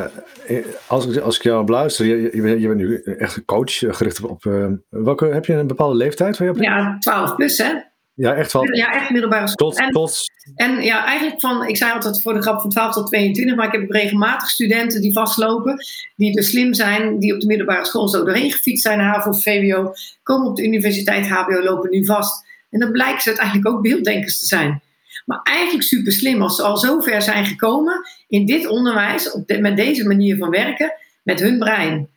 als, 0.87 1.07
ik, 1.07 1.23
als 1.23 1.37
ik 1.37 1.43
jou 1.43 1.65
beluister, 1.65 2.07
je, 2.07 2.31
je, 2.33 2.43
bent, 2.43 2.61
je 2.61 2.67
bent 2.67 2.81
nu 2.81 3.03
echt 3.03 3.37
een 3.37 3.45
coach 3.45 3.79
gericht 3.79 4.23
op. 4.23 4.31
op 4.31 4.45
uh, 4.45 4.67
welke, 4.89 5.27
heb 5.27 5.45
je 5.45 5.53
een 5.53 5.67
bepaalde 5.67 5.97
leeftijd? 5.97 6.39
Waar 6.39 6.49
je 6.49 6.55
op 6.55 6.63
ja, 6.63 6.99
12 6.99 7.35
plus, 7.35 7.59
hè? 7.59 7.73
Ja, 8.19 8.35
echt 8.35 8.53
wel. 8.53 8.75
Ja, 8.75 8.93
echt 8.93 9.11
middelbare 9.11 9.49
school. 9.49 9.71
Tot, 9.71 9.79
en, 9.79 9.91
tot... 9.91 10.31
en 10.55 10.83
ja, 10.83 11.05
eigenlijk 11.05 11.41
van, 11.41 11.67
ik 11.67 11.77
zei 11.77 11.93
altijd 11.93 12.23
voor 12.23 12.35
de 12.35 12.43
grap 12.43 12.61
van 12.61 12.71
12 12.71 12.95
tot 12.95 13.07
22, 13.07 13.57
maar 13.57 13.67
ik 13.67 13.81
heb 13.81 13.91
regelmatig 13.91 14.49
studenten 14.49 15.01
die 15.01 15.13
vastlopen, 15.13 15.77
die 16.17 16.33
dus 16.33 16.49
slim 16.49 16.75
zijn, 16.75 17.19
die 17.19 17.35
op 17.35 17.41
de 17.41 17.47
middelbare 17.47 17.85
school 17.85 18.09
zo 18.09 18.25
doorheen 18.25 18.53
gefietst 18.53 18.83
zijn, 18.83 19.01
HAVO 19.01 19.31
of 19.31 19.43
VWO, 19.43 19.93
komen 20.23 20.49
op 20.49 20.57
de 20.57 20.65
universiteit 20.65 21.29
HBO, 21.29 21.63
lopen 21.63 21.91
nu 21.91 22.05
vast. 22.05 22.47
En 22.71 22.81
dan 22.81 22.93
blijken 22.93 23.21
ze 23.21 23.29
uiteindelijk 23.29 23.69
ook 23.69 23.83
beelddenkers 23.83 24.39
te 24.39 24.47
zijn. 24.47 24.83
Maar 25.29 25.41
eigenlijk 25.43 25.87
super 25.87 26.13
slim 26.13 26.43
als 26.43 26.57
ze 26.57 26.63
al 26.63 26.77
zo 26.77 27.01
ver 27.01 27.23
zijn 27.23 27.45
gekomen 27.45 28.09
in 28.29 28.47
dit 28.47 28.67
onderwijs, 28.67 29.31
op 29.31 29.59
met 29.61 29.77
deze 29.77 30.07
manier 30.07 30.37
van 30.37 30.51
werken, 30.51 30.93
met 31.23 31.41
hun 31.41 31.59
brein. 31.59 32.09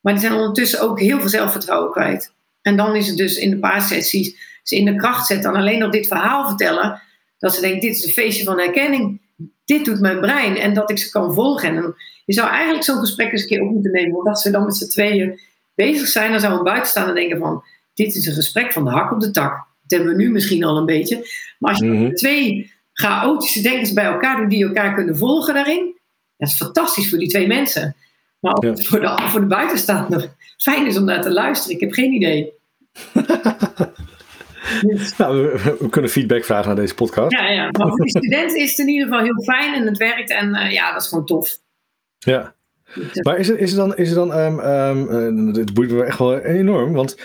Maar 0.00 0.12
die 0.12 0.22
zijn 0.22 0.34
ondertussen 0.34 0.80
ook 0.80 1.00
heel 1.00 1.20
veel 1.20 1.28
zelfvertrouwen 1.28 1.90
kwijt. 1.90 2.32
En 2.62 2.76
dan 2.76 2.96
is 2.96 3.06
het 3.06 3.16
dus 3.16 3.36
in 3.36 3.50
de 3.50 3.58
paarsessies 3.58 4.58
ze 4.62 4.76
in 4.76 4.84
de 4.84 4.96
kracht 4.96 5.26
zetten 5.26 5.50
en 5.50 5.56
alleen 5.56 5.78
nog 5.78 5.90
dit 5.90 6.06
verhaal 6.06 6.48
vertellen, 6.48 7.02
dat 7.38 7.54
ze 7.54 7.60
denken, 7.60 7.80
dit 7.80 7.96
is 7.96 8.04
een 8.04 8.12
feestje 8.12 8.44
van 8.44 8.58
herkenning. 8.58 9.20
Dit 9.64 9.84
doet 9.84 10.00
mijn 10.00 10.20
brein 10.20 10.56
en 10.56 10.74
dat 10.74 10.90
ik 10.90 10.98
ze 10.98 11.10
kan 11.10 11.34
volgen. 11.34 11.76
En 11.76 11.94
je 12.24 12.32
zou 12.32 12.48
eigenlijk 12.48 12.84
zo'n 12.84 12.98
gesprek 12.98 13.32
eens 13.32 13.42
een 13.42 13.48
keer 13.48 13.62
op 13.62 13.70
moeten 13.70 13.92
nemen. 13.92 14.22
Als 14.22 14.44
we 14.44 14.50
dan 14.50 14.64
met 14.64 14.76
z'n 14.76 14.88
tweeën 14.88 15.40
bezig 15.74 16.08
zijn, 16.08 16.30
dan 16.30 16.40
zou 16.40 16.58
een 16.58 16.64
buitenstaander 16.64 17.14
denken 17.14 17.38
van, 17.38 17.64
dit 17.94 18.14
is 18.14 18.26
een 18.26 18.34
gesprek 18.34 18.72
van 18.72 18.84
de 18.84 18.90
hak 18.90 19.12
op 19.12 19.20
de 19.20 19.30
tak. 19.30 19.72
Dat 19.86 19.98
hebben 19.98 20.16
we 20.16 20.22
nu 20.22 20.30
misschien 20.30 20.64
al 20.64 20.76
een 20.76 20.86
beetje. 20.86 21.16
Maar 21.58 21.70
als 21.70 21.80
je 21.80 21.86
mm 21.86 21.96
-hmm. 21.96 22.14
twee 22.14 22.72
chaotische 22.92 23.62
denkers 23.62 23.92
bij 23.92 24.04
elkaar 24.04 24.36
doet 24.36 24.50
die 24.50 24.64
elkaar 24.64 24.94
kunnen 24.94 25.16
volgen 25.16 25.54
daarin, 25.54 25.98
dat 26.36 26.48
is 26.48 26.56
fantastisch 26.56 27.08
voor 27.08 27.18
die 27.18 27.28
twee 27.28 27.46
mensen. 27.46 27.96
Maar 28.40 28.54
het 28.54 28.86
voor 28.86 29.00
de, 29.00 29.28
voor 29.28 29.40
de 29.40 29.46
buitenstaander 29.46 30.34
fijn 30.56 30.86
is 30.86 30.96
om 30.96 31.04
naar 31.04 31.22
te 31.22 31.32
luisteren, 31.32 31.74
ik 31.74 31.80
heb 31.80 31.92
geen 31.92 32.12
idee. 32.12 32.52
nou, 35.18 35.42
we, 35.42 35.76
we, 35.80 35.88
kunnen 35.90 36.10
feedback 36.10 36.44
vragen 36.44 36.66
naar 36.66 36.76
deze 36.76 36.94
podcast. 36.94 37.32
Ja, 37.32 37.50
ja. 37.50 37.68
maar 37.70 37.88
voor 37.88 38.00
die 38.00 38.08
studenten 38.08 38.60
is 38.60 38.70
het 38.70 38.78
in 38.78 38.88
ieder 38.88 39.08
geval 39.08 39.24
heel 39.24 39.42
fijn 39.42 39.74
en 39.74 39.86
het 39.86 39.98
werkt 39.98 40.30
en 40.30 40.48
uh, 40.48 40.72
ja, 40.72 40.92
dat 40.92 41.02
is 41.02 41.08
gewoon 41.08 41.26
tof. 41.26 41.58
Ja. 42.18 42.54
Maar 43.22 43.38
is 43.38 43.48
er, 43.48 43.58
is 43.58 43.70
er 43.70 43.76
dan, 43.76 43.96
is 43.96 44.08
er 44.08 44.14
dan 44.14 44.38
um, 44.38 44.58
um, 44.58 45.54
het 45.54 45.74
boeit 45.74 45.90
me 45.90 46.04
echt 46.04 46.18
wel 46.18 46.38
enorm, 46.38 46.92
want 46.92 47.16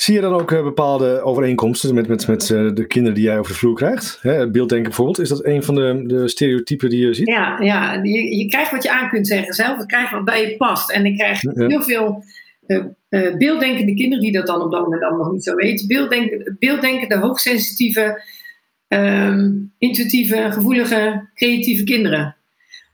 Zie 0.00 0.14
je 0.14 0.20
dan 0.20 0.34
ook 0.34 0.50
uh, 0.50 0.62
bepaalde 0.62 1.22
overeenkomsten 1.22 1.94
met, 1.94 2.08
met, 2.08 2.26
met 2.26 2.48
uh, 2.48 2.70
de 2.74 2.86
kinderen 2.86 3.14
die 3.14 3.24
jij 3.24 3.38
over 3.38 3.52
de 3.52 3.58
vloer 3.58 3.74
krijgt? 3.74 4.18
Hè, 4.22 4.50
beelddenken 4.50 4.88
bijvoorbeeld, 4.88 5.18
is 5.18 5.28
dat 5.28 5.44
een 5.44 5.62
van 5.62 5.74
de, 5.74 6.02
de 6.06 6.28
stereotypen 6.28 6.90
die 6.90 7.06
je 7.06 7.14
ziet? 7.14 7.28
Ja, 7.28 7.58
ja. 7.60 7.94
Je, 8.02 8.36
je 8.36 8.46
krijgt 8.46 8.70
wat 8.70 8.82
je 8.82 8.90
aan 8.90 9.08
kunt 9.08 9.26
zeggen 9.26 9.54
zelf, 9.54 9.78
je 9.78 9.86
krijgt 9.86 10.12
wat 10.12 10.24
bij 10.24 10.40
je 10.40 10.56
past. 10.56 10.90
En 10.90 11.06
ik 11.06 11.16
krijg 11.16 11.42
ja. 11.42 11.66
heel 11.66 11.82
veel 11.82 12.24
uh, 12.66 13.36
beelddenkende 13.36 13.94
kinderen 13.94 14.20
die 14.20 14.32
dat 14.32 14.46
dan 14.46 14.62
op 14.62 14.70
dat 14.70 14.82
moment 14.82 15.02
allemaal 15.02 15.24
nog 15.24 15.32
niet 15.32 15.44
zo 15.44 15.54
weten. 15.54 15.86
Beelddenken, 15.86 16.56
beelddenkende, 16.58 17.18
hoogsensitieve, 17.18 18.22
um, 18.88 19.72
intuïtieve, 19.78 20.48
gevoelige, 20.50 21.28
creatieve 21.34 21.84
kinderen. 21.84 22.36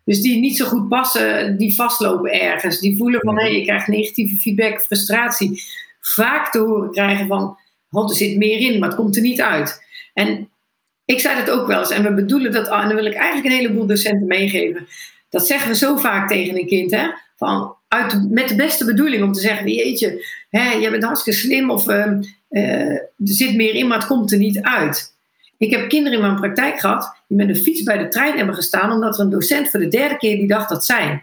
Dus 0.04 0.20
die 0.20 0.40
niet 0.40 0.56
zo 0.56 0.64
goed 0.64 0.88
passen, 0.88 1.56
die 1.56 1.74
vastlopen 1.74 2.40
ergens. 2.40 2.80
Die 2.80 2.96
voelen 2.96 3.20
van, 3.20 3.36
hé, 3.38 3.42
hey, 3.42 3.58
je 3.58 3.62
krijgt 3.62 3.88
negatieve 3.88 4.36
feedback, 4.36 4.80
frustratie 4.80 5.62
vaak 6.08 6.50
te 6.50 6.58
horen 6.58 6.90
krijgen 6.90 7.26
van, 7.26 7.58
er 7.90 8.14
zit 8.14 8.36
meer 8.36 8.58
in, 8.58 8.78
maar 8.78 8.88
het 8.88 8.98
komt 8.98 9.16
er 9.16 9.22
niet 9.22 9.40
uit. 9.40 9.84
En 10.14 10.48
ik 11.04 11.20
zei 11.20 11.44
dat 11.44 11.50
ook 11.50 11.66
wel 11.66 11.78
eens, 11.78 11.90
en 11.90 12.02
we 12.02 12.14
bedoelen 12.14 12.52
dat, 12.52 12.68
en 12.68 12.86
dan 12.86 12.94
wil 12.94 13.06
ik 13.06 13.14
eigenlijk 13.14 13.46
een 13.46 13.60
heleboel 13.60 13.86
docenten 13.86 14.26
meegeven. 14.26 14.86
Dat 15.30 15.46
zeggen 15.46 15.68
we 15.68 15.76
zo 15.76 15.96
vaak 15.96 16.28
tegen 16.28 16.58
een 16.58 16.66
kind, 16.66 16.90
hè? 16.90 17.08
Van, 17.36 17.76
uit, 17.88 18.30
met 18.30 18.48
de 18.48 18.54
beste 18.54 18.84
bedoeling 18.84 19.22
om 19.22 19.32
te 19.32 19.40
zeggen, 19.40 19.68
jeetje, 19.68 20.26
hè, 20.50 20.72
je 20.72 20.90
bent 20.90 21.04
hartstikke 21.04 21.38
slim 21.38 21.70
of 21.70 21.88
uh, 21.88 22.12
uh, 22.50 22.90
er 22.90 23.08
zit 23.22 23.54
meer 23.54 23.74
in, 23.74 23.86
maar 23.86 23.98
het 23.98 24.06
komt 24.06 24.32
er 24.32 24.38
niet 24.38 24.60
uit. 24.60 25.14
Ik 25.58 25.70
heb 25.70 25.88
kinderen 25.88 26.18
in 26.18 26.24
mijn 26.24 26.40
praktijk 26.40 26.80
gehad 26.80 27.22
die 27.28 27.36
met 27.36 27.48
een 27.48 27.56
fiets 27.56 27.82
bij 27.82 27.98
de 27.98 28.08
trein 28.08 28.36
hebben 28.36 28.54
gestaan 28.54 28.92
omdat 28.92 29.18
er 29.18 29.24
een 29.24 29.30
docent 29.30 29.70
voor 29.70 29.80
de 29.80 29.88
derde 29.88 30.16
keer 30.16 30.36
die 30.36 30.48
dacht 30.48 30.68
dat 30.68 30.84
zijn. 30.84 31.22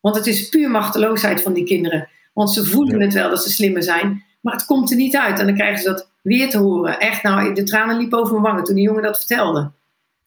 Want 0.00 0.16
het 0.16 0.26
is 0.26 0.48
puur 0.48 0.70
machteloosheid 0.70 1.42
van 1.42 1.52
die 1.52 1.64
kinderen. 1.64 2.08
Want 2.32 2.50
ze 2.50 2.64
voelen 2.64 3.00
het 3.00 3.12
wel 3.12 3.30
dat 3.30 3.42
ze 3.42 3.50
slimmer 3.50 3.82
zijn, 3.82 4.24
maar 4.40 4.52
het 4.52 4.64
komt 4.64 4.90
er 4.90 4.96
niet 4.96 5.16
uit. 5.16 5.38
En 5.38 5.46
dan 5.46 5.54
krijgen 5.54 5.78
ze 5.78 5.88
dat 5.88 6.10
weer 6.22 6.50
te 6.50 6.58
horen. 6.58 6.98
Echt, 6.98 7.22
nou, 7.22 7.54
de 7.54 7.62
tranen 7.62 7.96
liepen 7.96 8.18
over 8.18 8.32
mijn 8.32 8.44
wangen 8.44 8.64
toen 8.64 8.74
die 8.74 8.84
jongen 8.84 9.02
dat 9.02 9.18
vertelde. 9.18 9.70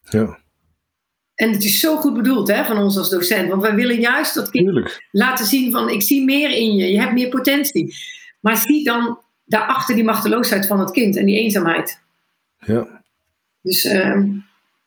Ja. 0.00 0.38
En 1.34 1.52
het 1.52 1.64
is 1.64 1.80
zo 1.80 1.96
goed 1.96 2.14
bedoeld 2.14 2.48
hè, 2.48 2.64
van 2.64 2.78
ons 2.78 2.96
als 2.96 3.10
docent. 3.10 3.48
Want 3.48 3.62
wij 3.62 3.74
willen 3.74 4.00
juist 4.00 4.34
dat 4.34 4.50
kind 4.50 4.66
Tuurlijk. 4.66 5.08
laten 5.10 5.46
zien 5.46 5.72
van... 5.72 5.88
ik 5.88 6.02
zie 6.02 6.24
meer 6.24 6.50
in 6.50 6.74
je, 6.74 6.92
je 6.92 7.00
hebt 7.00 7.12
meer 7.12 7.28
potentie. 7.28 7.94
Maar 8.40 8.56
zie 8.56 8.84
dan 8.84 9.18
daarachter 9.44 9.94
die 9.94 10.04
machteloosheid 10.04 10.66
van 10.66 10.80
het 10.80 10.90
kind 10.90 11.16
en 11.16 11.26
die 11.26 11.38
eenzaamheid. 11.38 12.00
Ja. 12.58 13.02
Dus 13.62 13.84
uh, 13.84 14.24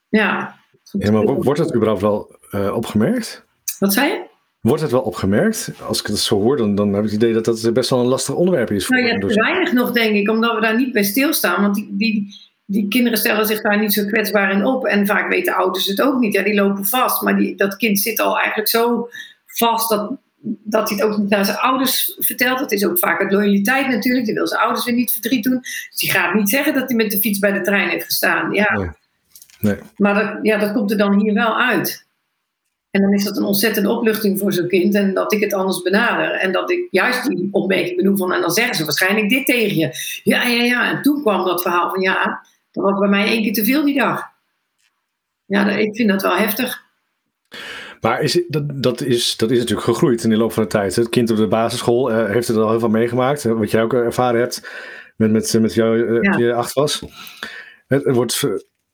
ja. 0.09 0.59
Ja, 0.91 1.11
maar 1.11 1.23
wordt 1.23 1.59
het 1.59 1.75
überhaupt 1.75 2.01
wel 2.01 2.35
uh, 2.51 2.75
opgemerkt? 2.75 3.45
Wat 3.79 3.93
zei 3.93 4.11
je? 4.11 4.26
Wordt 4.67 4.81
het 4.81 4.91
wel 4.91 5.01
opgemerkt? 5.01 5.71
Als 5.81 5.99
ik 5.99 6.07
het 6.07 6.17
zo 6.17 6.41
hoor, 6.41 6.57
dan, 6.57 6.75
dan 6.75 6.93
heb 6.93 7.03
ik 7.03 7.11
het 7.11 7.21
idee 7.21 7.33
dat 7.33 7.45
dat 7.45 7.73
best 7.73 7.89
wel 7.89 7.99
een 7.99 8.05
lastig 8.05 8.35
onderwerp 8.35 8.71
is. 8.71 8.85
Voor 8.85 8.95
nou 8.95 9.07
ja, 9.07 9.19
te 9.19 9.33
weinig 9.33 9.73
nog, 9.73 9.91
denk 9.91 10.15
ik, 10.15 10.29
omdat 10.29 10.55
we 10.55 10.61
daar 10.61 10.77
niet 10.77 10.93
bij 10.93 11.03
stilstaan. 11.03 11.61
Want 11.61 11.75
die, 11.75 11.89
die, 11.97 12.35
die 12.65 12.87
kinderen 12.87 13.17
stellen 13.17 13.45
zich 13.45 13.61
daar 13.61 13.79
niet 13.79 13.93
zo 13.93 14.05
kwetsbaar 14.05 14.51
in 14.51 14.65
op. 14.65 14.85
En 14.85 15.05
vaak 15.05 15.29
weten 15.29 15.55
ouders 15.55 15.85
het 15.85 16.01
ook 16.01 16.19
niet. 16.19 16.33
Ja, 16.33 16.43
die 16.43 16.53
lopen 16.53 16.85
vast. 16.85 17.21
Maar 17.21 17.37
die, 17.37 17.55
dat 17.55 17.75
kind 17.75 17.99
zit 17.99 18.19
al 18.19 18.37
eigenlijk 18.37 18.69
zo 18.69 19.09
vast 19.45 19.89
dat, 19.89 20.11
dat 20.63 20.89
hij 20.89 20.97
het 20.97 21.07
ook 21.07 21.17
niet 21.17 21.29
naar 21.29 21.45
zijn 21.45 21.57
ouders 21.57 22.15
vertelt. 22.19 22.59
Dat 22.59 22.71
is 22.71 22.85
ook 22.85 22.99
vaak 22.99 23.21
uit 23.21 23.31
loyaliteit 23.31 23.87
natuurlijk. 23.87 24.25
Die 24.25 24.33
wil 24.33 24.47
zijn 24.47 24.61
ouders 24.61 24.85
weer 24.85 24.95
niet 24.95 25.11
verdriet 25.11 25.43
doen. 25.43 25.59
Dus 25.61 25.95
die 25.95 26.11
gaat 26.11 26.33
niet 26.33 26.49
zeggen 26.49 26.73
dat 26.73 26.87
hij 26.87 26.95
met 26.95 27.11
de 27.11 27.19
fiets 27.19 27.39
bij 27.39 27.51
de 27.51 27.61
trein 27.61 27.89
heeft 27.89 28.05
gestaan. 28.05 28.51
Ja. 28.51 28.73
Nee. 28.73 28.89
Nee. 29.59 29.77
Maar 29.97 30.13
dat, 30.13 30.39
ja, 30.41 30.57
dat 30.57 30.73
komt 30.73 30.91
er 30.91 30.97
dan 30.97 31.19
hier 31.19 31.33
wel 31.33 31.61
uit. 31.61 32.06
En 32.97 33.03
dan 33.03 33.13
is 33.13 33.23
dat 33.23 33.37
een 33.37 33.43
ontzettende 33.43 33.89
opluchting 33.89 34.39
voor 34.39 34.53
zo'n 34.53 34.67
kind. 34.67 34.95
En 34.95 35.13
dat 35.13 35.33
ik 35.33 35.39
het 35.39 35.53
anders 35.53 35.81
benader. 35.81 36.31
En 36.31 36.51
dat 36.51 36.71
ik 36.71 36.87
juist 36.91 37.27
die 37.27 37.47
opmerking 37.51 37.95
benoem 37.95 38.17
van. 38.17 38.33
En 38.33 38.41
dan 38.41 38.51
zeggen 38.51 38.75
ze 38.75 38.83
waarschijnlijk 38.83 39.29
dit 39.29 39.45
tegen 39.45 39.77
je. 39.77 40.19
Ja, 40.23 40.47
ja, 40.47 40.63
ja. 40.63 40.89
En 40.91 41.01
toen 41.01 41.21
kwam 41.21 41.45
dat 41.45 41.61
verhaal 41.61 41.89
van 41.89 42.01
ja, 42.01 42.45
dat 42.71 42.83
was 42.83 42.99
bij 42.99 43.09
mij 43.09 43.27
één 43.27 43.43
keer 43.43 43.53
te 43.53 43.65
veel 43.65 43.85
die 43.85 43.97
dag. 43.99 44.23
Ja, 45.45 45.69
ik 45.69 45.95
vind 45.95 46.09
dat 46.09 46.21
wel 46.21 46.35
heftig. 46.35 46.85
Maar 48.01 48.21
is, 48.21 48.43
dat, 48.47 48.83
dat, 48.83 49.01
is, 49.01 49.37
dat 49.37 49.51
is 49.51 49.57
natuurlijk 49.57 49.87
gegroeid 49.87 50.23
in 50.23 50.29
de 50.29 50.37
loop 50.37 50.53
van 50.53 50.63
de 50.63 50.69
tijd. 50.69 50.95
Het 50.95 51.09
kind 51.09 51.31
op 51.31 51.37
de 51.37 51.47
basisschool 51.47 52.11
uh, 52.11 52.29
heeft 52.29 52.47
er 52.47 52.61
al 52.61 52.69
heel 52.69 52.79
veel 52.79 52.89
meegemaakt. 52.89 53.43
Wat 53.43 53.71
jij 53.71 53.81
ook 53.81 53.93
ervaren 53.93 54.39
hebt 54.39 54.69
met, 55.15 55.31
met, 55.31 55.57
met 55.59 55.73
jou, 55.73 55.97
uh, 55.97 56.21
ja. 56.21 56.37
je 56.37 56.53
acht 56.53 56.73
was. 56.73 57.03
Het, 57.87 58.03
het 58.03 58.15
wordt 58.15 58.43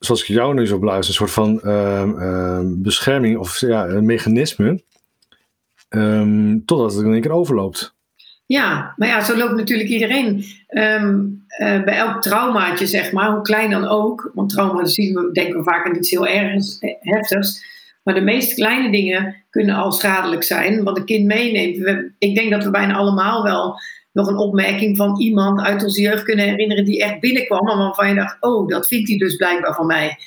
zoals 0.05 0.21
ik 0.21 0.27
jou 0.27 0.53
nu 0.53 0.67
zo 0.67 0.79
beluister, 0.79 1.09
een 1.09 1.27
soort 1.27 1.31
van 1.31 1.61
uh, 1.63 2.03
uh, 2.19 2.59
bescherming 2.63 3.37
of 3.37 3.59
ja, 3.59 3.87
een 3.87 4.05
mechanisme. 4.05 4.83
Um, 5.89 6.65
totdat 6.65 6.93
het 6.93 7.05
in 7.05 7.11
één 7.11 7.21
keer 7.21 7.31
overloopt. 7.31 7.95
Ja, 8.45 8.93
maar 8.97 9.07
ja, 9.07 9.23
zo 9.23 9.37
loopt 9.37 9.55
natuurlijk 9.55 9.89
iedereen. 9.89 10.45
Ehm, 10.67 11.25
eh, 11.47 11.83
bij 11.83 11.95
elk 11.95 12.21
traumaatje, 12.21 12.87
zeg 12.87 13.11
maar, 13.11 13.31
hoe 13.31 13.41
klein 13.41 13.69
dan 13.69 13.87
ook. 13.87 14.31
Want 14.33 14.49
trauma 14.49 14.85
zien 14.85 15.13
we, 15.13 15.31
denken 15.31 15.57
we 15.57 15.63
vaak 15.63 15.85
aan 15.85 15.95
iets 15.95 16.09
heel 16.09 16.27
erg 16.27 16.63
heftigs. 16.99 17.71
Maar 18.03 18.13
de 18.13 18.21
meest 18.21 18.53
kleine 18.53 18.91
dingen 18.91 19.35
kunnen 19.49 19.75
al 19.75 19.91
schadelijk 19.91 20.43
zijn. 20.43 20.83
Wat 20.83 20.97
een 20.97 21.05
kind 21.05 21.25
meeneemt. 21.25 22.07
ik 22.17 22.35
denk 22.35 22.51
dat 22.51 22.63
we 22.63 22.69
bijna 22.69 22.93
allemaal 22.93 23.43
wel 23.43 23.79
nog 24.13 24.27
een 24.27 24.37
opmerking 24.37 24.97
van 24.97 25.19
iemand 25.19 25.61
uit 25.61 25.83
onze 25.83 26.01
jeugd 26.01 26.23
kunnen 26.23 26.45
herinneren 26.45 26.85
die 26.85 27.03
echt 27.03 27.19
binnenkwam. 27.19 27.69
En 27.69 27.77
waarvan 27.77 28.09
je 28.09 28.15
dacht, 28.15 28.37
oh, 28.39 28.67
dat 28.67 28.87
vindt 28.87 29.09
hij 29.09 29.17
dus 29.17 29.35
blijkbaar 29.35 29.73
van 29.73 29.85
mij. 29.85 30.17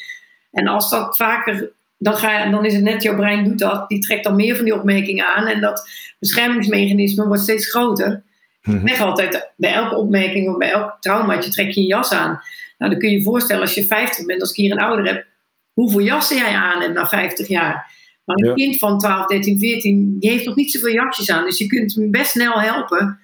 En 0.53 0.67
als 0.67 0.91
dat 0.91 1.17
vaker, 1.17 1.73
dan, 1.99 2.17
ga, 2.17 2.51
dan 2.51 2.65
is 2.65 2.75
het 2.75 2.83
net, 2.83 3.03
jouw 3.03 3.17
brein 3.17 3.45
doet 3.45 3.59
dat. 3.59 3.89
Die 3.89 4.01
trekt 4.01 4.25
dan 4.25 4.37
meer 4.37 4.57
van 4.57 4.65
die 4.65 4.75
opmerkingen 4.75 5.27
aan. 5.27 5.47
En 5.47 5.61
dat 5.61 5.89
beschermingsmechanisme 6.19 7.27
wordt 7.27 7.43
steeds 7.43 7.71
groter. 7.71 8.23
Ik 8.63 8.89
zeg 8.89 9.01
altijd, 9.01 9.53
bij 9.57 9.73
elke 9.73 9.95
opmerking 9.95 10.49
of 10.49 10.57
bij 10.57 10.71
elk 10.71 10.97
traumaatje 11.01 11.51
trek 11.51 11.71
je 11.71 11.81
een 11.81 11.87
jas 11.87 12.13
aan. 12.13 12.41
Nou, 12.79 12.91
dan 12.91 13.01
kun 13.01 13.11
je 13.11 13.17
je 13.17 13.23
voorstellen 13.23 13.63
als 13.63 13.75
je 13.75 13.87
50 13.87 14.27
bent, 14.27 14.41
als 14.41 14.51
ik 14.51 14.57
hier 14.57 14.73
een 14.73 14.81
ouder 14.81 15.07
heb, 15.07 15.27
hoeveel 15.73 16.01
jassen 16.01 16.37
jij 16.37 16.55
aan 16.55 16.81
hebt 16.81 16.95
na 16.95 17.07
50 17.07 17.49
jaar. 17.49 17.95
Maar 18.25 18.37
een 18.37 18.55
kind 18.55 18.79
van 18.79 18.99
12, 18.99 19.27
13, 19.27 19.59
14, 19.59 20.17
die 20.19 20.31
heeft 20.31 20.45
nog 20.45 20.57
niet 20.57 20.71
zoveel 20.71 20.93
jasjes 20.93 21.31
aan. 21.31 21.45
Dus 21.45 21.59
je 21.59 21.67
kunt 21.67 21.95
hem 21.95 22.11
best 22.11 22.31
snel 22.31 22.61
helpen 22.61 23.21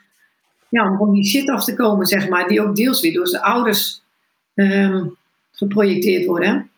ja, 0.72 0.90
om 0.90 0.96
van 0.96 1.12
die 1.12 1.24
shit 1.24 1.50
af 1.50 1.64
te 1.64 1.74
komen, 1.74 2.06
zeg 2.06 2.28
maar, 2.28 2.48
die 2.48 2.60
ook 2.60 2.76
deels 2.76 3.00
weer 3.00 3.12
door 3.12 3.26
zijn 3.26 3.42
ouders 3.42 4.02
um, 4.54 5.16
geprojecteerd 5.50 6.26
worden. 6.26 6.70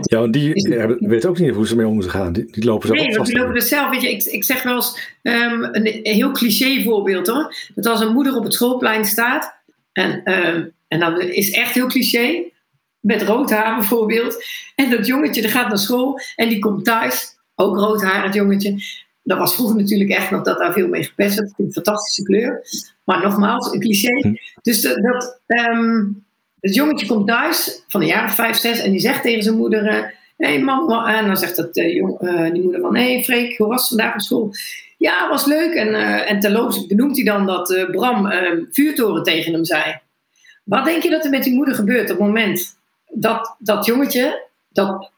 Ja, 0.00 0.18
want 0.18 0.32
die 0.32 0.52
weten 0.98 1.28
ook 1.28 1.38
niet 1.38 1.54
hoe 1.54 1.66
ze 1.66 1.76
mee 1.76 1.86
om 1.86 1.92
moeten 1.92 2.10
gaan. 2.10 2.32
Die, 2.32 2.46
die 2.50 2.64
lopen 2.64 2.88
zo 2.88 2.94
Nee, 2.94 3.14
want 3.14 3.26
die 3.26 3.38
lopen 3.38 3.54
er 3.54 3.62
zelf. 3.62 3.90
Weet 3.90 4.00
je, 4.00 4.10
ik, 4.10 4.24
ik 4.24 4.44
zeg 4.44 4.62
wel 4.62 4.74
eens 4.74 5.16
um, 5.22 5.62
een, 5.62 6.00
heel 6.02 6.32
cliché 6.32 6.82
voorbeeld 6.82 7.26
hoor. 7.26 7.54
Dat 7.74 7.86
als 7.86 8.00
een 8.00 8.12
moeder 8.12 8.36
op 8.36 8.44
het 8.44 8.54
schoolplein 8.54 9.04
staat. 9.04 9.54
En, 9.92 10.32
um, 10.32 10.72
en 10.88 11.00
dat 11.00 11.20
is 11.20 11.50
echt 11.50 11.74
heel 11.74 11.86
cliché. 11.86 12.42
Met 13.00 13.22
rood 13.22 13.50
haar 13.50 13.74
bijvoorbeeld. 13.74 14.44
En 14.74 14.90
dat 14.90 15.06
jongetje 15.06 15.40
die 15.40 15.50
gaat 15.50 15.68
naar 15.68 15.78
school 15.78 16.20
en 16.36 16.48
die 16.48 16.58
komt 16.58 16.84
thuis. 16.84 17.36
Ook 17.54 17.76
rood 17.76 18.02
haar, 18.02 18.24
het 18.24 18.34
jongetje. 18.34 18.82
Dat 19.24 19.38
was 19.38 19.54
vroeger 19.54 19.76
natuurlijk 19.76 20.10
echt 20.10 20.30
nog 20.30 20.42
dat 20.42 20.58
daar 20.58 20.72
veel 20.72 20.88
mee 20.88 21.04
gepest 21.04 21.38
werd. 21.38 21.52
Een 21.56 21.72
fantastische 21.72 22.22
kleur. 22.22 22.62
Maar 23.04 23.22
nogmaals, 23.22 23.72
een 23.72 23.80
cliché. 23.80 24.20
Hm. 24.20 24.34
Dus 24.62 24.82
dat, 24.82 25.40
um, 25.46 26.24
het 26.60 26.74
jongetje 26.74 27.06
komt 27.06 27.26
thuis 27.26 27.84
van 27.88 28.00
een 28.00 28.06
jaar 28.06 28.24
of 28.24 28.34
vijf, 28.34 28.56
zes 28.56 28.80
en 28.80 28.90
die 28.90 29.00
zegt 29.00 29.22
tegen 29.22 29.42
zijn 29.42 29.56
moeder: 29.56 29.84
Hé, 29.84 29.98
uh, 29.98 30.04
hey, 30.36 30.60
mam, 30.60 31.06
en 31.06 31.26
dan 31.26 31.36
zegt 31.36 31.56
dat, 31.56 31.76
uh, 31.76 31.94
jong, 31.94 32.20
uh, 32.20 32.52
die 32.52 32.62
moeder 32.62 32.80
van: 32.80 32.96
Hé, 32.96 33.12
hey, 33.12 33.24
Freek, 33.24 33.58
hoe 33.58 33.68
was 33.68 33.80
het 33.80 33.88
vandaag 33.88 34.14
op 34.14 34.20
school? 34.20 34.50
Ja, 34.98 35.28
was 35.28 35.46
leuk. 35.46 35.74
En, 35.74 35.94
en 36.26 36.40
terloops 36.40 36.86
benoemt 36.86 37.16
hij 37.16 37.24
dan 37.24 37.46
dat 37.46 37.86
Bram 37.90 38.28
vuurtoren 38.70 39.22
tegen 39.22 39.52
hem 39.52 39.64
zei. 39.64 40.00
Wat 40.64 40.84
denk 40.84 41.02
je 41.02 41.10
dat 41.10 41.24
er 41.24 41.30
met 41.30 41.44
die 41.44 41.54
moeder 41.54 41.74
gebeurt 41.74 42.10
op 42.10 42.18
het 42.18 42.26
moment 42.26 42.76
dat 43.08 43.56
dat 43.58 43.86
jongetje 43.86 44.46
dat 44.68 45.10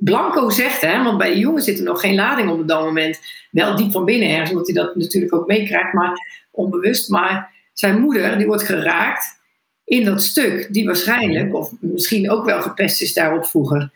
Blanco 0.00 0.50
zegt, 0.50 0.80
hè, 0.80 1.02
want 1.02 1.18
bij 1.18 1.32
de 1.32 1.38
jongen 1.38 1.62
zit 1.62 1.78
er 1.78 1.84
nog 1.84 2.00
geen 2.00 2.14
lading 2.14 2.50
op 2.50 2.68
dat 2.68 2.84
moment. 2.84 3.20
Wel 3.50 3.76
diep 3.76 3.92
van 3.92 4.04
binnen 4.04 4.28
ergens, 4.28 4.50
omdat 4.50 4.66
hij 4.66 4.76
dat 4.76 4.96
natuurlijk 4.96 5.34
ook 5.34 5.46
meekrijgt, 5.46 5.92
maar 5.92 6.44
onbewust. 6.50 7.08
Maar 7.08 7.52
zijn 7.72 8.00
moeder, 8.00 8.38
die 8.38 8.46
wordt 8.46 8.62
geraakt 8.62 9.38
in 9.84 10.04
dat 10.04 10.22
stuk, 10.22 10.72
die 10.72 10.86
waarschijnlijk, 10.86 11.54
of 11.54 11.72
misschien 11.80 12.30
ook 12.30 12.44
wel 12.44 12.62
gepest 12.62 13.02
is 13.02 13.14
daarop 13.14 13.46
vroeger. 13.46 13.90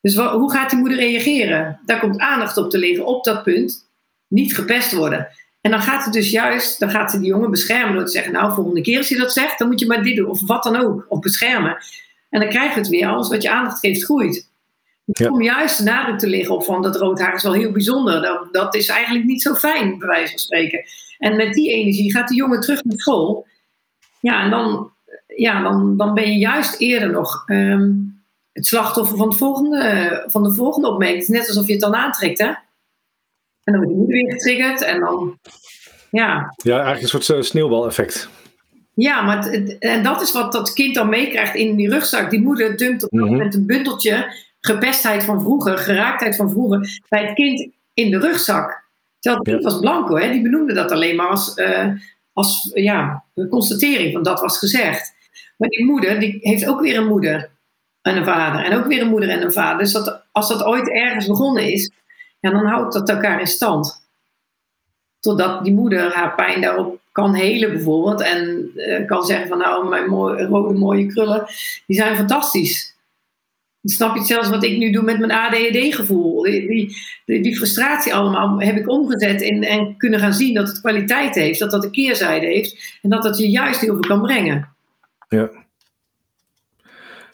Dus 0.00 0.16
hoe 0.16 0.52
gaat 0.52 0.70
die 0.70 0.78
moeder 0.78 0.98
reageren? 0.98 1.80
Daar 1.86 2.00
komt 2.00 2.18
aandacht 2.18 2.56
op 2.56 2.70
te 2.70 2.78
liggen, 2.78 3.06
op 3.06 3.24
dat 3.24 3.42
punt, 3.42 3.88
niet 4.28 4.54
gepest 4.54 4.92
worden. 4.92 5.28
En 5.60 5.70
dan 5.70 5.80
gaat 5.80 6.04
het 6.04 6.12
dus 6.12 6.30
juist, 6.30 6.78
dan 6.78 6.90
gaat 6.90 7.10
ze 7.10 7.18
die 7.18 7.28
jongen 7.28 7.50
beschermen 7.50 7.94
door 7.94 8.04
te 8.04 8.10
zeggen, 8.10 8.32
nou, 8.32 8.54
volgende 8.54 8.80
keer 8.80 8.98
als 8.98 9.08
je 9.08 9.16
dat 9.16 9.32
zegt, 9.32 9.58
dan 9.58 9.68
moet 9.68 9.80
je 9.80 9.86
maar 9.86 10.02
dit 10.02 10.16
doen, 10.16 10.28
of 10.28 10.46
wat 10.46 10.62
dan 10.62 10.76
ook, 10.76 11.06
of 11.08 11.18
beschermen. 11.18 11.76
En 12.30 12.40
dan 12.40 12.48
krijg 12.48 12.72
je 12.72 12.78
het 12.78 12.88
weer, 12.88 13.06
alles 13.06 13.28
wat 13.28 13.42
je 13.42 13.50
aandacht 13.50 13.78
geeft, 13.78 14.04
groeit. 14.04 14.49
Ja. 15.12 15.30
Om 15.30 15.42
juist 15.42 15.78
de 15.78 15.84
nadruk 15.84 16.18
te 16.18 16.26
liggen 16.26 16.54
op 16.54 16.64
van 16.64 16.82
dat 16.82 16.96
rood 16.96 17.20
haar 17.20 17.34
is 17.34 17.42
wel 17.42 17.52
heel 17.52 17.72
bijzonder. 17.72 18.22
Dat, 18.22 18.48
dat 18.52 18.74
is 18.74 18.88
eigenlijk 18.88 19.26
niet 19.26 19.42
zo 19.42 19.54
fijn, 19.54 19.98
bij 19.98 20.08
wijze 20.08 20.30
van 20.30 20.38
spreken. 20.38 20.84
En 21.18 21.36
met 21.36 21.54
die 21.54 21.72
energie 21.72 22.12
gaat 22.12 22.28
de 22.28 22.34
jongen 22.34 22.60
terug 22.60 22.84
naar 22.84 22.98
school. 22.98 23.46
Ja, 24.20 24.42
en 24.42 24.50
dan, 24.50 24.92
ja, 25.26 25.62
dan, 25.62 25.96
dan 25.96 26.14
ben 26.14 26.32
je 26.32 26.38
juist 26.38 26.80
eerder 26.80 27.10
nog 27.10 27.42
ehm, 27.46 27.90
het 28.52 28.66
slachtoffer 28.66 29.16
van, 29.16 29.28
het 29.28 29.36
volgende, 29.36 30.24
van 30.26 30.42
de 30.42 30.52
volgende 30.52 30.88
opmerking. 30.88 31.20
Het 31.20 31.28
is 31.28 31.38
net 31.38 31.48
alsof 31.48 31.66
je 31.66 31.72
het 31.72 31.80
dan 31.80 31.94
aantrekt, 31.94 32.38
hè? 32.38 32.52
En 33.64 33.72
dan 33.72 33.76
wordt 33.76 33.90
je 33.90 33.96
moeder 33.96 34.16
weer 34.16 34.32
getriggerd 34.32 34.82
en 34.82 35.00
dan, 35.00 35.38
ja. 36.10 36.54
Ja, 36.56 36.74
eigenlijk 36.74 37.02
een 37.02 37.22
soort 37.22 37.38
uh, 37.38 37.42
sneeuwbaleffect. 37.42 38.28
Ja, 38.94 39.22
maar 39.22 39.46
en 39.78 40.02
dat 40.02 40.22
is 40.22 40.32
wat 40.32 40.52
dat 40.52 40.72
kind 40.72 40.94
dan 40.94 41.08
meekrijgt 41.08 41.54
in 41.54 41.76
die 41.76 41.90
rugzak. 41.90 42.30
Die 42.30 42.40
moeder 42.40 42.76
dumpt 42.76 43.04
op 43.04 43.12
mm 43.12 43.20
moment 43.20 43.54
een 43.54 43.66
bundeltje 43.66 44.34
gepestheid 44.60 45.24
van 45.24 45.40
vroeger, 45.40 45.78
geraaktheid 45.78 46.36
van 46.36 46.50
vroeger, 46.50 47.00
bij 47.08 47.24
het 47.24 47.34
kind 47.34 47.68
in 47.94 48.10
de 48.10 48.18
rugzak. 48.18 48.88
Terwijl 49.18 49.42
het 49.42 49.52
kind 49.52 49.64
was 49.64 49.80
blanco, 49.80 50.16
hè? 50.16 50.30
die 50.30 50.42
benoemde 50.42 50.72
dat 50.72 50.90
alleen 50.90 51.16
maar 51.16 51.28
als, 51.28 51.56
uh, 51.56 51.86
als 52.32 52.70
ja, 52.74 53.24
een 53.34 53.48
constatering 53.48 54.12
van 54.12 54.22
dat 54.22 54.40
was 54.40 54.58
gezegd. 54.58 55.14
Maar 55.56 55.68
die 55.68 55.84
moeder, 55.84 56.20
die 56.20 56.38
heeft 56.40 56.66
ook 56.66 56.80
weer 56.80 56.96
een 56.96 57.06
moeder 57.06 57.50
en 58.02 58.16
een 58.16 58.24
vader. 58.24 58.64
En 58.64 58.78
ook 58.78 58.86
weer 58.86 59.02
een 59.02 59.08
moeder 59.08 59.28
en 59.28 59.42
een 59.42 59.52
vader. 59.52 59.78
Dus 59.78 59.92
dat, 59.92 60.22
als 60.32 60.48
dat 60.48 60.64
ooit 60.64 60.88
ergens 60.88 61.26
begonnen 61.26 61.72
is, 61.72 61.90
ja, 62.40 62.50
dan 62.50 62.66
houdt 62.66 62.92
dat 62.92 63.08
elkaar 63.08 63.40
in 63.40 63.46
stand. 63.46 64.08
Totdat 65.20 65.64
die 65.64 65.74
moeder 65.74 66.14
haar 66.14 66.34
pijn 66.34 66.60
daarop 66.60 67.00
kan 67.12 67.34
helen 67.34 67.72
bijvoorbeeld. 67.72 68.20
En 68.20 68.70
uh, 68.74 69.06
kan 69.06 69.24
zeggen 69.24 69.48
van 69.48 69.58
nou, 69.58 69.88
mijn 69.88 70.08
mooie, 70.08 70.46
rode 70.46 70.78
mooie 70.78 71.06
krullen, 71.06 71.44
die 71.86 71.96
zijn 71.96 72.16
fantastisch. 72.16 72.89
Snap 73.82 74.16
je 74.16 74.24
zelfs 74.24 74.48
wat 74.48 74.64
ik 74.64 74.78
nu 74.78 74.90
doe 74.90 75.02
met 75.02 75.18
mijn 75.18 75.32
ADHD-gevoel? 75.32 76.42
Die, 76.42 76.96
die, 77.24 77.42
die, 77.42 77.56
frustratie 77.56 78.14
allemaal 78.14 78.60
heb 78.60 78.76
ik 78.76 78.88
omgezet 78.88 79.40
in, 79.40 79.62
en 79.62 79.96
kunnen 79.96 80.20
gaan 80.20 80.32
zien 80.32 80.54
dat 80.54 80.68
het 80.68 80.80
kwaliteit 80.80 81.34
heeft, 81.34 81.58
dat 81.58 81.70
dat 81.70 81.84
een 81.84 81.90
keerzijde 81.90 82.46
heeft 82.46 82.98
en 83.02 83.10
dat 83.10 83.22
dat 83.22 83.38
je 83.38 83.50
juist 83.50 83.80
heel 83.80 83.92
veel 83.92 84.08
kan 84.08 84.22
brengen. 84.22 84.68
Ja. 85.28 85.50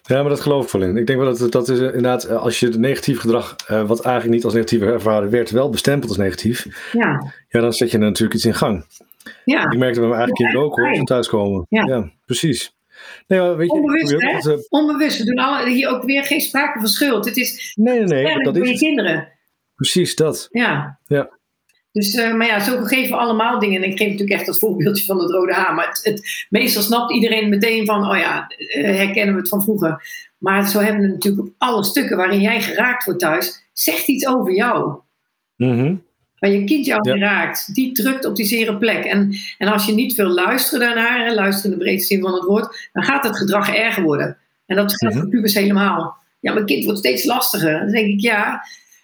Ja, 0.03 0.21
maar 0.21 0.31
dat 0.31 0.41
geloof 0.41 0.65
ik 0.65 0.71
wel 0.71 0.89
in. 0.89 0.97
Ik 0.97 1.07
denk 1.07 1.19
wel 1.19 1.37
dat 1.37 1.53
dat 1.53 1.69
is 1.69 1.79
inderdaad, 1.79 2.25
eh, 2.25 2.37
als 2.37 2.61
je 2.61 2.67
het 2.67 2.79
negatief 2.79 3.21
gedrag, 3.21 3.57
uh, 3.71 3.87
wat 3.87 4.01
eigenlijk 4.01 4.35
niet 4.35 4.45
als 4.45 4.55
negatief 4.55 4.81
ervaren 4.81 5.31
werd, 5.31 5.51
wel 5.51 5.71
bestempeld 5.71 6.09
als 6.09 6.19
negatief. 6.19 6.91
Ja. 6.93 7.33
Ja, 7.49 7.61
dan 7.61 7.73
zet 7.73 7.91
je 7.91 7.97
er 7.97 8.05
natuurlijk 8.05 8.35
iets 8.35 8.45
in 8.45 8.55
gang. 8.55 8.85
Ja. 9.45 9.71
Ik 9.71 9.79
merkte 9.79 10.01
bij 10.01 10.09
mijn 10.09 10.21
eigen 10.21 10.37
kinderen 10.37 10.63
ook 10.63 10.77
hoor, 10.77 10.97
van 10.97 11.05
thuiskomen. 11.05 11.67
Ja. 11.69 11.85
ja, 11.85 12.11
precies. 12.25 12.76
Nee, 13.27 13.41
weet 13.41 13.71
je, 13.71 13.73
Onbewust, 13.73 14.11
hè? 14.11 14.53
Eh, 14.53 14.59
Onbewust. 14.69 15.19
We 15.19 15.25
doen 15.25 15.39
alle, 15.39 15.71
hier 15.71 15.89
ook 15.89 16.05
weer 16.05 16.25
geen 16.25 16.41
sprake 16.41 16.79
van 16.79 16.89
schuld. 16.89 17.25
Het 17.25 17.37
is 17.37 17.73
nee, 17.75 17.99
nee, 17.99 18.25
nee, 18.25 18.43
dat 18.43 18.57
voor 18.57 18.67
je 18.67 18.79
kinderen. 18.79 19.29
Precies, 19.75 20.15
dat. 20.15 20.49
Ja. 20.51 20.99
ja. 21.07 21.39
Dus, 21.93 22.15
uh, 22.15 22.35
maar 22.35 22.47
ja, 22.47 22.61
zo 22.61 22.83
geven 22.83 23.11
we 23.11 23.17
allemaal 23.17 23.59
dingen. 23.59 23.83
En 23.83 23.91
ik 23.91 23.99
geef 23.99 24.11
natuurlijk 24.11 24.39
echt 24.39 24.47
dat 24.47 24.59
voorbeeldje 24.59 25.05
van 25.05 25.19
het 25.19 25.31
rode 25.31 25.53
haar. 25.53 25.75
Maar 25.75 25.89
het, 25.89 26.01
het, 26.03 26.47
meestal 26.49 26.83
snapt 26.83 27.13
iedereen 27.13 27.49
meteen 27.49 27.87
van, 27.87 28.11
oh 28.11 28.17
ja, 28.17 28.51
uh, 28.59 28.85
herkennen 28.85 29.35
we 29.35 29.41
het 29.41 29.49
van 29.49 29.63
vroeger. 29.63 30.09
Maar 30.39 30.69
zo 30.69 30.81
hebben 30.81 31.03
we 31.03 31.09
natuurlijk 31.09 31.49
op 31.49 31.55
alle 31.59 31.85
stukken 31.85 32.17
waarin 32.17 32.41
jij 32.41 32.61
geraakt 32.61 33.05
wordt 33.05 33.21
thuis, 33.21 33.69
zegt 33.73 34.09
iets 34.09 34.27
over 34.27 34.55
jou. 34.55 35.01
Mm 35.57 36.06
waar 36.47 36.59
je 36.59 36.65
kind 36.65 36.87
jou 36.87 37.09
ja. 37.09 37.17
raakt, 37.19 37.75
die 37.75 37.93
drukt 37.93 38.25
op 38.25 38.37
die 38.37 38.47
zere 38.47 38.77
plek. 38.77 39.05
En, 39.05 39.35
en 39.59 39.69
als 39.69 39.87
je 39.87 39.93
niet 39.93 40.15
wil 40.15 40.29
luisteren 40.29 40.87
daarnaar, 40.87 41.35
luisteren 41.35 41.73
in 41.73 41.79
de 41.79 41.85
breedste 41.85 42.15
zin 42.15 42.23
van 42.23 42.35
het 42.35 42.45
woord, 42.45 42.89
dan 42.93 43.05
gaat 43.05 43.25
het 43.25 43.37
gedrag 43.37 43.75
erger 43.75 44.03
worden. 44.03 44.37
En 44.67 44.77
dat 44.77 44.97
geldt 44.97 45.15
mm 45.15 45.21
voor 45.21 45.31
pubers 45.31 45.55
helemaal. 45.55 46.17
Ja, 46.41 46.53
mijn 46.53 46.67
kind 46.67 46.85
wordt 46.85 46.99
steeds 46.99 47.25
lastiger. 47.25 47.79
Dan 47.79 47.91
denk 47.91 48.07
ik, 48.07 48.21
ja, 48.21 48.63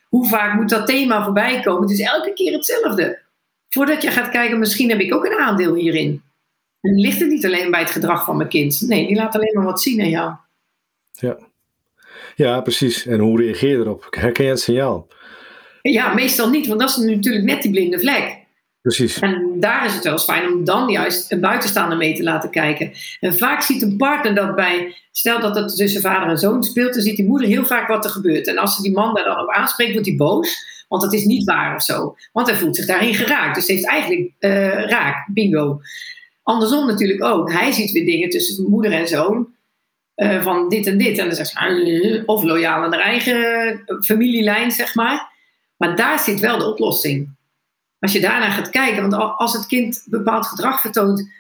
hoe 0.09 0.29
vaak 0.29 0.55
moet 0.55 0.69
dat 0.69 0.87
thema 0.87 1.25
voorbij 1.25 1.61
komen? 1.61 1.83
Het 1.83 1.91
is 1.91 2.07
elke 2.07 2.33
keer 2.33 2.53
hetzelfde. 2.53 3.21
Voordat 3.69 4.03
je 4.03 4.11
gaat 4.11 4.29
kijken, 4.29 4.59
misschien 4.59 4.89
heb 4.91 5.01
ik 5.01 5.15
ook 5.15 5.25
een 5.25 5.39
aandeel 5.39 5.75
hierin. 5.75 6.23
En 6.81 6.95
ligt 7.01 7.21
het 7.21 7.29
niet 7.29 7.47
alleen 7.47 7.71
bij 7.71 7.81
het 7.81 7.91
gedrag 7.91 8.25
van 8.25 8.37
mijn 8.37 8.49
kind. 8.49 8.81
Nee, 8.81 9.07
die 9.07 9.17
laat 9.17 9.35
alleen 9.35 9.55
maar 9.55 9.65
wat 9.65 9.83
zien 9.83 10.01
aan 10.01 10.09
jou. 10.09 10.35
Ja, 11.13 11.39
ja 12.37 12.61
precies. 12.61 13.07
En 13.07 13.19
hoe 13.19 13.41
reageer 13.41 13.71
je 13.71 13.77
erop? 13.77 14.07
Herken 14.11 14.45
je 14.45 14.51
het 14.51 14.61
signaal? 14.61 15.09
Ja, 15.83 16.15
meestal 16.15 16.51
niet, 16.51 16.67
want 16.67 16.81
dat 16.81 16.89
is 16.89 16.97
natuurlijk 16.97 17.45
net 17.45 17.63
die 17.63 17.71
blinde 17.71 17.99
vlek. 17.99 18.41
Precies. 18.83 19.19
En 19.19 19.57
daar 19.61 19.87
is 19.87 19.95
het 19.95 20.05
wel 20.05 20.13
eens 20.13 20.25
fijn 20.25 20.53
om 20.53 20.65
dan 20.65 20.89
juist 20.91 21.33
een 21.33 21.41
buitenstaander 21.41 21.99
mee 21.99 22.15
te 22.15 22.23
laten 22.23 22.51
kijken. 22.51 22.93
En 23.21 23.39
vaak 23.39 23.63
ziet 23.63 23.83
een 23.83 23.97
partner 23.97 24.35
dat 24.35 24.55
bij, 24.55 24.95
stel 25.13 25.41
dat 25.41 25.57
het 25.57 25.77
tussen 25.77 26.01
vader 26.01 26.29
en 26.29 26.39
zoon 26.39 26.63
speelt, 26.63 26.93
dan 26.93 27.03
ziet 27.03 27.17
die 27.17 27.27
moeder 27.27 27.49
heel 27.49 27.65
vaak 27.65 27.89
wat 27.89 28.05
er 28.05 28.11
gebeurt. 28.11 28.47
En 28.47 28.59
als 28.59 28.77
ze 28.77 28.83
die 28.83 28.93
man 28.93 29.15
daar 29.15 29.25
dan 29.25 29.41
op 29.41 29.51
aanspreekt, 29.51 29.93
wordt 29.93 30.07
hij 30.07 30.17
boos. 30.17 30.71
Want 30.89 31.03
dat 31.03 31.13
is 31.13 31.25
niet 31.25 31.45
waar 31.45 31.75
of 31.75 31.83
zo. 31.83 32.17
Want 32.33 32.47
hij 32.47 32.57
voelt 32.57 32.77
zich 32.77 32.87
daarin 32.87 33.15
geraakt. 33.15 33.55
Dus 33.55 33.67
hij 33.67 33.77
heeft 33.77 33.89
eigenlijk 33.89 34.31
uh, 34.41 34.85
raak, 34.85 35.29
bingo. 35.33 35.81
Andersom 36.43 36.87
natuurlijk 36.87 37.25
ook. 37.25 37.53
Hij 37.53 37.73
ziet 37.73 37.91
weer 37.91 38.05
dingen 38.05 38.31
tussen 38.31 38.71
moeder 38.71 38.93
en 38.93 39.09
zoon. 39.09 39.49
Uh, 40.17 40.43
van 40.43 40.69
dit 40.69 40.87
en 40.87 40.99
dit. 40.99 41.19
En 41.19 41.27
dan 41.27 41.35
zegt 41.35 41.59
hij, 41.59 42.23
of 42.27 42.43
loyaal 42.43 42.83
aan 42.83 42.91
de 42.91 42.97
eigen 42.97 43.81
familielijn, 44.05 44.71
zeg 44.71 44.95
maar. 44.95 45.32
Maar 45.83 45.97
daar 45.97 46.19
zit 46.19 46.41
wel 46.41 46.59
de 46.59 46.65
oplossing. 46.65 47.29
als 47.99 48.13
je 48.13 48.21
daarna 48.21 48.51
gaat 48.51 48.71
kijken, 48.71 49.11
want 49.11 49.39
als 49.39 49.53
het 49.53 49.67
kind 49.67 50.07
bepaald 50.07 50.47
gedrag 50.47 50.81
vertoont 50.81 51.31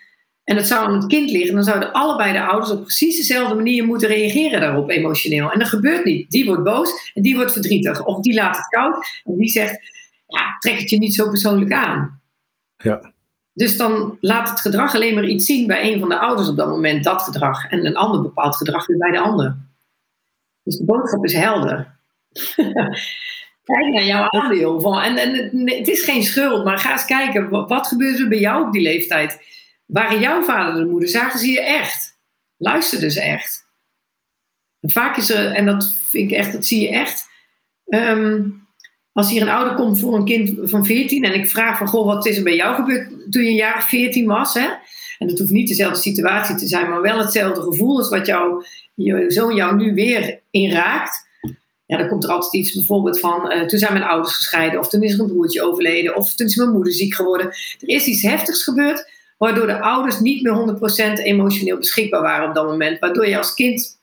en 0.45 0.57
het 0.57 0.66
zou 0.66 0.86
aan 0.86 0.95
het 0.95 1.07
kind 1.07 1.30
liggen, 1.30 1.55
dan 1.55 1.64
zouden 1.64 1.93
allebei 1.93 2.32
de 2.32 2.43
ouders 2.43 2.70
op 2.70 2.80
precies 2.80 3.16
dezelfde 3.16 3.55
manier 3.55 3.84
moeten 3.84 4.09
reageren 4.09 4.61
daarop 4.61 4.90
emotioneel. 4.90 5.53
En 5.53 5.59
dat 5.59 5.68
gebeurt 5.68 6.05
niet. 6.05 6.30
Die 6.30 6.47
wordt 6.47 6.62
boos 6.62 7.11
en 7.14 7.22
die 7.22 7.34
wordt 7.34 7.53
verdrietig. 7.53 8.05
Of 8.05 8.20
die 8.20 8.34
laat 8.34 8.57
het 8.57 8.66
koud 8.66 9.22
en 9.24 9.36
die 9.36 9.49
zegt, 9.49 9.80
ja, 10.26 10.57
trek 10.59 10.78
het 10.78 10.90
je 10.90 10.99
niet 10.99 11.14
zo 11.14 11.28
persoonlijk 11.28 11.72
aan. 11.72 12.20
Ja. 12.76 13.12
Dus 13.53 13.76
dan 13.76 14.18
laat 14.20 14.51
het 14.51 14.61
gedrag 14.61 14.95
alleen 14.95 15.14
maar 15.14 15.26
iets 15.26 15.47
zien 15.47 15.66
bij 15.66 15.93
een 15.93 16.01
van 16.01 16.09
de 16.09 16.18
ouders 16.18 16.49
op 16.49 16.57
dat 16.57 16.68
moment, 16.68 17.05
dat 17.05 17.22
gedrag. 17.22 17.70
En 17.70 17.86
een 17.86 17.97
ander 17.97 18.22
bepaald 18.22 18.57
gedrag 18.57 18.86
weer 18.86 18.99
bij 18.99 19.11
de 19.11 19.20
ander. 19.20 19.57
Dus 20.62 20.76
de 20.76 20.84
boodschap 20.84 21.24
is 21.24 21.34
helder. 21.34 21.97
Kijk 23.65 23.93
naar 23.93 24.05
jouw 24.05 24.29
aandeel. 24.29 24.81
Van, 24.81 25.01
en, 25.01 25.17
en 25.17 25.53
het 25.71 25.89
is 25.89 26.05
geen 26.05 26.23
schuld, 26.23 26.65
maar 26.65 26.79
ga 26.79 26.93
eens 26.93 27.05
kijken. 27.05 27.49
Wat, 27.49 27.69
wat 27.69 27.87
gebeurde 27.87 28.23
er 28.23 28.29
bij 28.29 28.39
jou 28.39 28.67
op 28.67 28.73
die 28.73 28.83
leeftijd? 28.83 29.41
Waren 29.87 30.21
jouw 30.21 30.43
vader 30.43 30.83
en 30.83 30.91
moeder, 30.91 31.09
zagen 31.09 31.39
ze 31.39 31.51
je 31.51 31.61
echt? 31.61 32.21
Luisterden 32.57 33.11
ze 33.11 33.21
echt? 33.21 33.71
En 34.81 34.91
vaak 34.91 35.17
is 35.17 35.31
er, 35.31 35.53
en 35.53 35.67
dat 35.67 35.95
vind 36.09 36.31
ik 36.31 36.37
echt, 36.37 36.53
dat 36.53 36.67
zie 36.67 36.81
je 36.81 36.89
echt. 36.89 37.29
Ehm, 37.87 38.43
als 39.13 39.31
hier 39.31 39.43
een 39.43 39.49
ouder 39.49 39.75
komt 39.75 40.01
voor 40.01 40.15
een 40.15 40.25
kind 40.25 40.71
van 40.71 40.87
14 40.87 41.25
en 41.25 41.35
ik 41.35 41.51
vraag 41.51 41.79
van, 41.79 41.87
goh, 41.87 42.07
wat 42.07 42.27
is 42.27 42.37
er 42.37 42.43
bij 42.43 42.57
jou 42.57 42.75
gebeurd 42.75 43.09
toen 43.31 43.43
je 43.43 43.49
een 43.49 43.55
jaar 43.55 43.77
of 43.77 43.89
14 43.89 44.27
was? 44.27 44.55
Hè? 44.55 44.69
En 45.19 45.27
dat 45.27 45.39
hoeft 45.39 45.51
niet 45.51 45.69
dezelfde 45.69 46.01
situatie 46.01 46.55
te 46.55 46.67
zijn, 46.67 46.89
maar 46.89 47.03
wel 47.03 47.19
hetzelfde 47.19 47.63
gevoel 47.63 47.99
als 47.99 48.09
wat 48.09 48.27
jouw 48.27 48.63
zoon 49.29 49.55
jou 49.55 49.77
nu 49.77 49.95
weer 49.95 50.41
inraakt. 50.51 51.31
Ja, 51.93 51.99
dan 51.99 52.09
komt 52.09 52.24
er 52.24 52.30
altijd 52.30 52.53
iets 52.53 52.74
bijvoorbeeld 52.74 53.20
van, 53.20 53.53
uh, 53.53 53.62
toen 53.62 53.78
zijn 53.78 53.93
mijn 53.93 54.05
ouders 54.05 54.34
gescheiden, 54.34 54.80
of 54.80 54.88
toen 54.88 55.03
is 55.03 55.12
er 55.12 55.20
een 55.20 55.26
broertje 55.26 55.62
overleden, 55.62 56.16
of 56.16 56.34
toen 56.34 56.47
is 56.47 56.57
mijn 56.57 56.70
moeder 56.70 56.93
ziek 56.93 57.14
geworden. 57.14 57.47
Er 57.47 57.88
is 57.88 58.07
iets 58.07 58.22
heftigs 58.22 58.62
gebeurd, 58.62 59.11
waardoor 59.38 59.66
de 59.66 59.80
ouders 59.80 60.20
niet 60.20 60.43
meer 60.43 60.53
100% 61.18 61.22
emotioneel 61.22 61.76
beschikbaar 61.76 62.22
waren 62.22 62.49
op 62.49 62.55
dat 62.55 62.66
moment. 62.66 62.99
Waardoor 62.99 63.28
je 63.28 63.38
als 63.38 63.55
kind 63.55 64.01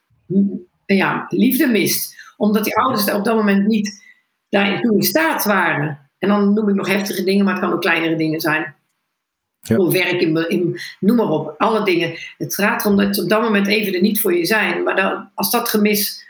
ja, 0.86 1.26
liefde 1.30 1.68
mist. 1.68 2.16
Omdat 2.38 2.64
die 2.64 2.78
ouders 2.78 3.12
op 3.12 3.24
dat 3.24 3.36
moment 3.36 3.68
niet 3.68 4.04
daarin 4.50 4.82
toe 4.82 4.96
in 4.96 5.04
staat 5.04 5.44
waren. 5.44 6.10
En 6.18 6.30
dan 6.30 6.54
noem 6.54 6.70
ik 6.70 6.76
nog 6.76 6.88
heftige 6.88 7.24
dingen, 7.24 7.46
maar 7.46 7.54
het 7.54 7.64
kan 7.64 7.74
ook 7.74 7.82
kleinere 7.82 8.16
dingen 8.16 8.40
zijn. 8.40 8.76
Ja. 9.60 9.90
werk, 9.90 10.22
in, 10.22 10.50
in, 10.50 10.80
noem 11.00 11.16
maar 11.16 11.30
op, 11.30 11.56
alle 11.58 11.84
dingen. 11.84 12.18
Het 12.38 12.56
gaat 12.56 12.86
erom 12.86 12.98
dat 12.98 13.16
ze 13.16 13.24
op 13.24 13.30
dat 13.30 13.42
moment 13.42 13.68
even 13.68 13.94
er 13.94 14.02
niet 14.02 14.22
voor 14.22 14.36
je 14.36 14.46
zijn. 14.46 14.84
Maar 14.84 14.96
dan, 14.96 15.30
als 15.34 15.52
dat 15.52 15.70
gemis 15.70 16.28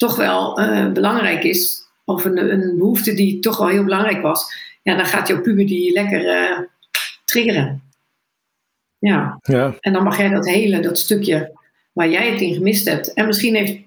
toch 0.00 0.16
wel 0.16 0.60
uh, 0.60 0.92
belangrijk 0.92 1.44
is, 1.44 1.88
of 2.04 2.24
een, 2.24 2.52
een, 2.52 2.78
behoefte 2.78 3.14
die 3.14 3.38
toch 3.38 3.58
wel 3.58 3.68
heel 3.68 3.84
belangrijk 3.84 4.22
was, 4.22 4.52
ja, 4.82 4.96
dan 4.96 5.06
gaat 5.06 5.28
jouw 5.28 5.40
puber 5.40 5.66
die 5.66 5.92
lekker 5.92 6.24
uh, 6.24 6.58
triggeren. 7.24 7.82
Ja. 8.98 9.38
ja. 9.42 9.76
En 9.80 9.92
dan 9.92 10.02
mag 10.02 10.18
jij 10.18 10.28
dat 10.28 10.46
hele, 10.46 10.80
dat 10.80 10.98
stukje 10.98 11.58
waar 11.92 12.10
jij 12.10 12.30
het 12.30 12.40
in 12.40 12.54
gemist 12.54 12.88
hebt. 12.88 13.12
En 13.12 13.26
misschien 13.26 13.54
heeft, 13.54 13.78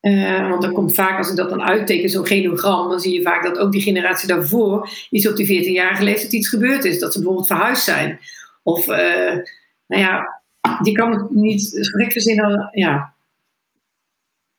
uh, 0.00 0.48
want 0.48 0.62
dan 0.62 0.72
komt 0.72 0.94
vaak 0.94 1.18
als 1.18 1.30
ik 1.30 1.36
dat 1.36 1.50
dan 1.50 1.62
uitteken, 1.62 2.10
zo'n 2.10 2.26
genogram, 2.26 2.88
dan 2.88 3.00
zie 3.00 3.14
je 3.14 3.22
vaak 3.22 3.42
dat 3.42 3.58
ook 3.58 3.72
die 3.72 3.82
generatie 3.82 4.28
daarvoor, 4.28 4.90
iets 5.10 5.28
op 5.28 5.36
die 5.36 5.64
14-jarige 5.64 6.04
leeftijd 6.04 6.32
iets 6.32 6.48
gebeurd 6.48 6.84
is. 6.84 6.98
Dat 6.98 7.12
ze 7.12 7.18
bijvoorbeeld 7.18 7.46
verhuisd 7.46 7.84
zijn. 7.84 8.18
Of, 8.62 8.86
nou 8.86 10.02
ja, 10.02 10.42
die 10.82 10.94
kan 10.94 11.12
het 11.12 11.30
niet 11.30 11.70
gek 11.72 12.12
verzinnen. 12.12 12.68
Ja. 12.72 13.14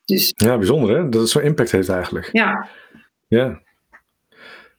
Dus, 0.07 0.33
ja, 0.35 0.57
bijzonder 0.57 0.97
hè, 0.97 1.09
dat 1.09 1.21
het 1.21 1.29
zo'n 1.29 1.41
impact 1.41 1.71
heeft 1.71 1.89
eigenlijk. 1.89 2.29
Ja. 2.31 2.67
Ja. 3.27 3.61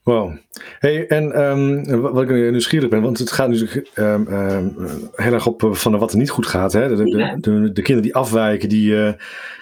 Wow. 0.02 0.36
Hey, 0.78 1.06
en 1.06 1.40
um, 1.40 2.00
wat 2.00 2.22
ik 2.22 2.28
nieuwsgierig 2.28 2.88
ben, 2.88 3.02
want 3.02 3.18
het 3.18 3.32
gaat 3.32 3.48
natuurlijk 3.48 3.90
um, 3.94 4.26
um, 4.26 4.74
heel 5.12 5.32
erg 5.32 5.46
op 5.46 5.68
van 5.70 5.98
wat 5.98 6.12
er 6.12 6.18
niet 6.18 6.30
goed 6.30 6.46
gaat. 6.46 6.72
Hè? 6.72 6.96
De, 6.96 7.04
de, 7.04 7.36
de, 7.40 7.72
de 7.72 7.82
kinderen 7.82 8.02
die 8.02 8.14
afwijken, 8.14 8.68
die, 8.68 8.90
uh, 8.90 9.12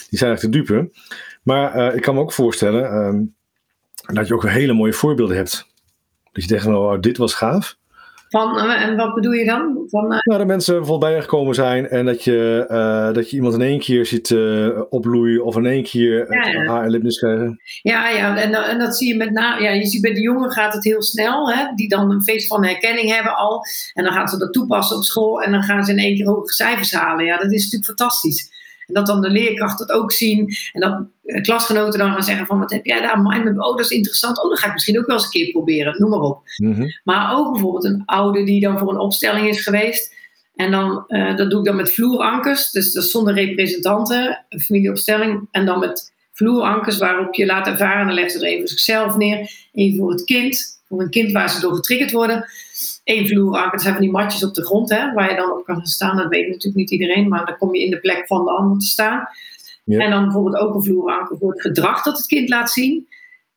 die 0.08 0.18
zijn 0.18 0.32
echt 0.32 0.40
te 0.40 0.48
dupe. 0.48 0.90
Maar 1.42 1.76
uh, 1.76 1.94
ik 1.94 2.02
kan 2.02 2.14
me 2.14 2.20
ook 2.20 2.32
voorstellen 2.32 3.34
dat 4.06 4.26
je 4.26 4.34
ook 4.34 4.48
hele 4.48 4.72
mooie 4.72 4.92
voorbeelden 4.92 5.36
hebt. 5.36 5.66
Dat 6.32 6.42
je 6.42 6.48
denkt, 6.48 6.66
oh, 6.66 7.00
dit 7.00 7.16
was 7.16 7.34
gaaf. 7.34 7.76
Van, 8.28 8.58
eh, 8.58 8.82
en 8.82 8.96
wat 8.96 9.14
bedoel 9.14 9.32
je 9.32 9.44
dan? 9.44 9.84
Van, 9.86 10.04
uh... 10.04 10.18
Nou, 10.22 10.38
dat 10.38 10.46
mensen 10.46 10.74
bijvoorbeeld 10.74 11.10
bij 11.10 11.14
je 11.14 11.20
gekomen 11.20 11.54
zijn 11.54 11.88
en 11.88 12.06
dat 12.06 12.24
je, 12.24 12.66
uh, 12.70 13.14
dat 13.14 13.30
je 13.30 13.36
iemand 13.36 13.54
in 13.54 13.60
één 13.60 13.78
keer 13.78 14.06
ziet 14.06 14.30
uh, 14.30 14.80
opbloeien 14.90 15.44
of 15.44 15.56
in 15.56 15.66
één 15.66 15.82
keer 15.82 16.32
ja, 16.34 16.46
ja. 16.46 16.64
haar 16.64 16.84
en 16.84 16.90
lipnis 16.90 17.18
krijgen. 17.18 17.60
Ja, 17.82 18.08
ja 18.08 18.36
en, 18.36 18.54
en 18.54 18.78
dat 18.78 18.96
zie 18.96 19.08
je 19.08 19.16
met 19.16 19.30
name. 19.30 19.62
Ja, 19.62 19.70
je 19.70 19.86
ziet 19.86 20.02
bij 20.02 20.14
de 20.14 20.20
jongen 20.20 20.50
gaat 20.50 20.72
het 20.72 20.84
heel 20.84 21.02
snel, 21.02 21.52
hè, 21.52 21.64
die 21.74 21.88
dan 21.88 22.10
een 22.10 22.22
feest 22.22 22.46
van 22.46 22.64
herkenning 22.64 23.14
hebben 23.14 23.36
al. 23.36 23.64
En 23.94 24.04
dan 24.04 24.12
gaan 24.12 24.28
ze 24.28 24.38
dat 24.38 24.52
toepassen 24.52 24.96
op 24.96 25.02
school 25.02 25.42
en 25.42 25.50
dan 25.50 25.62
gaan 25.62 25.84
ze 25.84 25.92
in 25.92 25.98
één 25.98 26.16
keer 26.16 26.26
hoge 26.26 26.52
cijfers 26.52 26.92
halen. 26.92 27.24
Ja, 27.24 27.36
dat 27.36 27.52
is 27.52 27.62
natuurlijk 27.64 27.84
fantastisch. 27.84 28.55
En 28.86 28.94
dat 28.94 29.06
dan 29.06 29.20
de 29.20 29.30
leerkracht 29.30 29.78
dat 29.78 29.92
ook 29.92 30.12
zien. 30.12 30.56
En 30.72 30.80
dat 30.80 31.06
eh, 31.24 31.42
klasgenoten 31.42 31.98
dan 31.98 32.12
gaan 32.12 32.22
zeggen 32.22 32.46
van 32.46 32.58
wat 32.58 32.70
heb 32.70 32.84
jij 32.84 33.00
daar? 33.00 33.22
Mind 33.22 33.58
oh 33.58 33.76
dat 33.76 33.80
is 33.80 33.90
interessant. 33.90 34.42
Oh, 34.42 34.50
dat 34.50 34.58
ga 34.58 34.66
ik 34.66 34.72
misschien 34.72 34.98
ook 34.98 35.06
wel 35.06 35.16
eens 35.16 35.24
een 35.24 35.30
keer 35.30 35.50
proberen. 35.50 35.94
Noem 35.98 36.10
maar 36.10 36.20
op. 36.20 36.40
Mhm. 36.56 36.86
Maar 37.04 37.36
ook 37.36 37.52
bijvoorbeeld 37.52 37.84
een 37.84 38.02
ouder 38.06 38.44
die 38.44 38.60
dan 38.60 38.78
voor 38.78 38.90
een 38.90 38.98
opstelling 38.98 39.48
is 39.48 39.62
geweest. 39.62 40.14
En 40.54 40.70
dan, 40.70 41.04
uh, 41.08 41.36
dat 41.36 41.50
doe 41.50 41.58
ik 41.58 41.64
dan 41.64 41.76
met 41.76 41.92
vloerankers. 41.92 42.70
Dus 42.70 42.92
dat 42.92 43.04
zonder 43.04 43.34
representanten, 43.34 44.44
een 44.48 44.60
familieopstelling. 44.60 45.48
En 45.50 45.66
dan 45.66 45.78
met 45.78 46.12
vloerankers 46.32 46.98
waarop 46.98 47.34
je 47.34 47.46
laat 47.46 47.66
ervaren. 47.66 48.06
Dan 48.06 48.14
legt 48.14 48.32
ze 48.32 48.38
er 48.38 48.44
even 48.44 48.58
voor 48.58 48.68
zichzelf 48.68 49.16
neer. 49.16 49.50
Even 49.72 49.98
voor 49.98 50.10
het 50.10 50.24
kind. 50.24 50.75
Voor 50.88 51.00
een 51.00 51.10
kind 51.10 51.32
waar 51.32 51.50
ze 51.50 51.60
door 51.60 51.74
getriggerd 51.74 52.12
worden 52.12 52.46
één 53.04 53.26
vloeranker. 53.26 53.70
Dat 53.70 53.82
zijn 53.82 53.94
van 53.94 54.02
die 54.02 54.12
matjes 54.12 54.44
op 54.44 54.54
de 54.54 54.64
grond 54.64 54.90
hè, 54.90 55.12
waar 55.12 55.30
je 55.30 55.36
dan 55.36 55.52
op 55.52 55.64
kan 55.64 55.86
staan. 55.86 56.16
Dat 56.16 56.28
weet 56.28 56.46
natuurlijk 56.46 56.76
niet 56.76 56.90
iedereen, 56.90 57.28
maar 57.28 57.46
dan 57.46 57.56
kom 57.56 57.74
je 57.74 57.84
in 57.84 57.90
de 57.90 58.00
plek 58.00 58.26
van 58.26 58.44
de 58.44 58.50
ander 58.50 58.78
te 58.78 58.86
staan. 58.86 59.28
Ja. 59.84 60.00
En 60.00 60.10
dan 60.10 60.24
bijvoorbeeld 60.24 60.56
ook 60.56 60.74
een 60.74 60.82
vloeranker 60.82 61.36
voor 61.38 61.50
het 61.52 61.60
gedrag 61.60 62.02
dat 62.02 62.16
het 62.16 62.26
kind 62.26 62.48
laat 62.48 62.70
zien. 62.70 63.08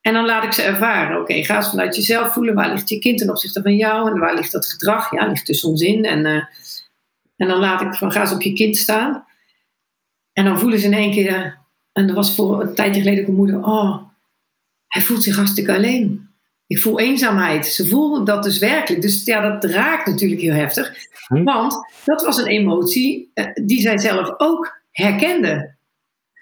En 0.02 0.14
dan 0.14 0.26
laat 0.26 0.44
ik 0.44 0.54
ze 0.54 0.62
ervaren. 0.62 1.22
Oké, 1.22 1.44
ga 1.44 1.56
eens 1.56 1.70
vanuit 1.70 1.96
jezelf 1.96 2.34
voelen. 2.34 2.56
Waar 2.56 2.72
ligt 2.72 2.90
je 2.90 3.00
kind 3.00 3.18
ten 3.18 3.30
opzichte 3.30 3.62
van 3.62 3.76
jou? 3.76 4.12
En 4.12 4.20
waar 4.20 4.36
ligt 4.36 4.52
dat 4.52 4.66
gedrag? 4.66 5.12
Ja, 5.12 5.28
ligt 5.28 5.46
tussen 5.46 5.70
ons 5.70 5.82
in. 5.82 6.06
En, 6.06 6.26
uh, 6.26 6.44
en 7.36 7.48
dan 7.48 7.60
laat 7.60 7.82
ik 7.82 7.94
van, 7.94 8.12
ga 8.12 8.22
eens 8.22 8.34
op 8.34 8.42
je 8.42 8.54
kind 8.54 8.78
staan. 8.78 9.26
En 10.34 10.46
dan 10.46 10.60
voelen 10.60 10.80
ze 10.80 10.86
in 10.86 10.94
één 10.94 11.12
keer... 11.12 11.58
en 11.92 12.08
dat 12.08 12.16
was 12.16 12.36
voor 12.36 12.62
een 12.62 12.76
tijdje 12.76 13.02
geleden 13.02 13.24
ook 13.24 13.30
een 13.30 13.36
moeder... 13.36 13.64
Oh, 13.64 13.98
hij 14.88 15.02
voelt 15.02 15.24
zich 15.24 15.36
hartstikke 15.36 15.76
alleen. 15.76 16.29
Ik 16.70 16.80
voel 16.80 17.00
eenzaamheid. 17.00 17.66
Ze 17.66 17.88
voelden 17.88 18.26
dat 18.26 18.44
dus 18.44 18.58
werkelijk. 18.58 19.02
Dus 19.02 19.26
ja, 19.26 19.50
dat 19.50 19.72
raakt 19.72 20.08
natuurlijk 20.08 20.42
heel 20.42 20.54
heftig. 20.54 20.94
Hm. 21.28 21.44
Want 21.44 21.74
dat 22.06 22.26
was 22.26 22.38
een 22.38 22.48
emotie 22.48 23.32
eh, 23.34 23.46
die 23.54 23.82
zij 23.82 23.98
zelf 23.98 24.34
ook 24.38 24.82
herkende. 24.92 25.76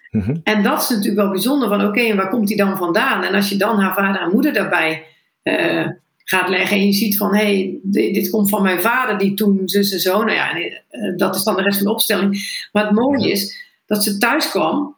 Hm. 0.10 0.36
En 0.44 0.64
dat 0.64 0.82
is 0.82 0.90
natuurlijk 0.90 1.16
wel 1.16 1.30
bijzonder. 1.30 1.68
Van 1.68 1.86
oké, 1.86 2.02
en 2.02 2.16
waar 2.16 2.30
komt 2.30 2.48
die 2.48 2.58
dan 2.58 2.78
vandaan? 2.78 3.24
En 3.24 3.34
als 3.34 3.50
je 3.50 3.56
dan 3.56 3.80
haar 3.80 3.94
vader 3.94 4.22
en 4.22 4.32
moeder 4.32 4.54
daarbij 4.54 5.06
uh, 5.44 5.88
gaat 6.24 6.50
leggen. 6.50 6.78
En 6.78 6.86
je 6.86 6.94
ziet 6.94 7.18
van, 7.18 7.36
hé, 7.36 7.44
hey, 7.44 7.80
dit, 7.84 8.14
dit, 8.14 8.30
komt 8.30 8.50
van 8.50 8.62
mijn 8.62 8.82
vader 8.82 9.18
die 9.18 9.34
toen 9.34 9.62
zus 9.66 9.92
en 9.92 10.00
zo. 10.00 10.24
Nou 10.24 10.32
ja, 10.32 10.58
uh, 10.58 11.18
dat 11.18 11.36
is 11.36 11.44
dan 11.44 11.56
de 11.56 11.62
rest 11.62 11.78
van 11.78 11.86
de 11.86 11.94
opstelling. 11.94 12.68
Maar 12.72 12.84
het 12.84 12.96
mooie 12.96 13.32
is 13.32 13.66
dat 13.86 14.04
ze 14.04 14.18
thuis 14.18 14.50
kwam. 14.50 14.96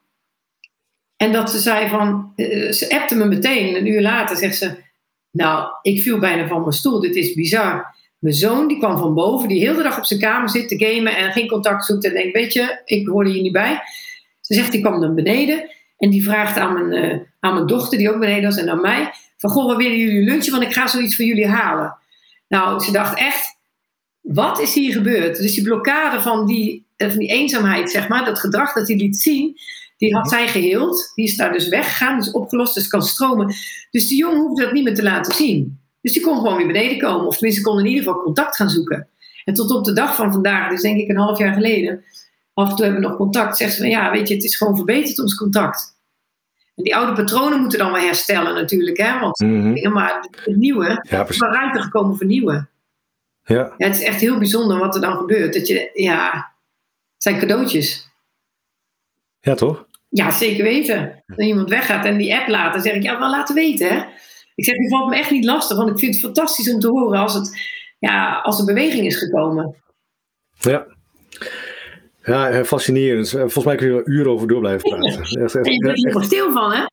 En 1.15 1.31
dat 1.31 1.51
ze 1.51 1.59
zei 1.59 1.89
van, 1.89 2.33
ze 2.71 2.87
appte 2.89 3.15
me 3.15 3.25
meteen. 3.25 3.75
Een 3.75 3.87
uur 3.87 4.01
later 4.01 4.37
zegt 4.37 4.57
ze... 4.57 4.87
Nou, 5.31 5.69
ik 5.81 6.01
viel 6.01 6.19
bijna 6.19 6.47
van 6.47 6.61
mijn 6.61 6.71
stoel. 6.71 6.99
Dit 6.99 7.15
is 7.15 7.33
bizar. 7.33 7.97
Mijn 8.19 8.35
zoon 8.35 8.67
die 8.67 8.77
kwam 8.77 8.97
van 8.97 9.13
boven, 9.13 9.47
die 9.47 9.59
heel 9.59 9.75
de 9.75 9.83
dag 9.83 9.97
op 9.97 10.05
zijn 10.05 10.19
kamer 10.19 10.49
zit 10.49 10.67
te 10.67 10.85
gamen 10.85 11.17
en 11.17 11.31
geen 11.31 11.47
contact 11.47 11.85
zoekt. 11.85 12.05
En 12.05 12.13
denkt, 12.13 12.33
weet 12.33 12.53
je, 12.53 12.81
ik 12.85 13.07
hoorde 13.07 13.29
hier 13.29 13.41
niet 13.41 13.51
bij. 13.51 13.81
Ze 14.41 14.53
zegt, 14.53 14.71
die 14.71 14.81
kwam 14.81 14.99
naar 14.99 15.13
beneden 15.13 15.69
en 15.97 16.09
die 16.09 16.23
vraagt 16.23 16.57
aan 16.57 16.73
mijn, 16.73 17.05
uh, 17.05 17.19
aan 17.39 17.53
mijn 17.53 17.67
dochter, 17.67 17.97
die 17.97 18.13
ook 18.13 18.19
beneden 18.19 18.43
was, 18.43 18.57
en 18.57 18.69
aan 18.69 18.81
mij. 18.81 19.11
Van, 19.37 19.49
goh, 19.49 19.65
waar 19.65 19.77
willen 19.77 19.97
jullie 19.97 20.23
lunchen? 20.23 20.51
Want 20.51 20.63
ik 20.63 20.73
ga 20.73 20.87
zoiets 20.87 21.15
voor 21.15 21.25
jullie 21.25 21.47
halen. 21.47 21.97
Nou, 22.47 22.79
ze 22.79 22.91
dacht 22.91 23.17
echt, 23.17 23.57
wat 24.21 24.59
is 24.59 24.73
hier 24.73 24.93
gebeurd? 24.93 25.37
Dus 25.37 25.53
die 25.53 25.63
blokkade 25.63 26.21
van 26.21 26.45
die, 26.45 26.85
eh, 26.95 27.09
van 27.09 27.19
die 27.19 27.29
eenzaamheid, 27.29 27.91
zeg 27.91 28.07
maar, 28.07 28.25
dat 28.25 28.39
gedrag 28.39 28.73
dat 28.73 28.87
hij 28.87 28.97
liet 28.97 29.17
zien, 29.17 29.57
die 29.99 30.15
had 30.15 30.29
zij 30.29 30.47
geheeld. 30.47 31.11
Die 31.15 31.25
is 31.25 31.35
daar 31.35 31.51
dus 31.51 31.67
weggegaan, 31.67 32.17
dus 32.17 32.31
opgelost, 32.31 32.73
dus 32.73 32.87
kan 32.87 33.01
stromen. 33.01 33.47
Dus 33.91 34.07
die 34.07 34.17
jongen 34.17 34.39
hoefde 34.39 34.63
dat 34.63 34.73
niet 34.73 34.83
meer 34.83 34.95
te 34.95 35.03
laten 35.03 35.33
zien. 35.33 35.79
Dus 36.01 36.13
die 36.13 36.21
kon 36.21 36.37
gewoon 36.37 36.57
weer 36.57 36.67
beneden 36.67 36.97
komen. 36.97 37.27
Of 37.27 37.37
tenminste, 37.37 37.61
kon 37.61 37.79
in 37.79 37.85
ieder 37.85 38.03
geval 38.03 38.21
contact 38.21 38.55
gaan 38.55 38.69
zoeken. 38.69 39.07
En 39.45 39.53
tot 39.53 39.71
op 39.71 39.85
de 39.85 39.93
dag 39.93 40.15
van 40.15 40.31
vandaag, 40.31 40.69
dus 40.69 40.81
denk 40.81 40.99
ik 40.99 41.09
een 41.09 41.17
half 41.17 41.37
jaar 41.37 41.53
geleden, 41.53 42.03
af 42.53 42.69
en 42.69 42.75
toe 42.75 42.85
hebben 42.85 43.01
we 43.01 43.07
nog 43.07 43.17
contact, 43.17 43.57
zegt 43.57 43.73
ze 43.73 43.79
van 43.79 43.89
ja, 43.89 44.11
weet 44.11 44.27
je, 44.27 44.33
het 44.33 44.43
is 44.43 44.55
gewoon 44.55 44.75
verbeterd 44.75 45.19
ons 45.19 45.35
contact. 45.35 45.97
En 46.75 46.83
die 46.83 46.95
oude 46.95 47.13
patronen 47.13 47.59
moeten 47.59 47.79
dan 47.79 47.91
wel 47.91 48.01
herstellen 48.01 48.53
natuurlijk, 48.53 48.97
hè? 48.97 49.19
Want 49.19 49.39
mm 49.39 49.91
maar 49.93 50.27
het 50.43 50.55
nieuwe, 50.55 51.05
ja, 51.09 51.27
is 51.27 51.37
wel 51.37 51.51
ruimte 51.51 51.81
gekomen 51.81 52.17
voor 52.17 52.25
nieuwe. 52.25 52.67
Ja. 53.43 53.73
ja. 53.77 53.87
Het 53.87 53.95
is 53.95 54.03
echt 54.03 54.19
heel 54.19 54.37
bijzonder 54.37 54.77
wat 54.77 54.95
er 54.95 55.01
dan 55.01 55.17
gebeurt. 55.17 55.53
Dat 55.53 55.67
je, 55.67 55.89
ja, 55.93 56.31
het 57.13 57.23
zijn 57.23 57.39
cadeautjes. 57.39 58.09
Ja, 59.39 59.55
toch? 59.55 59.87
Ja, 60.09 60.31
zeker 60.31 60.63
weten. 60.63 61.23
Als 61.27 61.45
iemand 61.45 61.69
weggaat 61.69 62.05
en 62.05 62.17
die 62.17 62.35
app 62.35 62.47
laat, 62.47 62.73
dan 62.73 62.81
zeg 62.81 62.93
ik, 62.93 63.03
ja, 63.03 63.19
wel 63.19 63.29
laten 63.29 63.55
weten. 63.55 63.87
Hè? 63.87 64.05
Ik 64.55 64.65
zeg, 64.65 64.75
het 64.75 64.89
valt 64.89 65.09
me 65.09 65.15
echt 65.15 65.31
niet 65.31 65.45
lastig, 65.45 65.77
want 65.77 65.89
ik 65.89 65.99
vind 65.99 66.13
het 66.13 66.23
fantastisch 66.23 66.73
om 66.73 66.79
te 66.79 66.87
horen 66.87 67.19
als, 67.19 67.33
het, 67.33 67.61
ja, 67.99 68.39
als 68.39 68.59
er 68.59 68.65
beweging 68.65 69.05
is 69.05 69.17
gekomen. 69.17 69.75
Ja. 70.59 70.85
Ja, 72.23 72.49
eh, 72.49 72.63
fascinerend. 72.63 73.33
Eh, 73.33 73.39
volgens 73.39 73.65
mij 73.65 73.75
kun 73.75 73.87
je 73.87 73.93
er 73.93 74.07
uren 74.07 74.31
over 74.31 74.47
door 74.47 74.59
blijven 74.59 74.89
praten. 74.89 75.11
Ja. 75.29 75.43
Echt, 75.43 75.55
echt, 75.55 75.65
en 75.65 75.73
je 75.73 75.79
bent 75.79 76.05
er 76.05 76.13
nog 76.13 76.23
stil 76.23 76.51
van, 76.51 76.71
hè? 76.71 76.83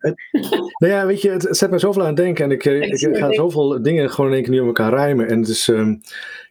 nou 0.79 0.93
ja, 0.93 1.07
weet 1.07 1.23
je, 1.23 1.31
het, 1.31 1.47
zet 1.51 1.71
mij 1.71 1.79
zoveel 1.79 2.03
aan 2.03 2.09
het 2.09 2.17
denken. 2.17 2.45
En 2.45 2.51
ik, 2.51 2.65
ik, 2.65 3.01
ik 3.01 3.17
ga 3.17 3.33
zoveel 3.33 3.83
dingen 3.83 4.11
gewoon 4.11 4.31
in 4.31 4.37
één 4.37 4.45
keer 4.45 4.53
nu 4.53 4.61
op 4.61 4.67
elkaar 4.67 4.93
rijmen. 4.93 5.29
En 5.29 5.39
het 5.39 5.49
is, 5.49 5.69
um, 5.69 6.01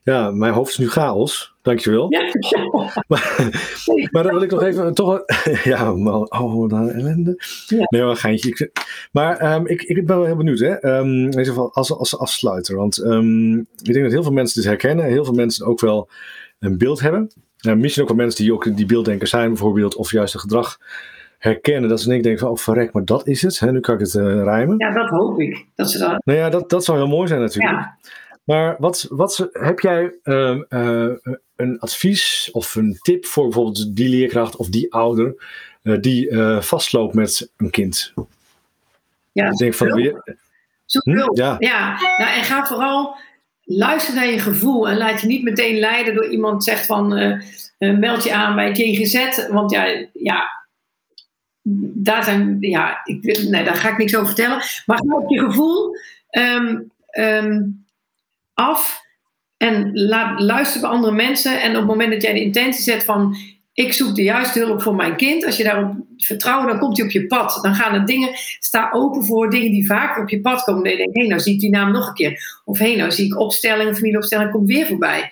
ja, 0.04 0.32
mijn 0.32 0.54
hoofd 0.54 0.70
is 0.70 0.78
nu 0.78 0.90
chaos. 0.90 1.54
Dankjewel. 1.62 2.08
Ja. 2.10 2.22
maar, 3.08 3.52
maar 4.12 4.24
dan 4.24 4.34
wil 4.34 4.42
ik 4.42 4.52
nog 4.52 4.64
even 4.64 4.94
toch. 4.94 5.24
ja, 5.64 5.94
man, 5.94 6.32
oh, 6.32 6.70
dan 6.70 6.92
ellende. 6.92 7.44
Ja. 7.68 7.86
Nee, 7.90 8.04
maar 8.04 8.16
geintje. 8.16 8.72
Maar 9.12 9.56
um, 9.56 9.68
ik, 9.68 9.82
ik 9.82 10.06
ben 10.06 10.18
wel 10.18 10.26
heel 10.26 10.36
benieuwd, 10.36 10.60
hè? 10.60 10.98
Um, 10.98 11.32
in 11.32 11.46
geval 11.46 11.74
als, 11.74 11.94
als 11.94 12.18
afsluiter. 12.18 12.76
Want 12.76 12.98
ik 13.84 13.94
denk 13.94 14.04
dat 14.04 14.12
heel 14.12 14.24
veel 14.24 14.32
mensen 14.32 14.62
dit 14.62 14.70
herkennen. 14.70 15.06
Heel 15.06 15.26
veel 15.26 15.34
mensen 15.34 15.66
ook 15.66 15.80
wel 15.80 16.10
een 16.60 16.78
beeld 16.78 17.00
hebben. 17.00 17.32
En 17.66 17.80
misschien 17.80 18.04
ook 18.04 18.10
wel 18.10 18.18
mensen 18.18 18.44
die 18.44 18.54
ook 18.54 18.76
die 18.76 18.86
beelddenkers 18.86 19.30
zijn, 19.30 19.50
bijvoorbeeld, 19.50 19.96
of 19.96 20.12
juist 20.12 20.34
het 20.34 20.42
gedrag 20.42 20.80
herkennen. 21.38 21.90
Dat 21.90 22.02
ze 22.02 22.10
denk 22.10 22.24
denken 22.24 22.42
van, 22.42 22.50
oh 22.50 22.58
verrek, 22.58 22.94
maar 22.94 23.06
dat 23.06 23.28
is 23.28 23.42
het. 23.42 23.60
Hè? 23.60 23.72
Nu 23.72 23.80
kan 23.80 23.94
ik 23.94 24.00
het 24.00 24.14
uh, 24.14 24.44
rijmen. 24.44 24.76
Ja, 24.78 24.92
dat 24.94 25.10
hoop 25.10 25.40
ik. 25.40 25.66
Dat 25.76 25.92
ze 25.92 25.98
dat... 25.98 26.26
Nou 26.26 26.40
ja, 26.40 26.50
dat, 26.50 26.70
dat 26.70 26.86
zou 26.86 26.98
heel 26.98 27.08
mooi 27.08 27.28
zijn 27.28 27.40
natuurlijk. 27.40 27.74
Ja. 27.74 27.98
Maar 28.44 28.76
wat, 28.80 29.08
wat 29.10 29.50
heb 29.52 29.80
jij 29.80 30.16
uh, 30.24 30.62
uh, 30.70 31.12
een 31.56 31.80
advies 31.80 32.50
of 32.52 32.76
een 32.76 32.98
tip 33.02 33.26
voor 33.26 33.44
bijvoorbeeld 33.44 33.96
die 33.96 34.10
leerkracht 34.10 34.56
of 34.56 34.70
die 34.70 34.94
ouder 34.94 35.36
uh, 35.84 36.02
die 36.02 36.38
vastloopt 36.60 37.14
met 37.14 37.52
een 37.58 37.70
kind? 37.70 38.14
Ja, 39.32 39.50
ik 39.50 39.58
denk 39.58 39.74
van 39.74 39.94
weer. 39.94 40.38
Hm? 41.04 41.32
Ja. 41.34 41.56
ja, 41.60 42.00
nou, 42.18 42.32
en 42.32 42.44
ga 42.44 42.66
vooral 42.66 43.18
luister 43.66 44.16
naar 44.16 44.30
je 44.30 44.40
gevoel 44.40 44.90
en 44.90 44.98
laat 44.98 45.22
je 45.22 45.28
niet 45.28 45.44
meteen 45.44 45.80
leiden 45.80 46.16
door 46.16 46.30
iemand 46.30 46.64
zegt 46.64 46.86
van 46.86 47.18
uh, 47.18 47.42
uh, 47.80 47.98
meld 47.98 48.24
je 48.24 48.34
aan 48.34 48.56
bij 48.56 48.76
GGZ. 48.76 49.48
Want 49.48 49.72
ja, 49.72 50.06
ja 50.14 50.64
daar 51.94 52.24
zijn, 52.24 52.58
ja, 52.60 53.02
ik, 53.04 53.48
nee, 53.50 53.64
daar 53.64 53.76
ga 53.76 53.90
ik 53.90 53.98
niks 53.98 54.16
over 54.16 54.28
vertellen. 54.28 54.62
Maar 54.86 54.98
ga 54.98 55.16
op 55.16 55.30
je 55.30 55.40
gevoel 55.40 55.98
um, 56.32 56.92
um, 57.20 57.86
af 58.54 59.02
en 59.58 59.92
laat 59.94 60.40
luisteren 60.40 60.82
bij 60.82 60.90
andere 60.90 61.14
mensen. 61.14 61.62
En 61.62 61.70
op 61.70 61.78
het 61.78 61.86
moment 61.86 62.12
dat 62.12 62.22
jij 62.22 62.34
de 62.34 62.44
intentie 62.44 62.84
zet 62.84 63.04
van 63.04 63.38
ik 63.76 63.94
zoek 63.94 64.16
de 64.16 64.24
juiste 64.24 64.60
hulp 64.60 64.82
voor 64.82 64.96
mijn 64.96 65.16
kind. 65.16 65.46
Als 65.46 65.58
je 65.58 65.64
daarop 65.64 65.96
vertrouwt, 66.18 66.68
dan 66.68 66.80
komt 66.80 66.98
hij 66.98 67.06
op 67.06 67.12
je 67.12 67.28
pad. 67.28 67.60
Dan 67.62 67.76
gaan 67.76 67.94
er 67.94 68.06
dingen, 68.06 68.30
sta 68.60 68.90
open 68.92 69.26
voor 69.26 69.50
dingen 69.50 69.72
die 69.72 69.86
vaker 69.86 70.22
op 70.22 70.30
je 70.30 70.42
pad 70.42 70.64
komen. 70.64 70.84
Dan 70.84 70.96
denk 70.96 71.16
je, 71.16 71.22
hé, 71.22 71.28
nou 71.28 71.42
zie 71.42 71.54
ik 71.54 71.60
die 71.60 71.70
naam 71.70 71.92
nog 71.92 72.08
een 72.08 72.14
keer. 72.14 72.62
Of 72.66 72.80
hé, 72.80 72.96
nou 72.96 73.12
zie 73.12 73.26
ik 73.26 73.40
opstelling, 73.40 73.96
familieopstelling, 73.96 74.52
komt 74.52 74.68
weer 74.68 74.86
voorbij. 74.86 75.32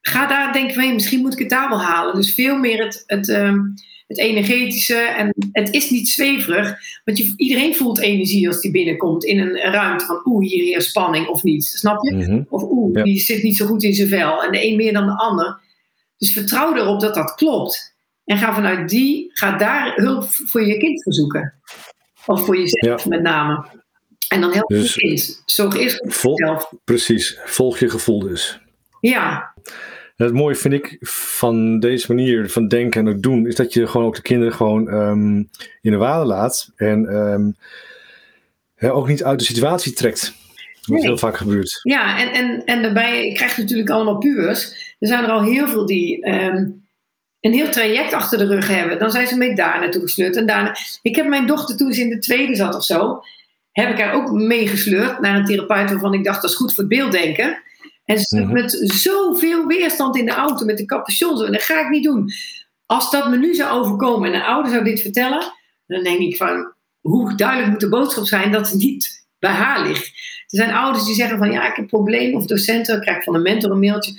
Ga 0.00 0.26
daar 0.26 0.52
denken, 0.52 0.80
hey, 0.80 0.94
misschien 0.94 1.20
moet 1.20 1.32
ik 1.32 1.38
het 1.38 1.50
daar 1.50 1.68
wel 1.68 1.82
halen. 1.82 2.14
Dus 2.14 2.34
veel 2.34 2.58
meer 2.58 2.84
het, 2.84 3.04
het, 3.06 3.28
um, 3.28 3.74
het 4.06 4.18
energetische. 4.18 4.96
En 4.96 5.34
het 5.52 5.74
is 5.74 5.90
niet 5.90 6.08
zweverig, 6.08 6.78
want 7.04 7.18
je, 7.18 7.32
iedereen 7.36 7.74
voelt 7.74 8.00
energie 8.00 8.48
als 8.48 8.60
die 8.60 8.70
binnenkomt 8.70 9.24
in 9.24 9.38
een 9.38 9.56
ruimte 9.56 10.04
van 10.04 10.20
oeh, 10.24 10.48
hier 10.48 10.62
hier 10.62 10.82
spanning 10.82 11.26
of 11.26 11.42
niet. 11.42 11.64
Snap 11.64 12.04
je? 12.04 12.14
Mm 12.14 12.22
-hmm. 12.22 12.46
Of 12.48 12.62
oeh, 12.62 12.94
ja. 12.94 13.02
die 13.02 13.20
zit 13.20 13.42
niet 13.42 13.56
zo 13.56 13.66
goed 13.66 13.82
in 13.82 13.94
zijn 13.94 14.08
vel. 14.08 14.44
En 14.44 14.52
de 14.52 14.66
een 14.66 14.76
meer 14.76 14.92
dan 14.92 15.06
de 15.06 15.16
ander. 15.16 15.64
Dus 16.18 16.32
vertrouw 16.32 16.76
erop 16.76 17.00
dat 17.00 17.14
dat 17.14 17.34
klopt. 17.34 17.94
En 18.24 18.38
ga 18.38 18.54
vanuit 18.54 18.88
die, 18.88 19.30
ga 19.32 19.56
daar 19.56 19.92
hulp 19.94 20.24
voor 20.28 20.66
je 20.66 20.78
kind 20.78 21.02
verzoeken. 21.02 21.54
Of 22.26 22.44
voor 22.44 22.58
jezelf 22.58 23.02
ja. 23.02 23.08
met 23.08 23.22
name. 23.22 23.66
En 24.28 24.40
dan 24.40 24.52
help 24.52 24.70
je 24.70 24.76
dus, 24.76 24.94
kind. 24.94 25.42
Zorg 25.46 25.76
eerst 25.76 26.04
voor 26.06 26.40
jezelf. 26.40 26.72
Precies, 26.84 27.38
volg 27.44 27.78
je 27.78 27.90
gevoel 27.90 28.18
dus. 28.18 28.60
Ja. 29.00 29.54
Het 30.16 30.32
mooie 30.32 30.54
vind 30.54 30.74
ik 30.74 30.96
van 31.08 31.80
deze 31.80 32.14
manier 32.14 32.50
van 32.50 32.68
denken 32.68 33.00
en 33.00 33.06
het 33.06 33.22
doen, 33.22 33.46
is 33.46 33.54
dat 33.54 33.72
je 33.72 33.86
gewoon 33.86 34.06
ook 34.06 34.14
de 34.14 34.22
kinderen 34.22 34.54
gewoon 34.54 34.94
um, 34.94 35.50
in 35.80 35.90
de 35.90 35.96
waarde 35.96 36.26
laat. 36.26 36.72
En 36.76 37.14
um, 37.16 37.56
ja, 38.76 38.88
ook 38.88 39.08
niet 39.08 39.24
uit 39.24 39.38
de 39.38 39.44
situatie 39.44 39.92
trekt. 39.92 40.34
Wat 40.80 40.96
nee. 40.96 41.06
heel 41.06 41.18
vaak 41.18 41.36
gebeurt. 41.36 41.80
Ja, 41.82 42.18
en, 42.18 42.32
en, 42.32 42.64
en 42.64 42.82
daarbij 42.82 43.32
krijg 43.34 43.56
je 43.56 43.62
natuurlijk 43.62 43.90
allemaal 43.90 44.18
pubers. 44.18 44.85
Er 44.98 45.08
zijn 45.08 45.24
er 45.24 45.30
al 45.30 45.42
heel 45.42 45.68
veel 45.68 45.86
die 45.86 46.28
um, 46.28 46.86
een 47.40 47.52
heel 47.52 47.70
traject 47.70 48.12
achter 48.12 48.38
de 48.38 48.46
rug 48.46 48.68
hebben. 48.68 48.98
Dan 48.98 49.10
zijn 49.10 49.26
ze 49.26 49.36
mee 49.36 49.54
daar 49.54 49.80
naartoe 49.80 50.02
gesleurd. 50.02 50.36
En 50.36 50.46
daarna, 50.46 50.76
ik 51.02 51.16
heb 51.16 51.26
mijn 51.26 51.46
dochter 51.46 51.76
toen 51.76 51.92
ze 51.92 52.00
in 52.00 52.10
de 52.10 52.18
tweede 52.18 52.54
zat 52.54 52.74
of 52.74 52.84
zo, 52.84 53.20
heb 53.72 53.90
ik 53.90 53.98
haar 53.98 54.14
ook 54.14 54.30
meegesleurd 54.30 55.20
naar 55.20 55.36
een 55.36 55.44
therapeut 55.44 55.90
waarvan 55.90 56.14
ik 56.14 56.24
dacht 56.24 56.42
dat 56.42 56.50
is 56.50 56.56
goed 56.56 56.74
voor 56.74 56.84
het 56.84 56.92
beelddenken. 56.92 57.62
En 58.04 58.18
ze 58.18 58.36
mm-hmm. 58.36 58.52
met 58.52 58.78
zoveel 58.80 59.66
weerstand 59.66 60.16
in 60.16 60.24
de 60.24 60.32
auto 60.32 60.64
met 60.64 60.78
de 60.78 60.84
capuchon. 60.84 61.44
En 61.44 61.52
dat 61.52 61.62
ga 61.62 61.80
ik 61.80 61.88
niet 61.88 62.04
doen. 62.04 62.30
Als 62.86 63.10
dat 63.10 63.30
me 63.30 63.36
nu 63.36 63.54
zou 63.54 63.80
overkomen 63.80 64.28
en 64.28 64.34
een 64.34 64.46
ouder 64.46 64.72
zou 64.72 64.84
dit 64.84 65.00
vertellen, 65.00 65.52
dan 65.86 66.02
denk 66.02 66.18
ik 66.18 66.36
van 66.36 66.72
hoe 67.00 67.34
duidelijk 67.34 67.70
moet 67.70 67.80
de 67.80 67.88
boodschap 67.88 68.26
zijn 68.26 68.52
dat 68.52 68.70
het 68.70 68.80
niet 68.80 69.26
bij 69.38 69.50
haar 69.50 69.86
ligt. 69.86 70.06
Er 70.06 70.58
zijn 70.58 70.72
ouders 70.72 71.04
die 71.04 71.14
zeggen 71.14 71.38
van 71.38 71.52
ja, 71.52 71.60
ik 71.60 71.66
heb 71.66 71.76
een 71.76 71.86
probleem. 71.86 72.34
Of 72.34 72.46
docenten, 72.46 73.00
krijg 73.00 73.24
van 73.24 73.34
een 73.34 73.42
mentor 73.42 73.70
een 73.70 73.78
mailtje. 73.78 74.12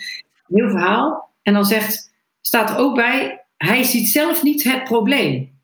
Heel 0.47 0.69
verhaal. 0.69 1.33
En 1.41 1.53
dan 1.53 1.65
zegt, 1.65 2.13
staat 2.41 2.69
er 2.69 2.77
ook 2.77 2.95
bij, 2.95 3.45
hij 3.57 3.83
ziet 3.83 4.09
zelf 4.09 4.43
niet 4.43 4.63
het 4.63 4.83
probleem. 4.83 5.59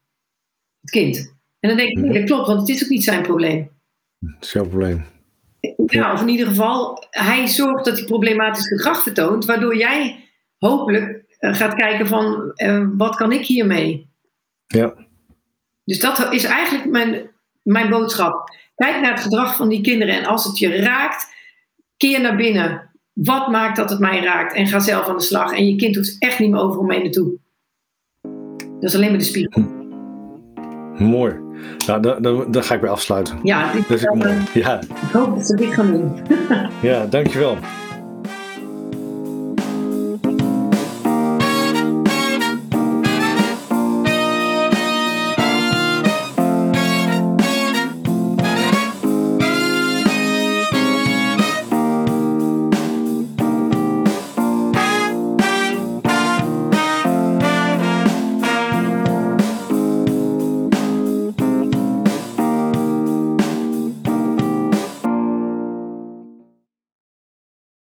Het 0.81 0.89
kind. 0.89 1.33
En 1.59 1.69
dan 1.69 1.77
denk 1.77 1.89
ik, 1.89 1.97
nee, 1.97 2.19
dat 2.19 2.23
klopt, 2.23 2.47
want 2.47 2.59
het 2.59 2.69
is 2.69 2.83
ook 2.83 2.89
niet 2.89 3.03
zijn 3.03 3.21
probleem. 3.21 3.71
Het 4.19 4.43
is 4.43 4.51
jouw 4.51 4.67
probleem. 4.67 5.05
Ja, 5.85 6.13
of 6.13 6.21
in 6.21 6.29
ieder 6.29 6.47
geval, 6.47 7.07
hij 7.09 7.47
zorgt 7.47 7.85
dat 7.85 7.97
hij 7.97 8.05
problematisch 8.05 8.67
gedrag 8.67 9.03
vertoont, 9.03 9.45
waardoor 9.45 9.77
jij 9.77 10.29
hopelijk 10.57 11.23
uh, 11.39 11.53
gaat 11.53 11.73
kijken 11.73 12.07
van, 12.07 12.51
uh, 12.55 12.87
wat 12.97 13.15
kan 13.15 13.31
ik 13.31 13.45
hiermee? 13.45 14.09
Ja. 14.67 14.93
Dus 15.85 15.99
dat 15.99 16.33
is 16.33 16.43
eigenlijk 16.43 16.89
mijn, 16.89 17.29
mijn 17.61 17.89
boodschap. 17.89 18.55
Kijk 18.75 19.01
naar 19.01 19.13
het 19.13 19.23
gedrag 19.23 19.55
van 19.55 19.69
die 19.69 19.81
kinderen 19.81 20.15
en 20.15 20.25
als 20.25 20.45
het 20.45 20.57
je 20.57 20.75
raakt, 20.75 21.33
keer 21.97 22.21
naar 22.21 22.35
binnen. 22.35 22.91
Wat 23.13 23.47
maakt 23.47 23.75
dat 23.75 23.89
het 23.89 23.99
mij 23.99 24.23
raakt? 24.23 24.53
En 24.53 24.67
ga 24.67 24.79
zelf 24.79 25.07
aan 25.07 25.17
de 25.17 25.23
slag. 25.23 25.53
En 25.53 25.65
je 25.65 25.75
kind 25.75 25.95
hoeft 25.95 26.15
echt 26.19 26.39
niet 26.39 26.51
meer 26.51 26.61
overal 26.61 26.83
mee 26.83 27.01
naartoe. 27.01 27.37
Dat 28.79 28.91
is 28.91 28.95
alleen 28.95 29.09
maar 29.09 29.17
de 29.17 29.23
spiegel. 29.23 29.61
Mooi. 30.97 31.33
Nou, 31.87 32.01
dan, 32.01 32.51
dan, 32.51 32.63
ga 32.63 32.75
ik 32.75 32.81
weer 32.81 32.89
afsluiten. 32.89 33.39
Ja, 33.43 33.71
dit 33.71 33.87
dat 33.87 33.97
is 33.97 34.05
mooi. 34.05 34.37
Ja. 34.53 34.81
ik 34.81 35.11
hoop 35.13 35.35
dat 35.35 35.45
ze 35.45 35.55
dit 35.55 35.73
gaan 35.73 35.91
doen. 35.91 36.11
ja, 36.89 37.05
dankjewel. 37.05 37.57